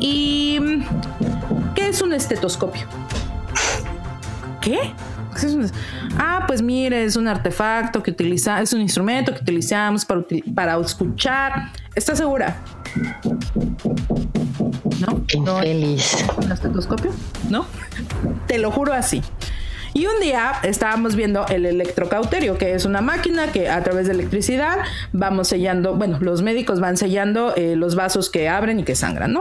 y 0.00 0.60
¿qué 1.74 1.88
es 1.88 2.00
un 2.02 2.12
estetoscopio? 2.12 2.86
¿Qué? 4.60 4.78
¿Qué 5.40 5.46
es 5.46 5.54
un- 5.54 5.70
Ah, 6.18 6.44
pues 6.48 6.62
mire, 6.62 7.04
es 7.04 7.14
un 7.16 7.28
artefacto 7.28 8.02
que 8.02 8.10
utiliza, 8.10 8.60
es 8.60 8.72
un 8.72 8.80
instrumento 8.80 9.32
que 9.32 9.40
utilizamos 9.40 10.04
para, 10.04 10.22
para 10.54 10.76
escuchar. 10.78 11.70
¿Estás 11.94 12.18
segura? 12.18 12.56
¿No? 15.00 15.24
No, 15.44 15.58
Infeliz. 15.58 16.24
un 16.36 16.50
estetoscopio, 16.50 17.12
¿no? 17.50 17.66
Te 18.46 18.58
lo 18.58 18.70
juro 18.72 18.92
así. 18.92 19.22
Y 19.94 20.06
un 20.06 20.20
día 20.20 20.52
estábamos 20.62 21.16
viendo 21.16 21.46
el 21.48 21.66
electrocauterio, 21.66 22.58
que 22.58 22.74
es 22.74 22.84
una 22.84 23.00
máquina 23.00 23.50
que 23.52 23.68
a 23.68 23.82
través 23.82 24.06
de 24.06 24.12
electricidad 24.12 24.78
vamos 25.12 25.48
sellando, 25.48 25.94
bueno, 25.94 26.18
los 26.20 26.42
médicos 26.42 26.80
van 26.80 26.96
sellando 26.96 27.54
eh, 27.56 27.76
los 27.76 27.94
vasos 27.94 28.30
que 28.30 28.48
abren 28.48 28.80
y 28.80 28.84
que 28.84 28.94
sangran, 28.94 29.32
¿no? 29.32 29.40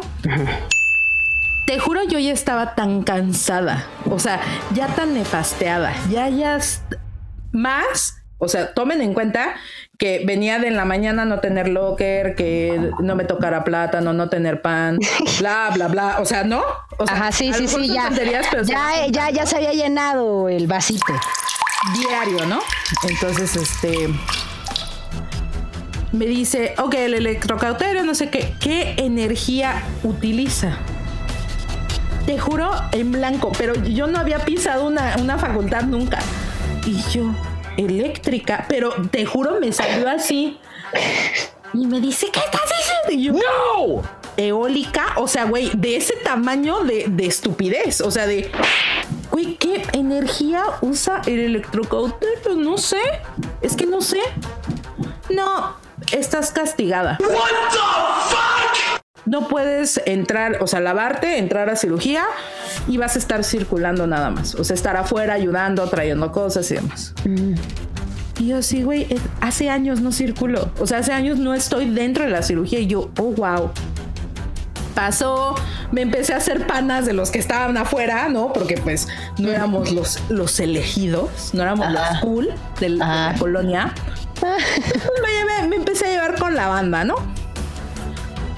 Te 1.66 1.80
juro, 1.80 2.02
yo 2.08 2.18
ya 2.18 2.32
estaba 2.32 2.76
tan 2.76 3.04
cansada, 3.04 3.86
o 4.10 4.20
sea, 4.20 4.40
ya 4.74 4.88
tan 4.88 5.14
nefasteada, 5.14 5.94
ya, 6.10 6.30
ya 6.30 6.60
más, 7.52 8.24
o 8.38 8.48
sea, 8.48 8.74
tomen 8.74 9.02
en 9.02 9.14
cuenta 9.14 9.56
que 9.98 10.24
venía 10.26 10.60
de 10.60 10.68
en 10.68 10.76
la 10.76 10.86
mañana 10.86 11.26
no 11.26 11.40
tener 11.40 11.68
locker, 11.68 12.36
que 12.36 12.92
no 13.00 13.16
me 13.16 13.24
tocara 13.26 13.64
plátano, 13.64 14.14
no 14.14 14.30
tener 14.30 14.62
pan, 14.62 15.00
bla, 15.40 15.72
bla, 15.74 15.88
bla, 15.88 16.18
o 16.20 16.26
sea, 16.26 16.44
¿no? 16.44 16.62
O 16.98 17.08
sea, 17.08 17.16
Ajá, 17.16 17.32
sí, 17.32 17.52
sí, 17.54 17.68
sí, 17.68 17.88
ya. 17.88 18.10
ya, 19.10 19.30
ya 19.32 19.46
se 19.46 19.56
había 19.56 19.74
llenado 19.74 20.50
el 20.50 20.68
vasito. 20.68 21.14
diario, 21.94 22.46
¿no? 22.46 22.60
Entonces, 23.10 23.56
este 23.56 24.10
me 26.12 26.26
dice, 26.26 26.74
ok, 26.78 26.94
el 26.96 27.14
electrocauterio, 27.16 28.04
no 28.04 28.16
sé 28.16 28.30
qué, 28.30 28.54
¿qué 28.60 28.96
energía 28.98 29.84
utiliza? 30.04 30.78
Te 32.26 32.38
juro, 32.40 32.72
en 32.92 33.12
blanco, 33.12 33.52
pero 33.58 33.74
yo 33.84 34.08
no 34.08 34.20
había 34.20 34.40
pisado 34.40 34.86
una, 34.86 35.16
una 35.18 35.38
facultad 35.38 35.84
nunca. 35.84 36.20
Y 36.86 37.02
yo, 37.12 37.32
eléctrica, 37.78 38.66
pero 38.68 38.94
te 39.12 39.26
juro, 39.26 39.60
me 39.60 39.72
salió 39.72 40.10
así. 40.10 40.60
Y 41.74 41.86
me 41.86 42.00
dice, 42.00 42.28
¿qué 42.32 42.40
estás 42.40 42.62
diciendo? 42.78 43.12
Y 43.12 43.24
yo, 43.24 43.34
No! 43.34 44.04
eólica, 44.38 45.14
o 45.18 45.28
sea, 45.28 45.46
güey, 45.46 45.72
de 45.74 45.98
ese 45.98 46.14
tamaño 46.18 46.84
de, 46.84 47.06
de 47.08 47.26
estupidez, 47.26 48.02
o 48.02 48.12
sea, 48.12 48.28
de, 48.28 48.52
güey, 49.32 49.56
¿qué 49.56 49.84
energía 49.94 50.64
usa 50.82 51.22
el 51.26 51.40
electrocauterio? 51.40 52.56
No 52.56 52.78
sé, 52.78 53.02
es 53.62 53.76
que 53.76 53.86
no 53.88 54.02
sé. 54.02 54.22
No, 55.30 55.76
estás 56.12 56.52
castigada. 56.52 57.18
No 59.28 59.48
puedes 59.48 60.02
entrar, 60.06 60.58
o 60.62 60.68
sea, 60.68 60.80
lavarte, 60.80 61.38
entrar 61.38 61.70
a 61.70 61.76
cirugía 61.76 62.24
y 62.88 62.98
vas 62.98 63.16
a 63.16 63.20
estar 63.20 63.44
circulando 63.44 64.08
nada 64.08 64.30
más. 64.32 64.56
O 64.56 64.64
sea, 64.64 64.74
estar 64.74 64.96
afuera 64.98 65.34
ayudando, 65.34 65.88
trayendo 65.90 66.32
cosas 66.32 66.72
y 66.72 66.76
demás. 66.76 67.14
Y 68.40 68.48
yo 68.48 68.62
sí, 68.62 68.84
güey, 68.84 69.02
eh, 69.10 69.20
hace 69.42 69.70
años 69.70 70.00
no 70.02 70.12
circulo. 70.12 70.72
O 70.80 70.88
sea, 70.88 71.00
hace 71.00 71.12
años 71.12 71.38
no 71.40 71.54
estoy 71.54 71.90
dentro 71.90 72.24
de 72.24 72.30
la 72.30 72.42
cirugía 72.42 72.80
y 72.80 72.88
yo, 72.88 73.10
oh, 73.20 73.32
wow. 73.34 73.72
Pasó, 74.96 75.54
me 75.92 76.02
empecé 76.02 76.34
a 76.34 76.38
hacer 76.38 76.66
panas 76.66 77.06
de 77.06 77.14
los 77.14 77.30
que 77.30 77.38
estaban 77.38 77.78
afuera, 77.78 78.30
¿no? 78.30 78.52
Porque 78.52 78.78
pues 78.78 79.08
no 79.38 79.50
éramos 79.50 79.92
los, 79.92 80.20
los 80.30 80.60
elegidos, 80.60 81.52
no 81.54 81.62
éramos 81.62 81.92
los 81.92 82.02
cool 82.22 82.50
de 82.80 82.90
la 82.90 83.36
colonia. 83.38 83.94
Me, 84.42 85.30
llevé- 85.30 85.68
me 85.68 85.76
empecé 85.76 86.06
a 86.06 86.10
llevar 86.12 86.40
con 86.40 86.56
la 86.56 86.68
banda, 86.68 87.04
¿no? 87.04 87.16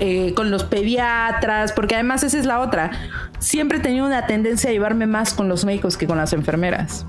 Eh, 0.01 0.33
con 0.33 0.49
los 0.49 0.63
pediatras, 0.63 1.73
porque 1.73 1.95
además 1.95 2.23
esa 2.23 2.39
es 2.39 2.45
la 2.45 2.61
otra. 2.61 2.91
Siempre 3.39 3.79
he 3.79 3.81
tenido 3.81 4.05
una 4.05 4.25
tendencia 4.27 4.69
a 4.69 4.73
llevarme 4.73 5.07
más 5.07 5.33
con 5.33 5.49
los 5.49 5.65
médicos 5.65 5.97
que 5.97 6.07
con 6.07 6.17
las 6.17 6.31
enfermeras. 6.31 7.05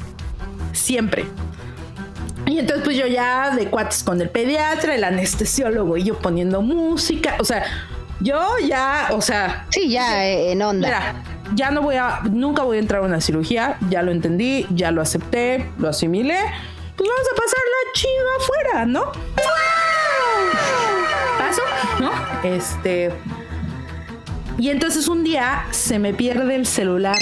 Siempre. 0.72 1.24
Y 2.46 2.58
entonces 2.58 2.82
pues 2.84 2.96
yo 2.96 3.06
ya 3.06 3.54
de 3.54 3.66
cuates 3.68 4.02
con 4.02 4.20
el 4.20 4.28
pediatra, 4.28 4.96
el 4.96 5.04
anestesiólogo 5.04 5.96
y 5.96 6.02
yo 6.04 6.18
poniendo 6.18 6.62
música, 6.62 7.36
o 7.38 7.44
sea, 7.44 7.64
yo 8.18 8.40
ya, 8.66 9.10
o 9.12 9.20
sea, 9.20 9.66
Sí, 9.70 9.88
ya 9.88 10.26
eh, 10.26 10.50
en 10.50 10.60
onda. 10.62 10.88
mira, 10.88 11.22
ya 11.54 11.70
no 11.70 11.82
voy 11.82 11.94
a, 11.94 12.20
nunca 12.28 12.62
voy 12.62 12.78
a 12.78 12.80
entrar 12.80 13.02
a 13.02 13.06
una 13.06 13.20
cirugía, 13.20 13.78
ya 13.88 14.02
lo 14.02 14.10
entendí, 14.10 14.66
ya 14.70 14.90
lo 14.90 15.00
acepté, 15.00 15.70
lo 15.78 15.88
asimilé, 15.90 16.38
pues 16.96 17.08
vamos 17.08 17.26
a 17.32 17.36
pasarla 17.36 17.76
chido 17.94 18.26
afuera, 18.40 18.86
¿no? 18.86 19.12
Caso, 21.50 21.62
¿no? 22.00 22.10
Este. 22.42 23.12
Y 24.58 24.70
entonces 24.70 25.08
un 25.08 25.24
día 25.24 25.66
se 25.70 25.98
me 25.98 26.12
pierde 26.12 26.54
el 26.54 26.66
celular. 26.66 27.16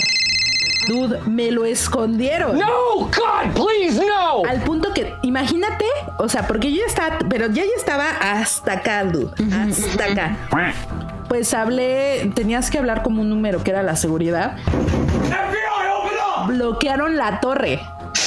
Dude, 0.89 1.21
me 1.27 1.51
lo 1.51 1.67
escondieron. 1.67 2.59
No, 2.59 2.95
God, 2.97 3.53
please, 3.55 4.03
no. 4.05 4.43
Al 4.49 4.63
punto 4.63 4.95
que, 4.95 5.13
imagínate, 5.23 5.85
o 6.19 6.29
sea, 6.29 6.47
porque 6.47 6.73
yo 6.73 6.81
ya 6.81 6.87
estaba, 6.87 7.19
pero 7.29 7.47
ya 7.49 7.63
ya 7.65 7.77
estaba 7.77 8.09
hasta 8.09 8.73
acá, 8.73 9.05
dude, 9.05 9.31
hasta 9.55 10.05
acá. 10.05 10.37
Pues 11.29 11.53
hablé, 11.53 12.33
tenías 12.35 12.71
que 12.71 12.79
hablar 12.79 13.03
como 13.03 13.21
un 13.21 13.29
número 13.29 13.63
que 13.63 13.71
era 13.71 13.83
la 13.83 13.97
seguridad. 13.97 14.57
Bloquearon 16.47 17.17
la 17.17 17.41
torre. 17.41 17.81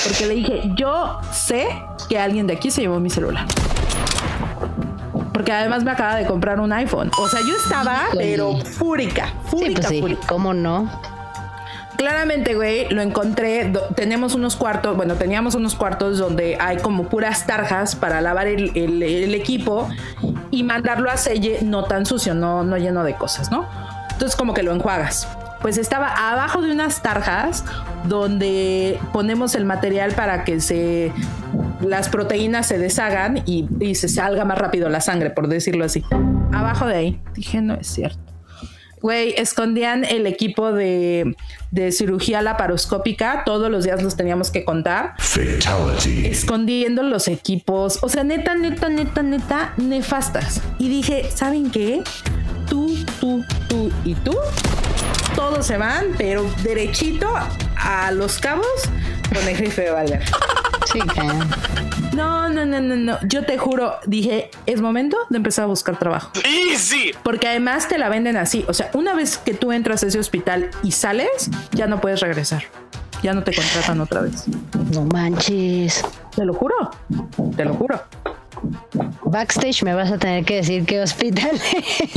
Porque 0.04 0.28
le 0.28 0.36
dije, 0.36 0.72
yo 0.76 1.20
sé 1.32 1.68
que 2.10 2.20
alguien 2.20 2.46
de 2.46 2.54
aquí 2.54 2.70
se 2.70 2.82
llevó 2.82 3.00
mi 3.00 3.10
celular. 3.10 3.46
Porque 5.34 5.52
además 5.52 5.84
me 5.84 5.92
acaba 5.92 6.16
de 6.16 6.26
comprar 6.26 6.60
un 6.60 6.74
iPhone. 6.74 7.10
O 7.18 7.28
sea, 7.30 7.40
yo 7.42 7.56
estaba, 7.56 8.04
Híjole. 8.10 8.32
pero 8.32 8.58
fúrica, 8.58 9.28
Sí, 9.46 9.50
fúrica, 9.52 9.74
pues 9.82 9.88
sí, 9.88 10.02
fúrica. 10.02 10.28
¿cómo 10.28 10.54
no? 10.54 10.90
Claramente, 11.98 12.56
güey, 12.56 12.90
lo 12.90 13.02
encontré. 13.02 13.72
tenemos 13.96 14.34
unos 14.34 14.56
cuartos, 14.56 14.98
bueno, 14.98 15.16
teníamos 15.16 15.54
unos 15.54 15.76
cuartos 15.76 16.18
donde 16.18 16.58
hay 16.60 16.78
como 16.78 17.04
puras 17.10 17.46
tarjas 17.46 17.96
para 17.96 18.22
lavar 18.22 18.48
el, 18.48 18.72
el- 18.76 19.04
el 19.04 19.36
equipo 19.36 19.88
y 20.50 20.64
mandarlo 20.64 21.12
a 21.12 21.18
selle 21.18 21.60
no 21.62 21.84
tan 21.84 22.06
sucio, 22.08 22.34
no, 22.34 22.64
no 22.64 22.78
lleno 22.78 23.04
de 23.04 23.14
cosas, 23.16 23.52
¿no? 23.52 23.68
Entonces, 24.12 24.36
como 24.36 24.54
que 24.54 24.64
lo 24.64 24.74
enjuagas. 24.74 25.28
Pues 25.62 25.78
estaba 25.78 26.32
abajo 26.32 26.62
de 26.62 26.72
unas 26.72 27.04
tarjas 27.04 27.64
donde 28.06 29.00
ponemos 29.14 29.56
el 29.56 29.66
material 29.66 30.14
para 30.14 30.44
que 30.44 30.60
se 30.60 31.12
las 31.82 32.10
proteínas 32.10 32.68
se 32.68 32.78
deshagan 32.78 33.44
y, 33.46 33.68
y 33.80 33.96
se 33.96 34.08
salga 34.08 34.46
más 34.46 34.58
rápido 34.58 34.90
la 34.90 35.02
sangre, 35.02 35.30
por 35.30 35.48
decirlo 35.48 35.86
así. 35.86 36.04
Abajo 36.54 36.86
de 36.88 36.96
ahí. 36.96 37.22
Dije, 37.34 37.62
no 37.62 37.76
es 37.76 37.88
cierto. 37.88 38.20
Güey, 39.02 39.34
escondían 39.36 40.06
el 40.06 40.28
equipo 40.28 40.72
de, 40.72 41.36
de 41.72 41.92
cirugía 41.92 42.44
laparoscópica. 42.44 43.42
Todos 43.46 43.72
los 43.72 43.84
días 43.84 44.04
los 44.04 44.16
teníamos 44.16 44.52
que 44.52 44.64
contar. 44.64 45.16
Fatality. 45.18 46.28
Escondiendo 46.28 47.02
los 47.02 47.28
equipos. 47.28 47.98
O 48.04 48.10
sea, 48.10 48.24
neta, 48.24 48.54
neta, 48.54 48.90
neta, 48.90 49.24
neta, 49.24 49.74
nefastas. 49.78 50.62
Y 50.78 50.88
dije, 50.88 51.26
¿saben 51.34 51.72
qué? 51.72 52.04
Tú, 52.70 52.94
tú, 53.20 53.44
tú 53.68 53.92
y 54.06 54.14
tú. 54.14 54.38
Todos 55.36 55.66
se 55.66 55.78
van, 55.78 56.08
pero 56.18 56.44
derechito 56.64 57.34
a 57.78 58.12
los 58.12 58.40
cabos 58.40 58.66
con 59.34 59.48
el 59.48 59.56
jefe 59.56 59.84
de 59.84 59.92
Valder. 59.92 60.24
Chica. 60.86 61.24
No, 62.14 62.50
no, 62.50 62.66
no, 62.66 62.82
no, 62.82 62.96
no. 62.96 63.18
Yo 63.28 63.46
te 63.46 63.58
juro, 63.58 63.96
dije, 64.06 64.52
es 64.66 64.82
momento 64.82 65.18
de 65.30 65.38
empezar 65.38 65.64
a 65.64 65.68
buscar 65.68 65.98
trabajo. 65.98 66.32
Easy. 66.44 67.12
Porque 67.24 67.48
además 67.48 67.88
te 67.88 67.98
la 67.98 68.10
venden 68.10 68.36
así. 68.36 68.66
O 68.68 68.74
sea, 68.74 68.92
una 68.94 69.14
vez 69.14 69.38
que 69.38 69.54
tú 69.54 69.72
entras 69.72 70.04
a 70.04 70.08
ese 70.08 70.20
hospital 70.20 70.70
y 70.84 70.92
sales, 70.92 71.50
ya 71.72 71.88
no 71.88 72.02
puedes 72.02 72.20
regresar. 72.20 72.64
Ya 73.24 73.34
no 73.34 73.44
te 73.44 73.54
contratan 73.54 74.02
otra 74.02 74.22
vez. 74.22 74.46
No 74.92 75.06
manches. 75.06 76.04
Te 76.36 76.44
lo 76.44 76.54
juro. 76.54 76.76
Te 77.56 77.64
lo 77.64 77.76
juro. 77.76 78.02
Backstage 79.24 79.84
me 79.84 79.94
vas 79.94 80.12
a 80.12 80.18
tener 80.18 80.44
que 80.44 80.56
decir 80.56 80.86
qué 80.86 81.02
hospital 81.02 81.52
es. 81.54 82.12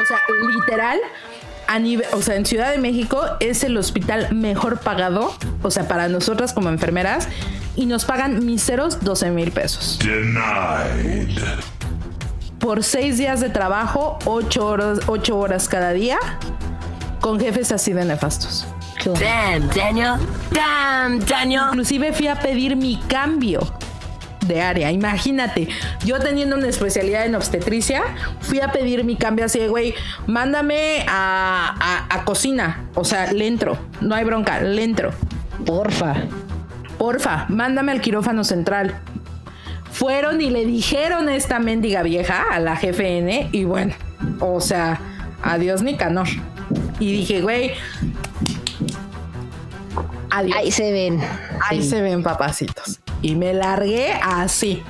O 0.00 0.06
sea, 0.06 0.18
literal, 0.48 0.98
a 1.66 1.78
nivel, 1.78 2.06
o 2.12 2.22
sea, 2.22 2.36
en 2.36 2.46
Ciudad 2.46 2.70
de 2.70 2.78
México 2.78 3.22
es 3.40 3.64
el 3.64 3.76
hospital 3.76 4.34
mejor 4.34 4.80
pagado, 4.80 5.34
o 5.62 5.70
sea, 5.70 5.86
para 5.88 6.08
nosotras 6.08 6.52
como 6.52 6.68
enfermeras, 6.70 7.28
y 7.76 7.86
nos 7.86 8.04
pagan 8.04 8.44
miseros 8.44 9.04
12 9.04 9.30
mil 9.30 9.52
pesos. 9.52 9.98
Denied. 10.02 11.38
Por 12.58 12.82
seis 12.82 13.18
días 13.18 13.40
de 13.40 13.50
trabajo, 13.50 14.18
ocho 14.24 14.66
horas, 14.66 15.00
ocho 15.06 15.38
horas 15.38 15.68
cada 15.68 15.92
día, 15.92 16.18
con 17.20 17.38
jefes 17.38 17.70
así 17.72 17.92
de 17.92 18.04
nefastos. 18.04 18.66
Damn, 19.04 19.68
Daniel. 19.68 20.14
Damn, 20.50 21.24
Daniel. 21.24 21.62
Inclusive 21.68 22.12
fui 22.12 22.26
a 22.26 22.38
pedir 22.38 22.76
mi 22.76 22.98
cambio 23.08 23.60
de 24.50 24.60
área. 24.60 24.90
Imagínate, 24.92 25.68
yo 26.04 26.18
teniendo 26.18 26.56
una 26.56 26.68
especialidad 26.68 27.24
en 27.24 27.34
obstetricia, 27.34 28.02
fui 28.40 28.60
a 28.60 28.70
pedir 28.72 29.04
mi 29.04 29.16
cambio 29.16 29.46
así 29.46 29.58
de, 29.58 29.68
güey, 29.68 29.94
mándame 30.26 31.06
a, 31.08 31.74
a- 31.80 32.14
a 32.14 32.24
cocina. 32.26 32.84
O 32.94 33.04
sea, 33.04 33.32
le 33.32 33.46
entro. 33.46 33.78
No 34.02 34.14
hay 34.14 34.24
bronca, 34.24 34.60
le 34.60 34.82
entro. 34.84 35.10
Porfa. 35.64 36.14
Porfa, 36.98 37.46
mándame 37.48 37.92
al 37.92 38.00
quirófano 38.02 38.44
central. 38.44 39.00
Fueron 39.90 40.40
y 40.40 40.50
le 40.50 40.66
dijeron 40.66 41.28
a 41.28 41.34
esta 41.36 41.58
mendiga 41.58 42.02
vieja, 42.02 42.44
a 42.50 42.60
la 42.60 42.74
GFN, 42.76 43.48
y 43.52 43.64
bueno, 43.64 43.94
o 44.38 44.60
sea, 44.60 45.00
adiós 45.42 45.82
Nicanor. 45.82 46.28
Y 47.00 47.12
dije, 47.12 47.40
güey, 47.40 47.72
adiós. 50.30 50.56
Ahí 50.56 50.70
se 50.70 50.92
ven. 50.92 51.20
Ahí 51.68 51.82
Sí. 51.82 51.90
se 51.90 52.02
ven 52.02 52.22
papacitos. 52.22 53.00
Y 53.22 53.34
me 53.36 53.52
largué 53.54 54.12
así. 54.22 54.82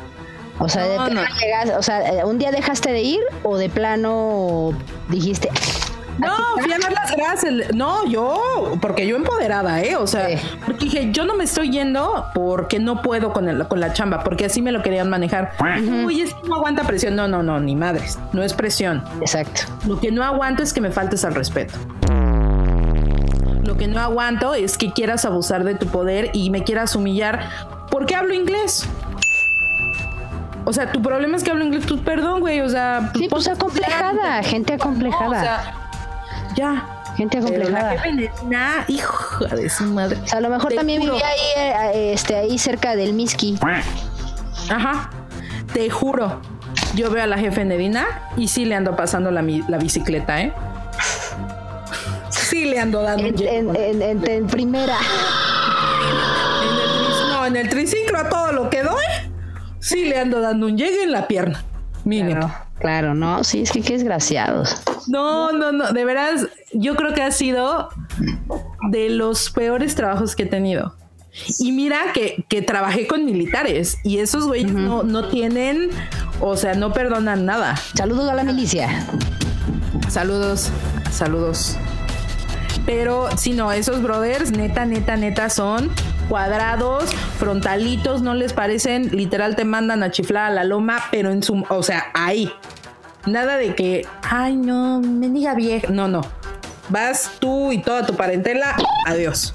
O 0.58 0.68
sea, 0.68 0.84
de 0.84 0.96
No, 0.98 1.06
plano 1.06 1.22
no. 1.22 1.36
llegas- 1.40 1.78
o 1.78 1.82
sea, 1.82 2.06
eh, 2.12 2.24
un 2.24 2.38
día 2.38 2.50
dejaste 2.50 2.92
de 2.92 3.00
ir 3.02 3.20
o 3.42 3.56
de 3.56 3.68
plano 3.70 4.72
dijiste, 5.08 5.48
No, 6.18 6.28
fui 6.60 6.70
a 6.70 6.78
dar 6.78 6.92
las 6.92 7.16
gracias. 7.16 7.74
No, 7.74 8.04
yo, 8.06 8.76
porque 8.82 9.06
yo 9.06 9.16
empoderada, 9.16 9.80
¿eh? 9.82 9.96
O 9.96 10.06
sea, 10.06 10.28
Sí. 10.28 10.36
porque 10.66 10.84
dije, 10.84 11.08
yo 11.12 11.24
no 11.24 11.34
me 11.34 11.44
estoy 11.44 11.70
yendo 11.70 12.26
porque 12.34 12.78
no 12.78 13.00
puedo 13.00 13.32
con, 13.32 13.48
el- 13.48 13.66
con 13.68 13.80
la 13.80 13.94
chamba, 13.94 14.22
porque 14.22 14.44
así 14.44 14.60
me 14.60 14.70
lo 14.70 14.82
querían 14.82 15.08
manejar. 15.08 15.52
Uy, 16.04 16.20
es 16.20 16.34
que 16.34 16.46
no 16.46 16.56
aguanta 16.56 16.82
presión. 16.84 17.16
No, 17.16 17.26
no, 17.26 17.42
no, 17.42 17.58
ni 17.58 17.74
madres. 17.74 18.18
No 18.34 18.42
es 18.42 18.52
presión. 18.52 19.02
exacto. 19.22 19.62
Lo 19.86 19.98
que 19.98 20.10
no 20.12 20.22
aguanto 20.22 20.62
es 20.62 20.74
que 20.74 20.82
me 20.82 20.90
faltes 20.90 21.24
al 21.24 21.34
respeto. 21.34 21.72
Lo 23.64 23.76
que 23.78 23.86
no 23.86 24.00
aguanto 24.00 24.52
es 24.52 24.76
que 24.76 24.92
quieras 24.92 25.24
abusar 25.24 25.64
de 25.64 25.74
tu 25.74 25.86
poder 25.86 26.30
y 26.34 26.50
me 26.50 26.64
quieras 26.64 26.96
humillar 26.96 27.48
porque 27.90 28.14
hablo 28.14 28.34
inglés. 28.34 28.86
O 30.64 30.72
sea, 30.72 30.92
tu 30.92 31.00
problema 31.02 31.36
es 31.36 31.42
que 31.42 31.50
hablo 31.50 31.64
inglés. 31.64 31.86
Tú, 31.86 31.98
perdón, 32.02 32.40
güey. 32.40 32.60
O 32.60 32.68
sea, 32.68 33.10
Sí, 33.14 33.26
pues 33.28 33.48
ponte 33.48 33.50
a 33.50 33.54
acomplejada, 33.54 34.42
gente 34.42 34.74
acomplejada. 34.74 35.24
No, 35.24 35.30
o 35.30 35.40
sea, 35.40 35.74
ya. 36.56 36.96
Gente 37.16 37.38
acomplejada. 37.38 37.90
jefe 37.92 38.12
Netina, 38.12 38.84
hijo 38.88 39.44
de 39.46 39.68
su 39.68 39.84
madre. 39.84 40.18
O 40.22 40.26
sea, 40.26 40.38
a 40.38 40.40
lo 40.40 40.48
mejor 40.48 40.68
Te 40.70 40.76
también 40.76 41.00
juro. 41.00 41.14
vivía 41.14 41.26
ahí, 41.28 41.94
eh, 41.94 42.12
este, 42.14 42.36
ahí 42.36 42.58
cerca 42.58 42.94
del 42.96 43.12
Miski. 43.14 43.58
Ajá. 44.70 45.10
Te 45.72 45.90
juro. 45.90 46.40
Yo 46.94 47.10
veo 47.10 47.22
a 47.24 47.26
la 47.26 47.36
jefe 47.38 47.64
Nedina 47.64 48.06
y 48.36 48.48
sí 48.48 48.64
le 48.64 48.74
ando 48.74 48.96
pasando 48.96 49.30
la, 49.30 49.42
bicicleta, 49.42 50.40
¿eh? 50.40 50.52
Sí 52.30 52.64
le 52.66 52.78
ando 52.80 53.02
dando 53.02 53.24
En, 53.26 53.76
en- 53.76 54.02
en- 54.02 54.28
en 54.30 54.46
primera. 54.46 54.96
En 57.50 57.56
el 57.56 57.68
triciclo 57.68 58.18
a 58.18 58.28
todo 58.28 58.52
lo 58.52 58.70
que 58.70 58.82
doy, 58.82 59.04
sí 59.80 60.04
le 60.04 60.18
ando 60.18 60.40
dando 60.40 60.66
un 60.66 60.78
llegue 60.78 61.02
en 61.02 61.12
la 61.12 61.26
pierna. 61.26 61.64
Mínimo. 62.04 62.40
Claro, 62.40 62.64
claro, 62.78 63.14
no, 63.14 63.44
sí, 63.44 63.62
es 63.62 63.72
que 63.72 63.82
qué 63.82 63.94
desgraciados. 63.94 64.82
No, 65.08 65.52
no, 65.52 65.72
no, 65.72 65.92
de 65.92 66.04
veras, 66.04 66.46
yo 66.72 66.96
creo 66.96 67.12
que 67.12 67.22
ha 67.22 67.30
sido 67.30 67.88
de 68.90 69.10
los 69.10 69.50
peores 69.50 69.94
trabajos 69.94 70.34
que 70.36 70.44
he 70.44 70.46
tenido. 70.46 70.94
Y 71.58 71.72
mira 71.72 72.12
que, 72.12 72.44
que 72.48 72.62
trabajé 72.62 73.06
con 73.06 73.24
militares 73.24 73.98
y 74.02 74.18
esos 74.18 74.46
güeyes 74.46 74.72
no, 74.72 75.02
no 75.02 75.28
tienen, 75.28 75.90
o 76.40 76.56
sea, 76.56 76.74
no 76.74 76.92
perdonan 76.92 77.44
nada. 77.44 77.76
Saludos 77.94 78.28
a 78.30 78.34
la 78.34 78.44
milicia. 78.44 79.06
Saludos, 80.08 80.70
saludos. 81.12 81.76
Pero 82.84 83.28
si 83.36 83.52
no, 83.52 83.70
esos 83.72 84.02
brothers, 84.02 84.50
neta, 84.50 84.86
neta, 84.86 85.16
neta, 85.16 85.50
son 85.50 85.90
cuadrados, 86.30 87.10
frontalitos, 87.38 88.22
no 88.22 88.34
les 88.34 88.52
parecen, 88.52 89.14
literal 89.14 89.56
te 89.56 89.64
mandan 89.64 90.02
a 90.04 90.10
chiflar 90.12 90.46
a 90.46 90.50
la 90.54 90.64
loma, 90.64 91.02
pero 91.10 91.32
en 91.32 91.42
su, 91.42 91.64
o 91.68 91.82
sea, 91.82 92.06
ahí. 92.14 92.50
Nada 93.26 93.56
de 93.56 93.74
que, 93.74 94.06
ay, 94.22 94.54
no, 94.56 95.00
me 95.00 95.28
diga 95.28 95.54
vieja. 95.54 95.88
No, 95.90 96.06
no. 96.08 96.22
Vas 96.88 97.32
tú 97.40 97.72
y 97.72 97.82
toda 97.82 98.06
tu 98.06 98.14
parentela, 98.14 98.76
adiós. 99.06 99.52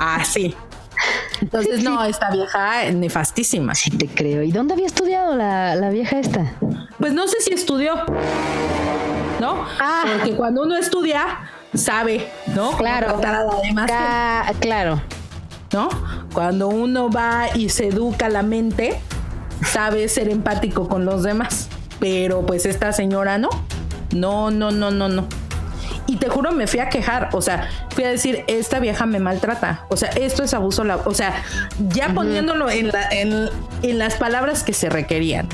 Así. 0.00 0.54
Entonces, 1.40 1.82
no, 1.84 2.02
esta 2.04 2.30
vieja 2.30 2.90
nefastísima. 2.92 3.74
Sí, 3.74 3.90
te 3.90 4.06
creo. 4.06 4.42
¿Y 4.42 4.50
dónde 4.52 4.74
había 4.74 4.86
estudiado 4.86 5.34
la, 5.36 5.74
la 5.74 5.90
vieja 5.90 6.18
esta? 6.18 6.52
Pues 6.98 7.12
no 7.12 7.26
sé 7.28 7.40
si 7.40 7.52
estudió, 7.52 7.94
¿no? 9.40 9.64
Ah. 9.80 10.04
Porque 10.06 10.36
cuando 10.36 10.62
uno 10.62 10.76
estudia, 10.76 11.50
sabe, 11.74 12.28
¿no? 12.54 12.72
Claro. 12.72 13.06
tratar 13.20 13.34
a 13.34 13.44
la 13.44 13.60
demás 13.62 13.90
gente, 13.90 14.04
Ca- 14.04 14.52
claro. 14.60 15.00
¿No? 15.72 15.88
Cuando 16.32 16.68
uno 16.68 17.10
va 17.10 17.46
y 17.54 17.68
se 17.68 17.88
educa 17.88 18.28
la 18.28 18.42
mente, 18.42 18.98
sabe 19.64 20.08
ser 20.08 20.28
empático 20.28 20.88
con 20.88 21.04
los 21.04 21.22
demás. 21.22 21.68
Pero 22.00 22.46
pues 22.46 22.64
esta 22.66 22.92
señora 22.92 23.38
no. 23.38 23.48
No, 24.14 24.50
no, 24.50 24.70
no, 24.70 24.90
no, 24.90 25.08
no. 25.08 25.26
y 26.06 26.16
te 26.16 26.28
juro, 26.30 26.52
me 26.52 26.66
fui 26.66 26.80
a 26.80 26.88
quejar. 26.88 27.28
O 27.32 27.42
sea, 27.42 27.68
fui 27.90 28.04
a 28.04 28.08
decir, 28.08 28.44
esta 28.46 28.78
vieja 28.80 29.04
me 29.04 29.18
maltrata. 29.18 29.84
O 29.90 29.96
sea, 29.98 30.08
esto 30.10 30.42
es 30.42 30.54
abuso. 30.54 30.84
la- 30.84 30.96
O 31.04 31.12
sea, 31.12 31.42
ya 31.90 32.14
poniéndolo 32.14 32.70
en, 32.70 32.88
la- 32.88 33.08
en, 33.10 33.50
en 33.82 33.98
las 33.98 34.14
palabras 34.14 34.62
que 34.62 34.72
se 34.72 34.88
requerían. 34.88 35.48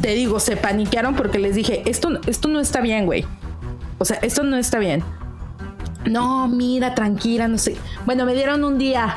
Te 0.00 0.14
digo, 0.14 0.40
se 0.40 0.56
paniquearon 0.56 1.14
porque 1.14 1.38
les 1.38 1.54
dije, 1.54 1.82
esto, 1.88 2.08
esto 2.26 2.48
no 2.48 2.58
está 2.58 2.80
bien, 2.80 3.06
güey. 3.06 3.24
O 3.98 4.04
sea, 4.04 4.18
esto 4.22 4.42
no 4.42 4.56
está 4.56 4.78
bien. 4.80 5.04
No, 6.04 6.48
mira, 6.48 6.94
tranquila, 6.94 7.48
no 7.48 7.58
sé. 7.58 7.76
Bueno, 8.04 8.24
me 8.24 8.34
dieron 8.34 8.64
un 8.64 8.78
día 8.78 9.16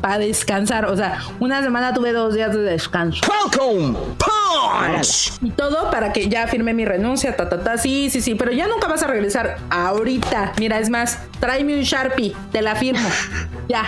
para 0.00 0.18
descansar. 0.18 0.86
O 0.86 0.96
sea, 0.96 1.18
una 1.40 1.62
semana 1.62 1.92
tuve 1.94 2.12
dos 2.12 2.34
días 2.34 2.54
de 2.54 2.62
descanso. 2.62 3.20
Falcon 3.24 3.96
Punch! 4.16 5.32
Y 5.42 5.50
todo 5.50 5.90
para 5.90 6.12
que 6.12 6.28
ya 6.28 6.46
firme 6.46 6.74
mi 6.74 6.84
renuncia, 6.84 7.36
ta, 7.36 7.48
ta, 7.48 7.62
ta. 7.62 7.78
Sí, 7.78 8.10
sí, 8.10 8.20
sí, 8.20 8.34
pero 8.34 8.52
ya 8.52 8.66
nunca 8.66 8.88
vas 8.88 9.02
a 9.02 9.06
regresar 9.06 9.56
ahorita. 9.70 10.52
Mira, 10.58 10.78
es 10.78 10.90
más, 10.90 11.18
tráeme 11.40 11.76
un 11.76 11.82
Sharpie, 11.82 12.34
te 12.52 12.62
la 12.62 12.74
firmo. 12.74 13.08
ya. 13.68 13.84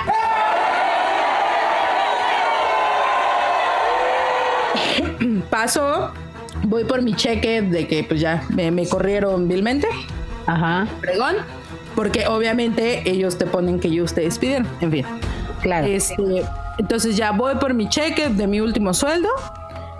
Paso, 5.50 6.12
voy 6.64 6.84
por 6.84 7.02
mi 7.02 7.14
cheque 7.14 7.62
de 7.62 7.86
que 7.88 8.04
pues 8.04 8.20
ya 8.20 8.44
me, 8.50 8.70
me 8.70 8.88
corrieron 8.88 9.48
vilmente. 9.48 9.88
Ajá, 10.46 10.86
Pregón. 11.00 11.36
Porque 12.00 12.26
obviamente 12.26 13.10
ellos 13.10 13.36
te 13.36 13.44
ponen 13.44 13.78
que 13.78 13.90
yo 13.90 14.04
ustedes 14.04 14.38
pidieron. 14.38 14.66
En 14.80 14.90
fin. 14.90 15.04
claro. 15.60 15.86
Este, 15.86 16.46
entonces 16.78 17.14
ya 17.14 17.32
voy 17.32 17.56
por 17.56 17.74
mi 17.74 17.90
cheque 17.90 18.30
de 18.30 18.46
mi 18.46 18.62
último 18.62 18.94
sueldo. 18.94 19.28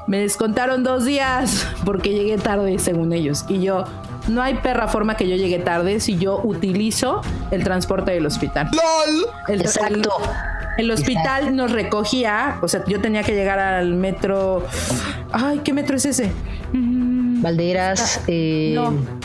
Me 0.07 0.21
descontaron 0.21 0.83
dos 0.83 1.05
días 1.05 1.69
porque 1.85 2.15
llegué 2.15 2.39
tarde, 2.39 2.79
según 2.79 3.13
ellos. 3.13 3.45
Y 3.51 3.61
yo, 3.61 3.85
no 4.29 4.41
hay 4.41 4.55
perra 4.55 4.89
forma 4.89 5.19
que 5.19 5.29
yo 5.29 5.37
llegue 5.37 5.59
tarde 5.59 6.01
si 6.01 6.17
yo 6.17 6.41
utilizo 6.43 7.21
el 7.51 7.65
transporte 7.65 8.13
del 8.13 8.25
hospital. 8.25 8.71
El, 9.49 9.61
Exacto. 9.61 10.11
El, 10.79 10.87
el 10.87 10.91
hospital 10.93 11.55
nos 11.55 11.71
recogía, 11.71 12.57
o 12.63 12.69
sea, 12.69 12.83
yo 12.87 13.03
tenía 13.03 13.25
que 13.25 13.35
llegar 13.35 13.59
al 13.59 13.93
metro. 13.93 14.65
Ay, 15.33 15.61
¿qué 15.63 15.75
metro 15.75 15.97
es 15.97 16.07
ese? 16.07 16.33
Valderas, 16.73 18.23
eh, 18.27 18.73
No. 18.75 19.20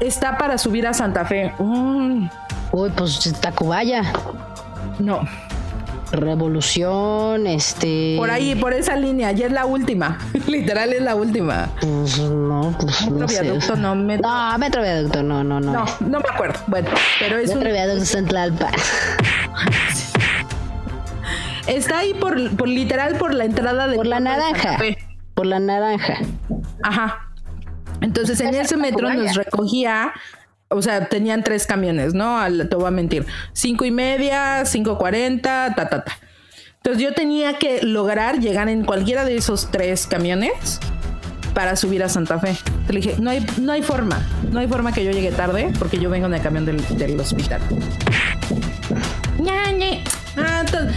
Está 0.00 0.38
para 0.38 0.58
subir 0.58 0.86
a 0.86 0.94
Santa 0.94 1.24
Fe. 1.24 1.52
Mm, 1.58 2.28
uy, 2.72 2.90
pues 2.96 3.32
Tacubaya, 3.40 4.02
no. 4.98 5.20
Revolución, 6.10 7.46
este. 7.46 8.14
Por 8.16 8.30
ahí, 8.30 8.54
por 8.54 8.72
esa 8.72 8.96
línea, 8.96 9.30
ya 9.32 9.44
es 9.46 9.52
la 9.52 9.66
última. 9.66 10.16
Literal 10.46 10.92
es 10.94 11.02
la 11.02 11.14
última. 11.14 11.68
Pues 11.82 12.18
no, 12.18 12.74
pues 12.80 13.02
Metro 13.02 13.18
no 13.18 13.28
sé. 13.28 13.42
viaducto, 13.42 13.76
no, 13.76 13.94
metro. 13.94 14.26
No, 14.30 14.58
Metro 14.58 14.80
Viaducto, 14.82 15.22
no, 15.22 15.44
no, 15.44 15.60
no. 15.60 15.72
No, 15.72 15.84
no 16.00 16.20
me 16.20 16.28
acuerdo. 16.32 16.58
Bueno, 16.66 16.88
pero 17.18 17.36
es 17.36 17.48
Metro 17.54 17.68
un- 17.68 17.74
Viaducto 17.74 18.04
Central. 18.06 18.54
Está 21.66 21.98
ahí 21.98 22.14
por, 22.14 22.56
por 22.56 22.68
literal 22.68 23.16
por 23.16 23.34
la 23.34 23.44
entrada 23.44 23.86
de 23.88 23.96
Por 23.96 24.06
la 24.06 24.20
naranja. 24.20 24.78
Por 25.34 25.44
la 25.44 25.58
naranja. 25.60 26.14
Ajá. 26.82 27.27
Entonces 28.08 28.40
en 28.40 28.54
ese 28.54 28.76
metro 28.78 29.12
nos 29.12 29.34
recogía, 29.36 30.12
o 30.68 30.80
sea, 30.80 31.08
tenían 31.10 31.44
tres 31.44 31.66
camiones, 31.66 32.14
¿no? 32.14 32.38
Al- 32.38 32.68
te 32.70 32.74
voy 32.74 32.86
a 32.86 32.90
mentir. 32.90 33.26
Cinco 33.52 33.84
y 33.84 33.90
media, 33.90 34.64
cinco 34.64 34.96
cuarenta, 34.96 35.74
ta, 35.76 35.90
ta, 35.90 36.04
ta. 36.04 36.18
Entonces 36.76 37.02
yo 37.02 37.12
tenía 37.12 37.58
que 37.58 37.82
lograr 37.82 38.40
llegar 38.40 38.70
en 38.70 38.84
cualquiera 38.84 39.26
de 39.26 39.36
esos 39.36 39.70
tres 39.70 40.06
camiones 40.06 40.80
para 41.52 41.76
subir 41.76 42.02
a 42.02 42.08
Santa 42.08 42.38
Fe. 42.38 42.56
Te 42.86 42.94
dije, 42.94 43.16
no 43.18 43.28
hay, 43.28 43.44
no 43.60 43.72
hay 43.72 43.82
forma, 43.82 44.26
no 44.50 44.58
hay 44.60 44.68
forma 44.68 44.92
que 44.92 45.04
yo 45.04 45.10
llegue 45.10 45.30
tarde 45.30 45.70
porque 45.78 45.98
yo 45.98 46.08
vengo 46.08 46.26
en 46.28 46.34
el 46.34 46.40
camión 46.40 46.64
del, 46.64 46.82
del 46.96 47.20
hospital. 47.20 47.60
Ah, 50.40 50.62
entonces, 50.64 50.94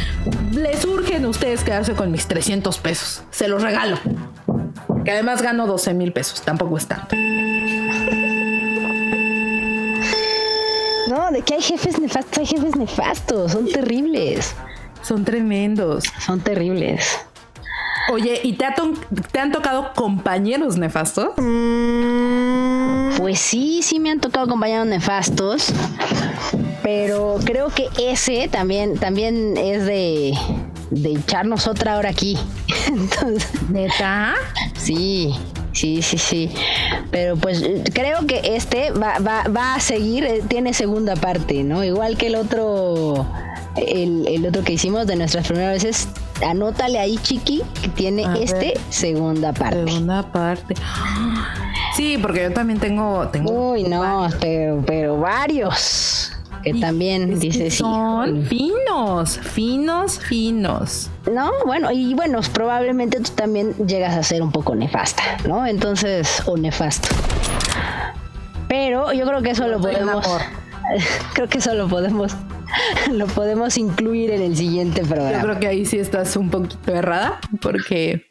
les 0.54 0.86
urgen 0.86 1.26
a 1.26 1.30
ustedes 1.30 1.64
quedarse 1.64 1.94
con 1.94 2.12
mis 2.12 2.28
300 2.28 2.78
pesos. 2.78 3.24
Se 3.32 3.48
los 3.48 3.62
regalo. 3.64 3.98
Que 5.04 5.12
además 5.12 5.42
gano 5.42 5.68
12 5.68 5.94
mil 5.94 6.14
pesos. 6.14 6.42
Tampoco 6.42 6.78
es 6.78 6.88
tanto. 6.88 7.16
No, 11.08 11.32
de 11.32 11.42
que 11.42 11.56
hay 11.56 11.62
jefes 11.62 12.00
nefastos, 12.00 12.38
hay 12.38 12.46
jefes 12.46 12.76
nefastos. 12.76 13.52
Son 13.52 13.66
terribles. 13.68 14.56
Son 15.02 15.26
tremendos. 15.26 16.06
Son 16.26 16.40
terribles. 16.40 17.20
Oye, 18.12 18.40
¿y 18.44 18.54
te, 18.54 18.66
ha 18.66 18.74
te 19.32 19.40
han 19.40 19.52
tocado 19.52 19.94
compañeros 19.94 20.78
nefastos? 20.78 21.30
Pues 23.18 23.40
sí, 23.40 23.82
sí 23.84 24.00
me 24.00 24.10
han 24.10 24.20
tocado 24.20 24.48
compañeros 24.48 24.88
nefastos. 24.88 25.72
Pero 26.84 27.40
creo 27.46 27.70
que 27.70 27.90
ese 28.00 28.48
también, 28.48 28.98
también 28.98 29.56
es 29.58 29.86
de, 29.86 30.34
de 30.90 31.12
echarnos 31.12 31.68
otra 31.68 31.98
hora 31.98 32.10
aquí. 32.10 32.38
Entonces, 32.88 33.50
¿Neta? 33.70 34.34
Sí, 34.78 35.36
sí, 35.74 36.02
sí, 36.02 36.18
sí. 36.18 36.52
Pero 37.12 37.36
pues 37.38 37.64
creo 37.94 38.26
que 38.28 38.42
este 38.56 38.92
va, 38.92 39.20
va, 39.20 39.44
va 39.56 39.76
a 39.76 39.80
seguir, 39.80 40.24
eh, 40.26 40.42
tiene 40.48 40.74
segunda 40.74 41.16
parte, 41.16 41.64
¿no? 41.64 41.84
Igual 41.84 42.18
que 42.18 42.28
el 42.28 42.36
otro, 42.36 43.26
el, 43.76 44.28
el 44.28 44.46
otro 44.46 44.64
que 44.64 44.74
hicimos 44.74 45.08
de 45.08 45.16
nuestras 45.16 45.48
primeras 45.48 45.84
veces. 45.84 46.08
Anótale 46.46 46.98
ahí, 46.98 47.18
chiqui, 47.20 47.62
que 47.84 47.90
tiene 47.90 48.26
A 48.26 48.34
este 48.36 48.56
ver. 48.56 48.80
segunda 48.90 49.54
parte. 49.54 49.86
Segunda 49.86 50.24
parte. 50.32 50.74
Sí, 51.96 52.18
porque 52.20 52.42
yo 52.44 52.52
también 52.52 52.80
tengo. 52.80 53.28
tengo 53.28 53.74
Uy, 53.74 53.84
no, 53.84 54.28
pero, 54.40 54.82
pero 54.86 55.18
varios. 55.20 56.32
Que 56.64 56.74
también 56.76 57.30
que 57.30 57.36
dices, 57.36 57.76
son 57.76 58.46
finos, 58.46 59.40
finos, 59.40 60.20
finos. 60.20 61.10
No, 61.32 61.52
bueno, 61.66 61.92
y 61.92 62.14
bueno, 62.14 62.40
probablemente 62.54 63.20
tú 63.20 63.32
también 63.32 63.74
llegas 63.88 64.16
a 64.16 64.24
ser 64.24 64.42
un 64.42 64.52
poco 64.52 64.76
nefasta, 64.76 65.24
¿no? 65.48 65.66
Entonces, 65.66 66.44
o 66.46 66.58
nefasto. 66.58 67.10
Pero 68.68 69.12
yo 69.12 69.26
creo 69.26 69.42
que 69.42 69.52
eso 69.52 69.68
lo 69.68 69.80
podemos. 69.80 70.26
creo 71.34 71.48
que 71.50 71.58
eso 71.58 71.74
lo 71.74 71.88
podemos. 71.88 72.36
Lo 73.12 73.28
podemos 73.28 73.78
incluir 73.78 74.32
en 74.32 74.42
el 74.42 74.56
siguiente 74.56 75.02
Yo 75.02 75.08
programa. 75.10 75.44
creo 75.44 75.60
que 75.60 75.68
ahí 75.68 75.86
sí 75.86 75.98
estás 76.00 76.38
un 76.38 76.50
poquito 76.50 76.94
errada, 76.94 77.40
porque 77.62 78.28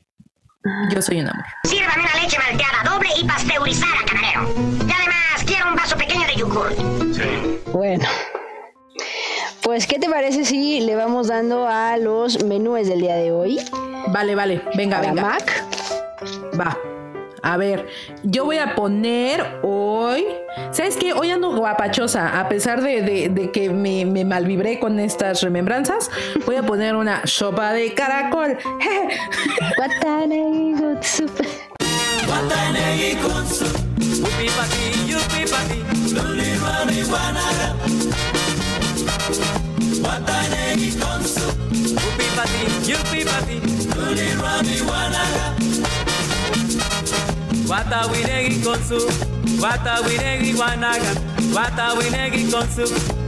yo 0.90 1.02
soy 1.02 1.20
un 1.20 1.28
amor. 1.28 1.44
Sírvame 1.64 2.02
una 2.02 2.22
leche 2.22 2.38
malteada 2.38 2.90
doble 2.90 3.08
y 3.20 3.24
pasteurizada, 3.26 3.92
camarero. 4.06 4.48
Y 4.56 4.92
además 4.92 5.44
quiero 5.46 5.68
un 5.68 5.76
vaso 5.76 5.96
pequeño 5.96 6.26
de 6.26 6.34
yogur. 6.36 6.74
Bueno. 7.72 8.06
Pues, 9.70 9.86
¿qué 9.86 10.00
te 10.00 10.10
parece 10.10 10.44
si 10.44 10.80
le 10.80 10.96
vamos 10.96 11.28
dando 11.28 11.68
a 11.68 11.96
los 11.96 12.42
menúes 12.42 12.88
del 12.88 13.02
día 13.02 13.14
de 13.14 13.30
hoy? 13.30 13.60
Vale, 14.08 14.34
vale, 14.34 14.62
venga, 14.74 14.96
Para 14.96 15.08
venga. 15.12 15.22
Mac. 15.22 15.64
Va. 16.60 16.76
A 17.44 17.56
ver, 17.56 17.86
yo 18.24 18.44
voy 18.46 18.58
a 18.58 18.74
poner 18.74 19.60
hoy. 19.62 20.26
¿Sabes 20.72 20.96
qué? 20.96 21.12
Hoy 21.12 21.30
ando 21.30 21.54
guapachosa. 21.56 22.40
A 22.40 22.48
pesar 22.48 22.82
de, 22.82 23.00
de- 23.02 23.28
de 23.28 23.52
que 23.52 23.70
me, 23.70 24.04
me 24.06 24.24
malvibré 24.24 24.80
con 24.80 24.98
estas 24.98 25.40
remembranzas, 25.40 26.10
voy 26.46 26.56
a 26.56 26.64
poner 26.64 26.96
una 26.96 27.24
sopa 27.28 27.72
de 27.72 27.94
caracol. 27.94 28.58
watane 40.02 40.60
are 40.62 40.76
we 40.76 40.90
going 40.98 41.24
to 41.24 41.28
do? 41.34 41.46
Jupi 41.94 42.26
bati 42.36 42.60
jupi 42.86 43.20
bati, 43.24 43.56
tuli 43.92 44.26
rami 44.42 44.76
lana. 44.88 45.24
What 47.66 47.92
are 47.92 48.08
we 48.10 48.20
going 48.22 48.80
to 48.80 48.98
do? 48.98 49.00
What 49.60 49.86
are 49.86 50.02
we 50.02 50.16
going 52.50 52.68
to 52.68 52.86
do? 52.86 53.19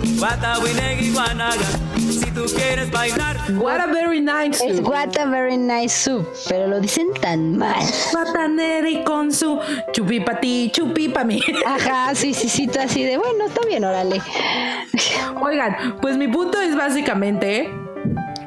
Si 1.99 2.31
tú 2.31 2.45
quieres 2.55 2.91
bailar, 2.91 3.37
What 3.57 3.81
a 3.81 3.87
very 3.87 4.21
nice 4.21 4.61
Es 4.65 4.77
soup. 4.77 4.89
what 4.89 5.17
a 5.19 5.27
very 5.27 5.57
nice 5.57 5.95
soup, 5.95 6.27
pero 6.49 6.67
lo 6.69 6.81
dicen 6.81 7.09
tan 7.21 7.57
mal. 7.59 7.83
Guataneri 8.13 9.03
con 9.05 9.33
su 9.33 9.59
chupi 9.93 10.21
pa 10.21 10.39
ti, 10.41 10.71
chupi 10.73 11.09
pa 11.09 11.25
mí. 11.25 11.41
Ajá, 11.67 12.15
sí, 12.15 12.33
sí, 12.35 12.49
sí, 12.49 12.67
tú 12.69 12.79
así 12.81 13.03
de, 13.05 13.17
bueno, 13.19 13.47
está 13.47 13.61
bien, 13.67 13.85
órale. 13.85 14.21
Oigan, 15.41 15.97
pues 16.01 16.17
mi 16.17 16.29
punto 16.29 16.61
es 16.61 16.77
básicamente, 16.77 17.69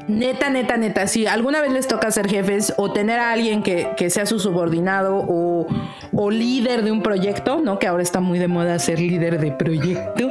neta, 0.07 0.49
neta, 0.49 0.78
neta, 0.78 1.07
si 1.07 1.28
alguna 1.28 1.61
vez 1.61 1.72
les 1.72 1.88
toca 1.88 2.09
ser 2.11 2.30
jefes 2.30 2.74
o 2.78 2.91
tener 2.91 3.20
a 3.20 3.32
alguien 3.32 3.63
que, 3.63 3.89
que 3.97 4.09
sea 4.09 4.26
su 4.26 4.39
subordinado 4.39 5.18
o, 5.18 5.68
o 6.13 6.32
líder 6.32 6.84
de 6.84 6.91
un 6.91 7.01
proyecto, 7.01 7.59
¿no? 7.61 7.80
Que 7.80 7.88
ahora 7.88 8.03
está 8.03 8.20
muy 8.22 8.39
de 8.39 8.47
moda 8.47 8.80
ser 8.80 8.99
líder 8.99 9.39
de 9.39 9.51
proyecto. 9.51 10.30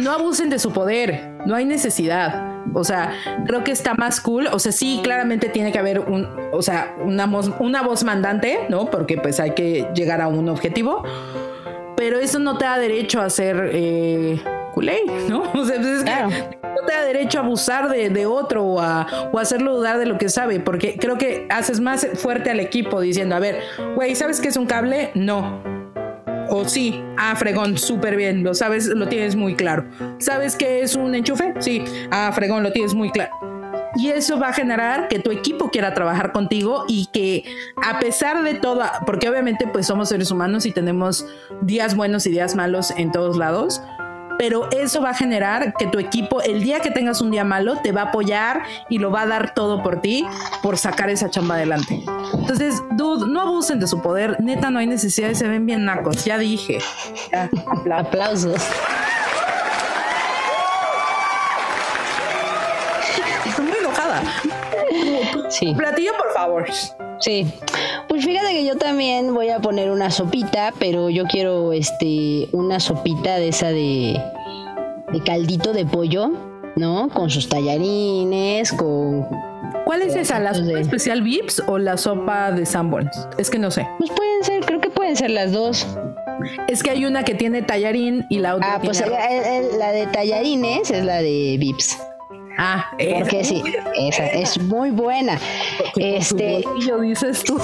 No 0.00 0.12
abusen 0.12 0.50
de 0.50 0.58
su 0.58 0.72
poder, 0.72 1.32
no 1.46 1.54
hay 1.54 1.64
necesidad. 1.64 2.46
O 2.74 2.84
sea, 2.84 3.14
creo 3.46 3.64
que 3.64 3.72
está 3.72 3.94
más 3.94 4.20
cool. 4.20 4.46
O 4.52 4.58
sea, 4.58 4.72
sí, 4.72 5.00
claramente 5.02 5.48
tiene 5.48 5.72
que 5.72 5.78
haber 5.78 6.00
un, 6.00 6.28
o 6.52 6.62
sea, 6.62 6.94
una 7.02 7.26
voz, 7.26 7.50
una 7.60 7.82
voz 7.82 8.04
mandante, 8.04 8.66
¿no? 8.68 8.86
Porque 8.86 9.16
pues 9.16 9.40
hay 9.40 9.52
que 9.52 9.88
llegar 9.94 10.20
a 10.20 10.28
un 10.28 10.48
objetivo 10.48 11.02
pero 11.98 12.20
eso 12.20 12.38
no 12.38 12.56
te 12.56 12.64
da 12.64 12.78
derecho 12.78 13.20
a 13.20 13.28
ser 13.28 13.70
eh, 13.72 14.40
culé, 14.72 15.00
¿no? 15.28 15.42
O 15.54 15.64
sea, 15.64 15.76
pues 15.76 15.88
es 15.88 16.04
que 16.04 16.22
no 16.62 16.86
te 16.86 16.92
da 16.92 17.02
derecho 17.02 17.38
a 17.38 17.42
abusar 17.42 17.90
de, 17.90 18.08
de 18.08 18.24
otro 18.24 18.64
o 18.64 18.80
a, 18.80 19.28
o 19.32 19.38
hacerlo 19.40 19.74
dudar 19.74 19.98
de 19.98 20.06
lo 20.06 20.16
que 20.16 20.28
sabe, 20.28 20.60
porque 20.60 20.96
creo 20.96 21.18
que 21.18 21.48
haces 21.50 21.80
más 21.80 22.06
fuerte 22.14 22.50
al 22.50 22.60
equipo 22.60 23.00
diciendo, 23.00 23.34
a 23.34 23.40
ver, 23.40 23.58
güey, 23.96 24.14
¿sabes 24.14 24.40
qué 24.40 24.46
es 24.46 24.56
un 24.56 24.66
cable? 24.66 25.10
No. 25.14 25.77
O 26.48 26.66
sí, 26.66 27.02
ah, 27.16 27.36
fregón, 27.36 27.76
súper 27.76 28.16
bien, 28.16 28.42
lo 28.42 28.54
sabes, 28.54 28.86
lo 28.86 29.08
tienes 29.08 29.36
muy 29.36 29.54
claro. 29.54 29.84
¿Sabes 30.18 30.56
qué 30.56 30.82
es 30.82 30.94
un 30.96 31.14
enchufe? 31.14 31.54
Sí, 31.58 31.84
ah, 32.10 32.30
fregón, 32.34 32.62
lo 32.62 32.72
tienes 32.72 32.94
muy 32.94 33.10
claro. 33.10 33.32
Y 33.96 34.08
eso 34.08 34.38
va 34.38 34.48
a 34.48 34.52
generar 34.52 35.08
que 35.08 35.18
tu 35.18 35.30
equipo 35.30 35.70
quiera 35.70 35.92
trabajar 35.94 36.32
contigo 36.32 36.84
y 36.88 37.06
que 37.06 37.44
a 37.82 37.98
pesar 37.98 38.44
de 38.44 38.54
todo, 38.54 38.82
porque 39.06 39.28
obviamente 39.28 39.66
pues 39.66 39.86
somos 39.86 40.10
seres 40.10 40.30
humanos 40.30 40.66
y 40.66 40.72
tenemos 40.72 41.26
días 41.62 41.96
buenos 41.96 42.26
y 42.26 42.30
días 42.30 42.54
malos 42.54 42.92
en 42.96 43.10
todos 43.10 43.36
lados, 43.36 43.82
pero 44.38 44.68
eso 44.70 45.02
va 45.02 45.10
a 45.10 45.14
generar 45.14 45.74
que 45.74 45.86
tu 45.86 45.98
equipo, 45.98 46.40
el 46.40 46.62
día 46.62 46.80
que 46.80 46.90
tengas 46.90 47.20
un 47.20 47.30
día 47.30 47.44
malo, 47.44 47.78
te 47.82 47.92
va 47.92 48.02
a 48.02 48.04
apoyar 48.06 48.62
y 48.88 48.98
lo 48.98 49.10
va 49.10 49.22
a 49.22 49.26
dar 49.26 49.54
todo 49.54 49.82
por 49.82 50.00
ti, 50.00 50.24
por 50.62 50.78
sacar 50.78 51.10
esa 51.10 51.28
chamba 51.28 51.56
adelante. 51.56 52.02
Entonces, 52.34 52.82
dude, 52.92 53.26
no 53.26 53.42
abusen 53.42 53.80
de 53.80 53.86
su 53.86 54.00
poder, 54.00 54.40
neta, 54.40 54.70
no 54.70 54.78
hay 54.78 54.86
necesidad, 54.86 55.32
se 55.34 55.48
ven 55.48 55.66
bien 55.66 55.84
nacos, 55.84 56.24
ya 56.24 56.38
dije. 56.38 56.78
Ya, 57.32 57.50
Aplausos. 57.98 58.62
Sí. 65.48 65.74
Platillo, 65.74 66.12
por 66.18 66.32
favor. 66.32 66.66
Sí. 67.20 67.46
Pues 68.08 68.24
fíjate 68.24 68.52
que 68.52 68.64
yo 68.64 68.76
también 68.76 69.34
voy 69.34 69.48
a 69.50 69.58
poner 69.60 69.90
una 69.90 70.10
sopita, 70.10 70.72
pero 70.78 71.10
yo 71.10 71.24
quiero 71.24 71.72
este 71.72 72.48
una 72.52 72.78
sopita 72.80 73.36
de 73.36 73.48
esa 73.48 73.68
de, 73.68 74.20
de 75.12 75.20
caldito 75.24 75.72
de 75.72 75.84
pollo, 75.84 76.30
¿no? 76.76 77.08
Con 77.08 77.28
sus 77.30 77.48
tallarines, 77.48 78.72
con 78.72 79.26
¿Cuál 79.84 80.02
es 80.02 80.14
esa? 80.16 80.38
¿La 80.38 80.54
sopa 80.54 80.78
especial 80.78 81.22
Vips 81.22 81.62
o 81.66 81.78
la 81.78 81.96
sopa 81.96 82.52
de 82.52 82.66
Sanborns? 82.66 83.28
Es 83.38 83.50
que 83.50 83.58
no 83.58 83.70
sé. 83.70 83.86
Pues 83.98 84.10
pueden 84.10 84.44
ser, 84.44 84.64
creo 84.64 84.80
que 84.80 84.90
pueden 84.90 85.16
ser 85.16 85.30
las 85.30 85.50
dos. 85.52 85.86
Es 86.68 86.82
que 86.82 86.90
hay 86.90 87.04
una 87.04 87.24
que 87.24 87.34
tiene 87.34 87.62
tallarín 87.62 88.26
y 88.28 88.38
la 88.38 88.54
otra 88.54 88.74
Ah, 88.74 88.80
pues 88.82 89.02
tiene 89.02 89.58
el- 89.58 89.78
la 89.78 89.90
de 89.92 90.06
tallarines 90.06 90.90
es 90.90 91.04
la 91.04 91.16
de 91.16 91.56
Vips. 91.58 91.98
Ah, 92.58 92.90
Porque 92.90 93.44
sí, 93.44 93.62
esa 93.96 94.26
es 94.26 94.60
muy 94.60 94.90
buena. 94.90 95.38
Este, 95.96 96.64
yo 96.86 97.00
dices 97.00 97.44
tú. 97.44 97.56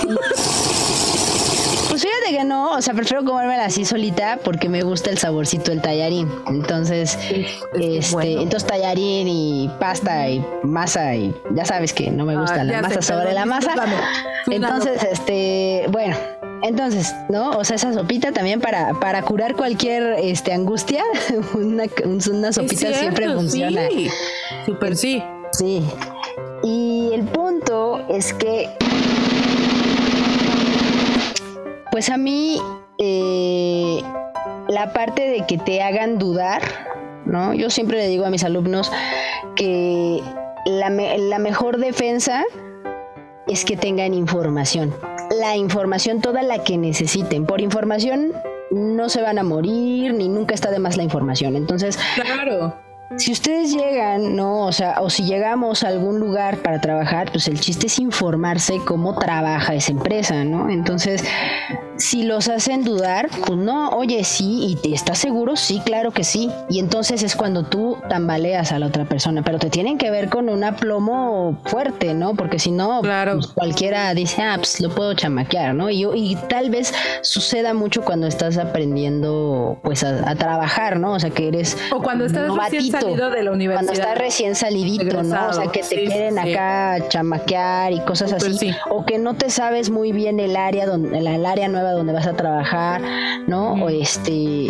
Pues 1.89 2.03
fíjate 2.03 2.37
que 2.37 2.45
no, 2.45 2.73
o 2.73 2.83
sea, 2.83 2.93
prefiero 2.93 3.25
comérmela 3.25 3.67
así 3.67 3.85
solita 3.85 4.39
porque 4.43 4.69
me 4.69 4.83
gusta 4.83 5.11
el 5.11 5.19
saborcito 5.19 5.71
del 5.71 5.81
tallarín. 5.81 6.29
Entonces, 6.49 7.17
este, 7.73 8.33
entonces 8.33 8.67
tallarín 8.67 9.29
y 9.29 9.71
pasta 9.79 10.29
y 10.29 10.45
masa 10.65 11.15
y 11.15 11.33
ya 11.55 11.65
sabes 11.65 11.93
que 11.93 12.11
no 12.11 12.25
me 12.25 12.37
gusta 12.37 12.63
Ah, 12.63 12.65
la 12.65 12.83
masa 12.83 13.01
sé, 13.01 13.03
sobre 13.03 13.33
la 13.33 13.47
masa. 13.47 13.75
Entonces, 14.49 15.05
este, 15.05 15.87
bueno, 15.91 16.17
entonces, 16.65 17.15
¿no? 17.29 17.51
O 17.51 17.65
sea, 17.65 17.77
esa 17.77 17.93
sopita 17.93 18.33
también 18.33 18.61
para, 18.61 18.95
para 19.01 19.23
curar 19.23 19.55
cualquier 19.55 20.15
este 20.19 20.53
angustia, 20.53 21.03
una, 21.55 21.85
una 22.31 22.53
sopita 22.53 22.93
siempre 22.93 23.33
funciona. 23.33 23.87
Sí. 23.89 24.09
Súper 24.67 24.97
sí. 24.97 25.23
Sí. 25.53 25.83
Y 26.65 27.11
el 27.15 27.23
punto 27.25 28.05
es 28.09 28.33
que, 28.35 28.69
pues 31.91 32.09
a 32.11 32.17
mí, 32.17 32.61
eh, 32.99 34.01
la 34.69 34.93
parte 34.93 35.29
de 35.29 35.47
que 35.47 35.59
te 35.59 35.83
hagan 35.83 36.19
dudar, 36.19 36.63
¿no? 37.27 37.55
Yo 37.55 37.71
siempre 37.71 37.99
le 37.99 38.09
digo 38.09 38.25
a 38.27 38.31
mis 38.31 38.43
alumnos 38.45 38.91
que 39.55 40.21
la, 40.67 40.91
me- 40.91 41.19
la 41.19 41.39
mejor 41.39 41.79
defensa 41.79 42.45
es 43.47 43.65
que 43.65 43.77
tengan 43.77 44.15
información. 44.15 44.95
La 45.39 45.57
información, 45.57 46.21
toda 46.21 46.43
la 46.43 46.63
que 46.63 46.77
necesiten. 46.79 47.47
Por 47.47 47.61
información 47.61 48.33
no 48.71 49.09
se 49.09 49.23
van 49.23 49.39
a 49.39 49.43
morir, 49.43 50.15
ni 50.15 50.29
nunca 50.29 50.55
está 50.55 50.71
de 50.71 50.79
más 50.79 50.97
la 50.97 51.03
información. 51.03 51.57
Entonces, 51.57 51.99
Claro. 52.15 52.75
Si 53.17 53.33
ustedes 53.33 53.73
llegan, 53.73 54.35
¿no? 54.35 54.67
O 54.67 54.73
sea, 54.73 54.97
o 55.01 55.11
si 55.11 55.25
llegamos 55.25 55.85
a 55.85 55.89
algún 55.89 56.19
lugar 56.19 56.59
para 56.59 56.81
trabajar, 56.81 57.31
pues 57.31 57.47
el 57.49 57.61
chiste 57.61 57.87
es 57.87 57.99
informarse 57.99 58.81
cómo 58.85 59.17
trabaja 59.19 59.75
esa 59.75 59.93
empresa, 59.93 60.45
¿no? 60.45 60.69
Entonces, 60.69 61.25
si 61.97 62.25
los 62.25 62.49
hacen 62.49 62.83
dudar, 62.83 63.29
pues 63.47 63.59
no, 63.59 63.91
oye, 63.91 64.25
sí, 64.25 64.67
y 64.69 64.77
te 64.77 64.93
estás 64.93 65.19
seguro, 65.19 65.57
sí, 65.57 65.81
claro 65.85 66.11
que 66.11 66.25
sí. 66.25 66.51
Y 66.69 66.81
entonces 66.81 67.23
es 67.23 67.37
cuando 67.37 67.65
tú 67.65 67.97
tambaleas 68.09 68.73
a 68.73 68.79
la 68.79 68.87
otra 68.87 69.05
persona, 69.05 69.43
pero 69.45 69.59
te 69.59 69.71
tienen 69.71 69.97
que 69.97 70.11
ver 70.11 70.29
con 70.29 70.49
un 70.49 70.65
aplomo 70.65 71.61
fuerte, 71.65 72.15
¿no? 72.15 72.35
Porque 72.35 72.59
si 72.59 72.73
no, 72.73 73.01
pues, 73.01 73.47
cualquiera 73.49 74.13
dice, 74.15 74.43
ah, 74.43 74.57
pues 74.57 74.81
lo 74.81 74.91
puedo 74.91 75.15
chamaquear, 75.15 75.75
¿no? 75.75 75.89
Y, 75.89 76.05
y 76.15 76.37
tal 76.49 76.71
vez 76.71 76.93
suceda 77.23 77.75
mucho 77.75 78.03
cuando 78.03 78.27
estás 78.27 78.59
aprendiendo, 78.59 79.79
pues, 79.83 80.03
a, 80.03 80.29
a 80.29 80.35
trabajar, 80.35 80.99
¿no? 80.99 81.13
O 81.13 81.21
sea, 81.21 81.31
que 81.31 81.49
eres 81.49 81.77
O 81.93 82.03
cuando 82.03 82.25
estás. 82.25 82.51
Salido 83.01 83.31
de 83.31 83.43
la 83.43 83.53
universidad. 83.53 83.87
Cuando 83.87 83.93
estás 83.93 84.19
recién 84.19 84.55
salidito, 84.55 85.23
¿no? 85.23 85.49
O 85.49 85.53
sea, 85.53 85.67
que 85.67 85.81
te 85.81 85.97
Sí, 85.97 86.07
quieren 86.07 86.35
sí. 86.35 86.53
acá 86.53 86.97
chamaquear 87.09 87.93
y 87.93 88.01
cosas 88.01 88.33
así. 88.33 88.55
sí. 88.55 88.75
O 88.91 89.05
que 89.05 89.19
no 89.19 89.35
te 89.35 89.51
sabes 89.51 89.91
muy 89.91 90.13
bien 90.13 90.41
el 90.41 90.57
área 90.57 90.87
donde, 90.87 91.19
el, 91.19 91.47
área 91.47 91.69
nueva 91.69 91.93
donde 91.93 92.13
vas 92.13 92.27
a 92.27 92.35
trabajar, 92.35 93.01
¿no? 93.47 93.73
O 93.75 93.89
este, 93.89 94.69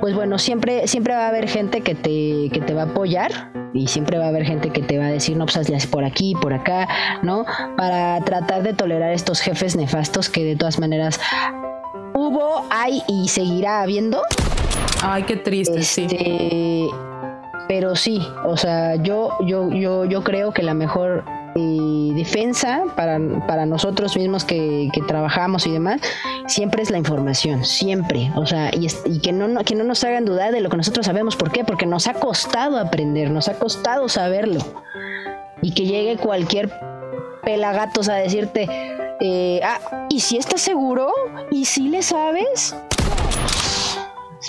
pues 0.00 0.14
bueno, 0.14 0.38
siempre, 0.38 0.86
siempre 0.88 1.14
va 1.14 1.26
a 1.26 1.28
haber 1.28 1.48
gente 1.48 1.80
que 1.80 1.94
te, 1.94 2.50
que 2.52 2.60
te 2.64 2.74
va 2.74 2.82
a 2.82 2.86
apoyar 2.86 3.50
y 3.74 3.86
siempre 3.88 4.18
va 4.18 4.26
a 4.26 4.28
haber 4.28 4.44
gente 4.44 4.70
que 4.70 4.82
te 4.82 4.98
va 4.98 5.06
a 5.06 5.10
decir, 5.10 5.36
no, 5.36 5.44
pues 5.44 5.56
hazle 5.56 5.78
por 5.90 6.04
aquí, 6.04 6.34
por 6.40 6.52
acá, 6.52 6.88
¿no? 7.22 7.44
Para 7.76 8.20
tratar 8.24 8.62
de 8.62 8.72
tolerar 8.74 9.12
estos 9.12 9.40
jefes 9.40 9.76
nefastos 9.76 10.28
que 10.28 10.44
de 10.44 10.56
todas 10.56 10.78
maneras 10.78 11.20
hubo, 12.14 12.64
hay 12.70 13.02
y 13.06 13.28
seguirá 13.28 13.82
habiendo. 13.82 14.22
Ay, 15.02 15.22
qué 15.22 15.36
triste, 15.36 15.82
sí. 15.82 16.06
Pero 17.68 17.94
sí, 17.96 18.26
o 18.44 18.56
sea, 18.56 18.96
yo, 18.96 19.30
yo, 19.46 19.68
yo, 19.70 20.04
yo 20.06 20.24
creo 20.24 20.52
que 20.52 20.62
la 20.62 20.72
mejor 20.72 21.24
eh, 21.54 22.10
defensa 22.14 22.82
para, 22.96 23.18
para 23.46 23.66
nosotros 23.66 24.16
mismos 24.16 24.44
que, 24.44 24.88
que 24.92 25.02
trabajamos 25.02 25.66
y 25.66 25.72
demás, 25.72 26.00
siempre 26.46 26.82
es 26.82 26.90
la 26.90 26.96
información, 26.98 27.64
siempre. 27.66 28.30
O 28.36 28.46
sea, 28.46 28.70
y, 28.72 29.18
que, 29.20 29.32
no, 29.32 29.48
no- 29.48 29.64
que 29.64 29.74
no 29.74 29.84
nos 29.84 30.02
hagan 30.04 30.24
dudar 30.24 30.52
de 30.52 30.60
lo 30.62 30.70
que 30.70 30.78
nosotros 30.78 31.04
sabemos. 31.04 31.36
¿Por 31.36 31.50
qué? 31.52 31.62
Porque 31.62 31.84
nos 31.84 32.06
ha 32.06 32.14
costado 32.14 32.78
aprender, 32.78 33.30
nos 33.30 33.48
ha 33.48 33.54
costado 33.54 34.08
saberlo. 34.08 34.60
Y 35.60 35.72
que 35.74 35.84
llegue 35.84 36.16
cualquier 36.16 36.70
pelagatos 37.42 38.08
a 38.08 38.14
decirte, 38.14 38.66
eh, 39.20 39.60
ah, 39.62 40.06
¿y 40.08 40.20
si 40.20 40.38
estás 40.38 40.60
seguro? 40.62 41.12
¿Y 41.50 41.64
si 41.66 41.88
le 41.88 42.02
sabes? 42.02 42.74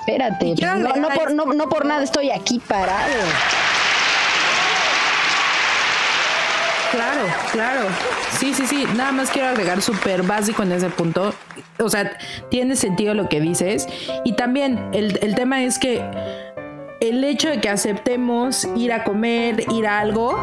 Espérate, 0.10 0.56
no, 1.00 1.10
por, 1.10 1.34
no, 1.34 1.46
no 1.46 1.70
por 1.70 1.86
nada 1.86 2.04
estoy 2.04 2.32
aquí 2.32 2.60
parado. 2.60 3.14
Claro, 6.92 7.22
claro. 7.52 7.82
Sí, 8.40 8.56
sí, 8.56 8.66
sí. 8.66 8.88
Nada 8.96 9.12
más 9.12 9.30
quiero 9.30 9.50
agregar 9.50 9.84
súper 9.84 10.24
básico 10.24 10.64
en 10.64 10.72
ese 10.72 10.90
punto. 10.90 11.36
O 11.78 11.90
sea, 11.90 12.18
tiene 12.50 12.76
sentido 12.76 13.14
lo 13.14 13.30
que 13.30 13.40
dices. 13.40 13.88
Y 14.26 14.34
también 14.34 14.90
el, 14.94 15.20
el 15.22 15.36
tema 15.36 15.62
es 15.62 15.78
que 15.78 16.04
el 17.00 17.24
hecho 17.24 17.50
de 17.50 17.62
que 17.62 17.70
aceptemos 17.70 18.68
ir 18.76 18.92
a 18.92 19.04
comer, 19.04 19.64
ir 19.72 19.86
a 19.86 20.00
algo, 20.00 20.36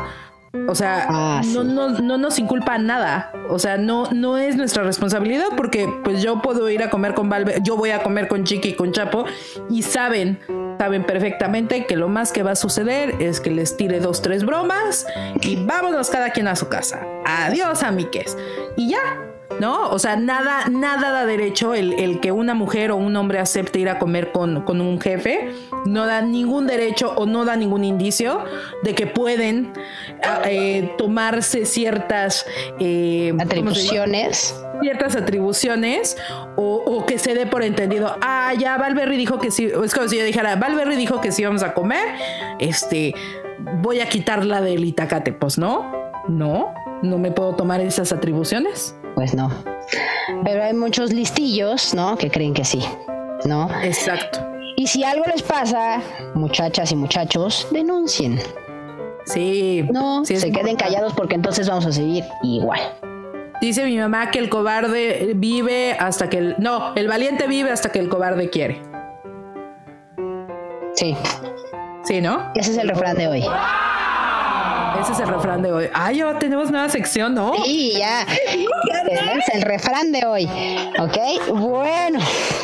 o 0.68 0.74
sea, 0.74 1.40
no, 1.52 1.64
no, 1.64 1.88
no 1.90 2.18
nos 2.18 2.38
inculpa 2.38 2.78
nada. 2.78 3.32
O 3.48 3.59
sea, 3.59 3.76
no, 3.76 4.11
no 4.12 4.38
es 4.38 4.57
nuestra 4.57 4.82
responsabilidad 4.82 5.46
porque 5.57 5.88
pues 6.04 6.22
yo 6.22 6.42
puedo 6.42 6.68
ir 6.68 6.82
a 6.82 6.90
comer 6.90 7.14
con 7.14 7.28
Valve, 7.28 7.61
yo 7.62 7.76
voy 7.76 7.90
a 7.90 8.02
comer 8.02 8.28
con 8.28 8.44
Chiqui 8.44 8.70
y 8.70 8.74
con 8.74 8.92
Chapo 8.92 9.24
y 9.70 9.82
saben, 9.82 10.38
saben 10.78 11.04
perfectamente 11.04 11.86
que 11.86 11.96
lo 11.96 12.09
más 12.09 12.32
que 12.32 12.42
va 12.42 12.52
a 12.52 12.57
suceder 12.57 13.14
es 13.20 13.40
que 13.40 13.50
les 13.50 13.76
tire 13.76 14.00
dos, 14.00 14.22
tres 14.22 14.44
bromas 14.44 15.07
y 15.42 15.57
vámonos 15.64 16.11
cada 16.11 16.30
quien 16.30 16.48
a 16.48 16.57
su 16.57 16.68
casa. 16.68 17.07
Adiós, 17.24 17.82
amiques. 17.82 18.36
Y 18.76 18.90
ya, 18.90 19.25
¿no? 19.61 19.90
O 19.90 19.99
sea, 19.99 20.16
nada, 20.16 20.68
nada 20.70 21.11
da 21.11 21.26
derecho 21.26 21.74
el, 21.74 21.94
el 21.94 22.20
que 22.20 22.32
una 22.32 22.55
mujer 22.55 22.90
o 22.90 22.97
un 22.97 23.16
hombre 23.16 23.38
acepte 23.38 23.78
ir 23.78 23.88
a 23.88 23.99
comer 23.99 24.32
con, 24.32 24.62
con 24.62 24.80
un 24.80 25.01
jefe. 25.01 25.51
No 25.84 26.07
da 26.07 26.20
ningún 26.20 26.66
derecho 26.66 27.12
o 27.16 27.26
no 27.26 27.44
da 27.44 27.57
ningún 27.57 27.84
indicio 27.84 28.44
de 28.82 28.94
que 28.94 29.07
pueden 29.07 29.72
ah, 30.22 30.42
eh, 30.47 30.92
tomarse 30.99 31.64
ciertas 31.64 32.47
eh. 32.80 33.32
Atribuciones. 33.38 34.55
Ciertas 34.82 35.16
atribuciones 35.16 36.18
o, 36.57 36.82
o 36.84 37.07
que 37.07 37.18
se 37.18 37.34
dé 37.34 37.47
por 37.47 37.62
entendido. 37.62 38.16
Ah, 38.20 38.53
ya 38.59 38.76
Valberry 38.76 39.16
dijo 39.16 39.38
que 39.38 39.51
sí. 39.51 39.70
Es 39.82 39.94
como 39.94 40.09
si 40.09 40.18
yo 40.18 40.24
dijera, 40.24 40.57
Valberry 40.57 40.97
dijo 40.97 41.20
que 41.20 41.32
sí 41.32 41.44
vamos 41.44 41.62
a 41.62 41.72
comer. 41.72 42.05
Este, 42.59 43.14
voy 43.80 44.01
a 44.01 44.09
quitarla 44.09 44.61
del 44.61 44.84
itacate. 44.84 45.32
Pues 45.32 45.57
no, 45.57 45.90
no, 46.28 46.74
no 47.03 47.18
me 47.18 47.30
puedo 47.30 47.55
tomar 47.55 47.80
esas 47.80 48.12
atribuciones. 48.12 48.94
Pues 49.16 49.34
no. 49.34 49.50
Pero 50.44 50.62
hay 50.62 50.74
muchos 50.74 51.12
listillos, 51.12 51.92
¿no? 51.94 52.16
Que 52.16 52.30
creen 52.30 52.54
que 52.54 52.64
sí. 52.64 52.84
¿no? 53.44 53.68
Exacto. 53.82 54.40
Y 54.76 54.86
si 54.86 55.04
algo 55.04 55.24
les 55.26 55.42
pasa, 55.42 56.00
muchachas 56.34 56.92
y 56.92 56.96
muchachos, 56.96 57.66
denuncien. 57.70 58.38
Sí. 59.24 59.84
No, 59.90 60.24
sí 60.24 60.36
se 60.36 60.52
queden 60.52 60.76
callados 60.76 61.12
porque 61.14 61.34
entonces 61.34 61.68
vamos 61.68 61.86
a 61.86 61.92
seguir 61.92 62.24
igual. 62.42 62.80
Dice 63.60 63.84
mi 63.84 63.96
mamá 63.98 64.30
que 64.30 64.38
el 64.38 64.48
cobarde 64.48 65.32
vive 65.34 65.96
hasta 65.98 66.28
que 66.28 66.38
el. 66.38 66.56
No, 66.58 66.94
el 66.94 67.08
valiente 67.08 67.46
vive 67.46 67.70
hasta 67.70 67.90
que 67.90 67.98
el 67.98 68.08
cobarde 68.08 68.50
quiere. 68.50 68.82
Sí, 70.94 71.16
Sí, 72.04 72.20
¿no? 72.20 72.52
ese 72.54 72.70
es 72.70 72.78
el 72.78 72.88
refrán 72.88 73.16
de 73.16 73.26
hoy. 73.26 73.44
Ese 75.01 75.12
es 75.12 75.20
el 75.20 75.28
refrán 75.28 75.62
de 75.62 75.72
hoy. 75.72 75.86
Ah, 75.92 76.12
ya 76.12 76.38
tenemos 76.38 76.70
nueva 76.70 76.88
sección, 76.88 77.34
¿no? 77.34 77.55
Sí, 77.64 77.92
ya. 77.99 78.26
Tenemos 79.07 79.44
el 79.53 79.62
refrán 79.62 80.11
de 80.11 80.26
hoy. 80.26 80.49
¿Ok? 80.99 81.49
Bueno, 81.53 82.18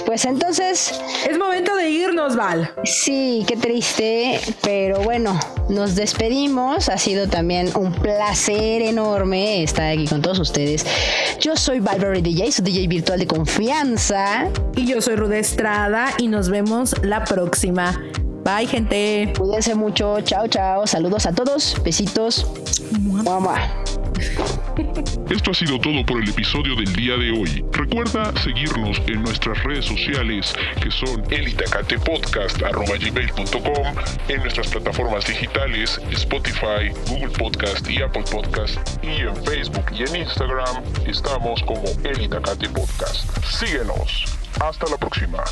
pues 0.07 0.25
entonces, 0.25 1.01
Es 1.29 1.39
momento 1.39 1.77
de 1.77 1.89
irnos, 1.89 2.35
Val. 2.37 2.73
sí, 2.85 3.45
qué 3.47 3.57
triste, 3.57 4.41
pero 4.63 5.01
bueno, 5.03 5.39
nos 5.69 5.95
despedimos. 5.95 6.89
Ha 6.89 6.99
sido 6.99 7.29
también 7.29 7.71
un 7.77 7.93
placer 7.93 8.83
enorme 8.83 9.63
estar 9.63 9.87
aquí 9.93 10.07
con 10.07 10.21
todos 10.21 10.39
ustedes. 10.41 10.85
Yo 11.41 11.57
soy 11.57 11.81
Valverde 11.81 12.23
DJ, 12.23 12.51
su 12.51 12.63
DJ 12.63 12.89
virtual 12.89 13.19
de 13.21 13.27
confianza. 13.27 14.49
Y 14.75 14.87
yo 14.87 15.01
soy 15.01 15.15
Rude 15.17 15.39
Estrada 15.39 16.09
y 16.19 16.29
nos 16.29 16.49
vemos 16.49 16.95
la 17.03 17.25
próxima. 17.25 18.01
Bye, 18.45 18.67
gente. 18.67 19.33
Cuídense 19.39 19.75
mucho. 19.75 20.21
Chao, 20.23 20.49
chao. 20.49 20.87
Saludos 20.87 21.27
a 21.27 21.33
todos. 21.33 21.77
Besitos. 21.85 22.47
Mua. 23.01 23.69
Esto 25.31 25.51
ha 25.51 25.55
sido 25.55 25.79
todo 25.79 26.05
por 26.05 26.21
el 26.23 26.29
episodio 26.29 26.77
del 26.77 26.93
día 26.93 27.17
de 27.17 27.31
hoy. 27.31 27.65
Recuerda 27.73 28.31
seguirnos 28.43 29.01
en 29.07 29.23
nuestras 29.23 29.63
redes 29.63 29.87
sociales 29.87 30.53
que 30.81 30.91
son 30.91 31.23
elitacatepodcast.com, 31.31 33.87
en 34.29 34.41
nuestras 34.41 34.69
plataformas 34.69 35.27
digitales 35.27 35.99
Spotify, 36.11 36.91
Google 37.09 37.33
Podcast 37.39 37.89
y 37.89 38.03
Apple 38.03 38.25
Podcast 38.31 38.77
y 39.03 39.23
en 39.23 39.35
Facebook 39.45 39.87
y 39.93 40.03
en 40.03 40.17
Instagram 40.17 40.85
estamos 41.07 41.63
como 41.63 41.85
El 42.05 42.21
Itacate 42.23 42.69
Podcast. 42.69 43.25
Síguenos. 43.47 44.27
Hasta 44.61 44.87
la 44.91 44.99
próxima. 44.99 45.43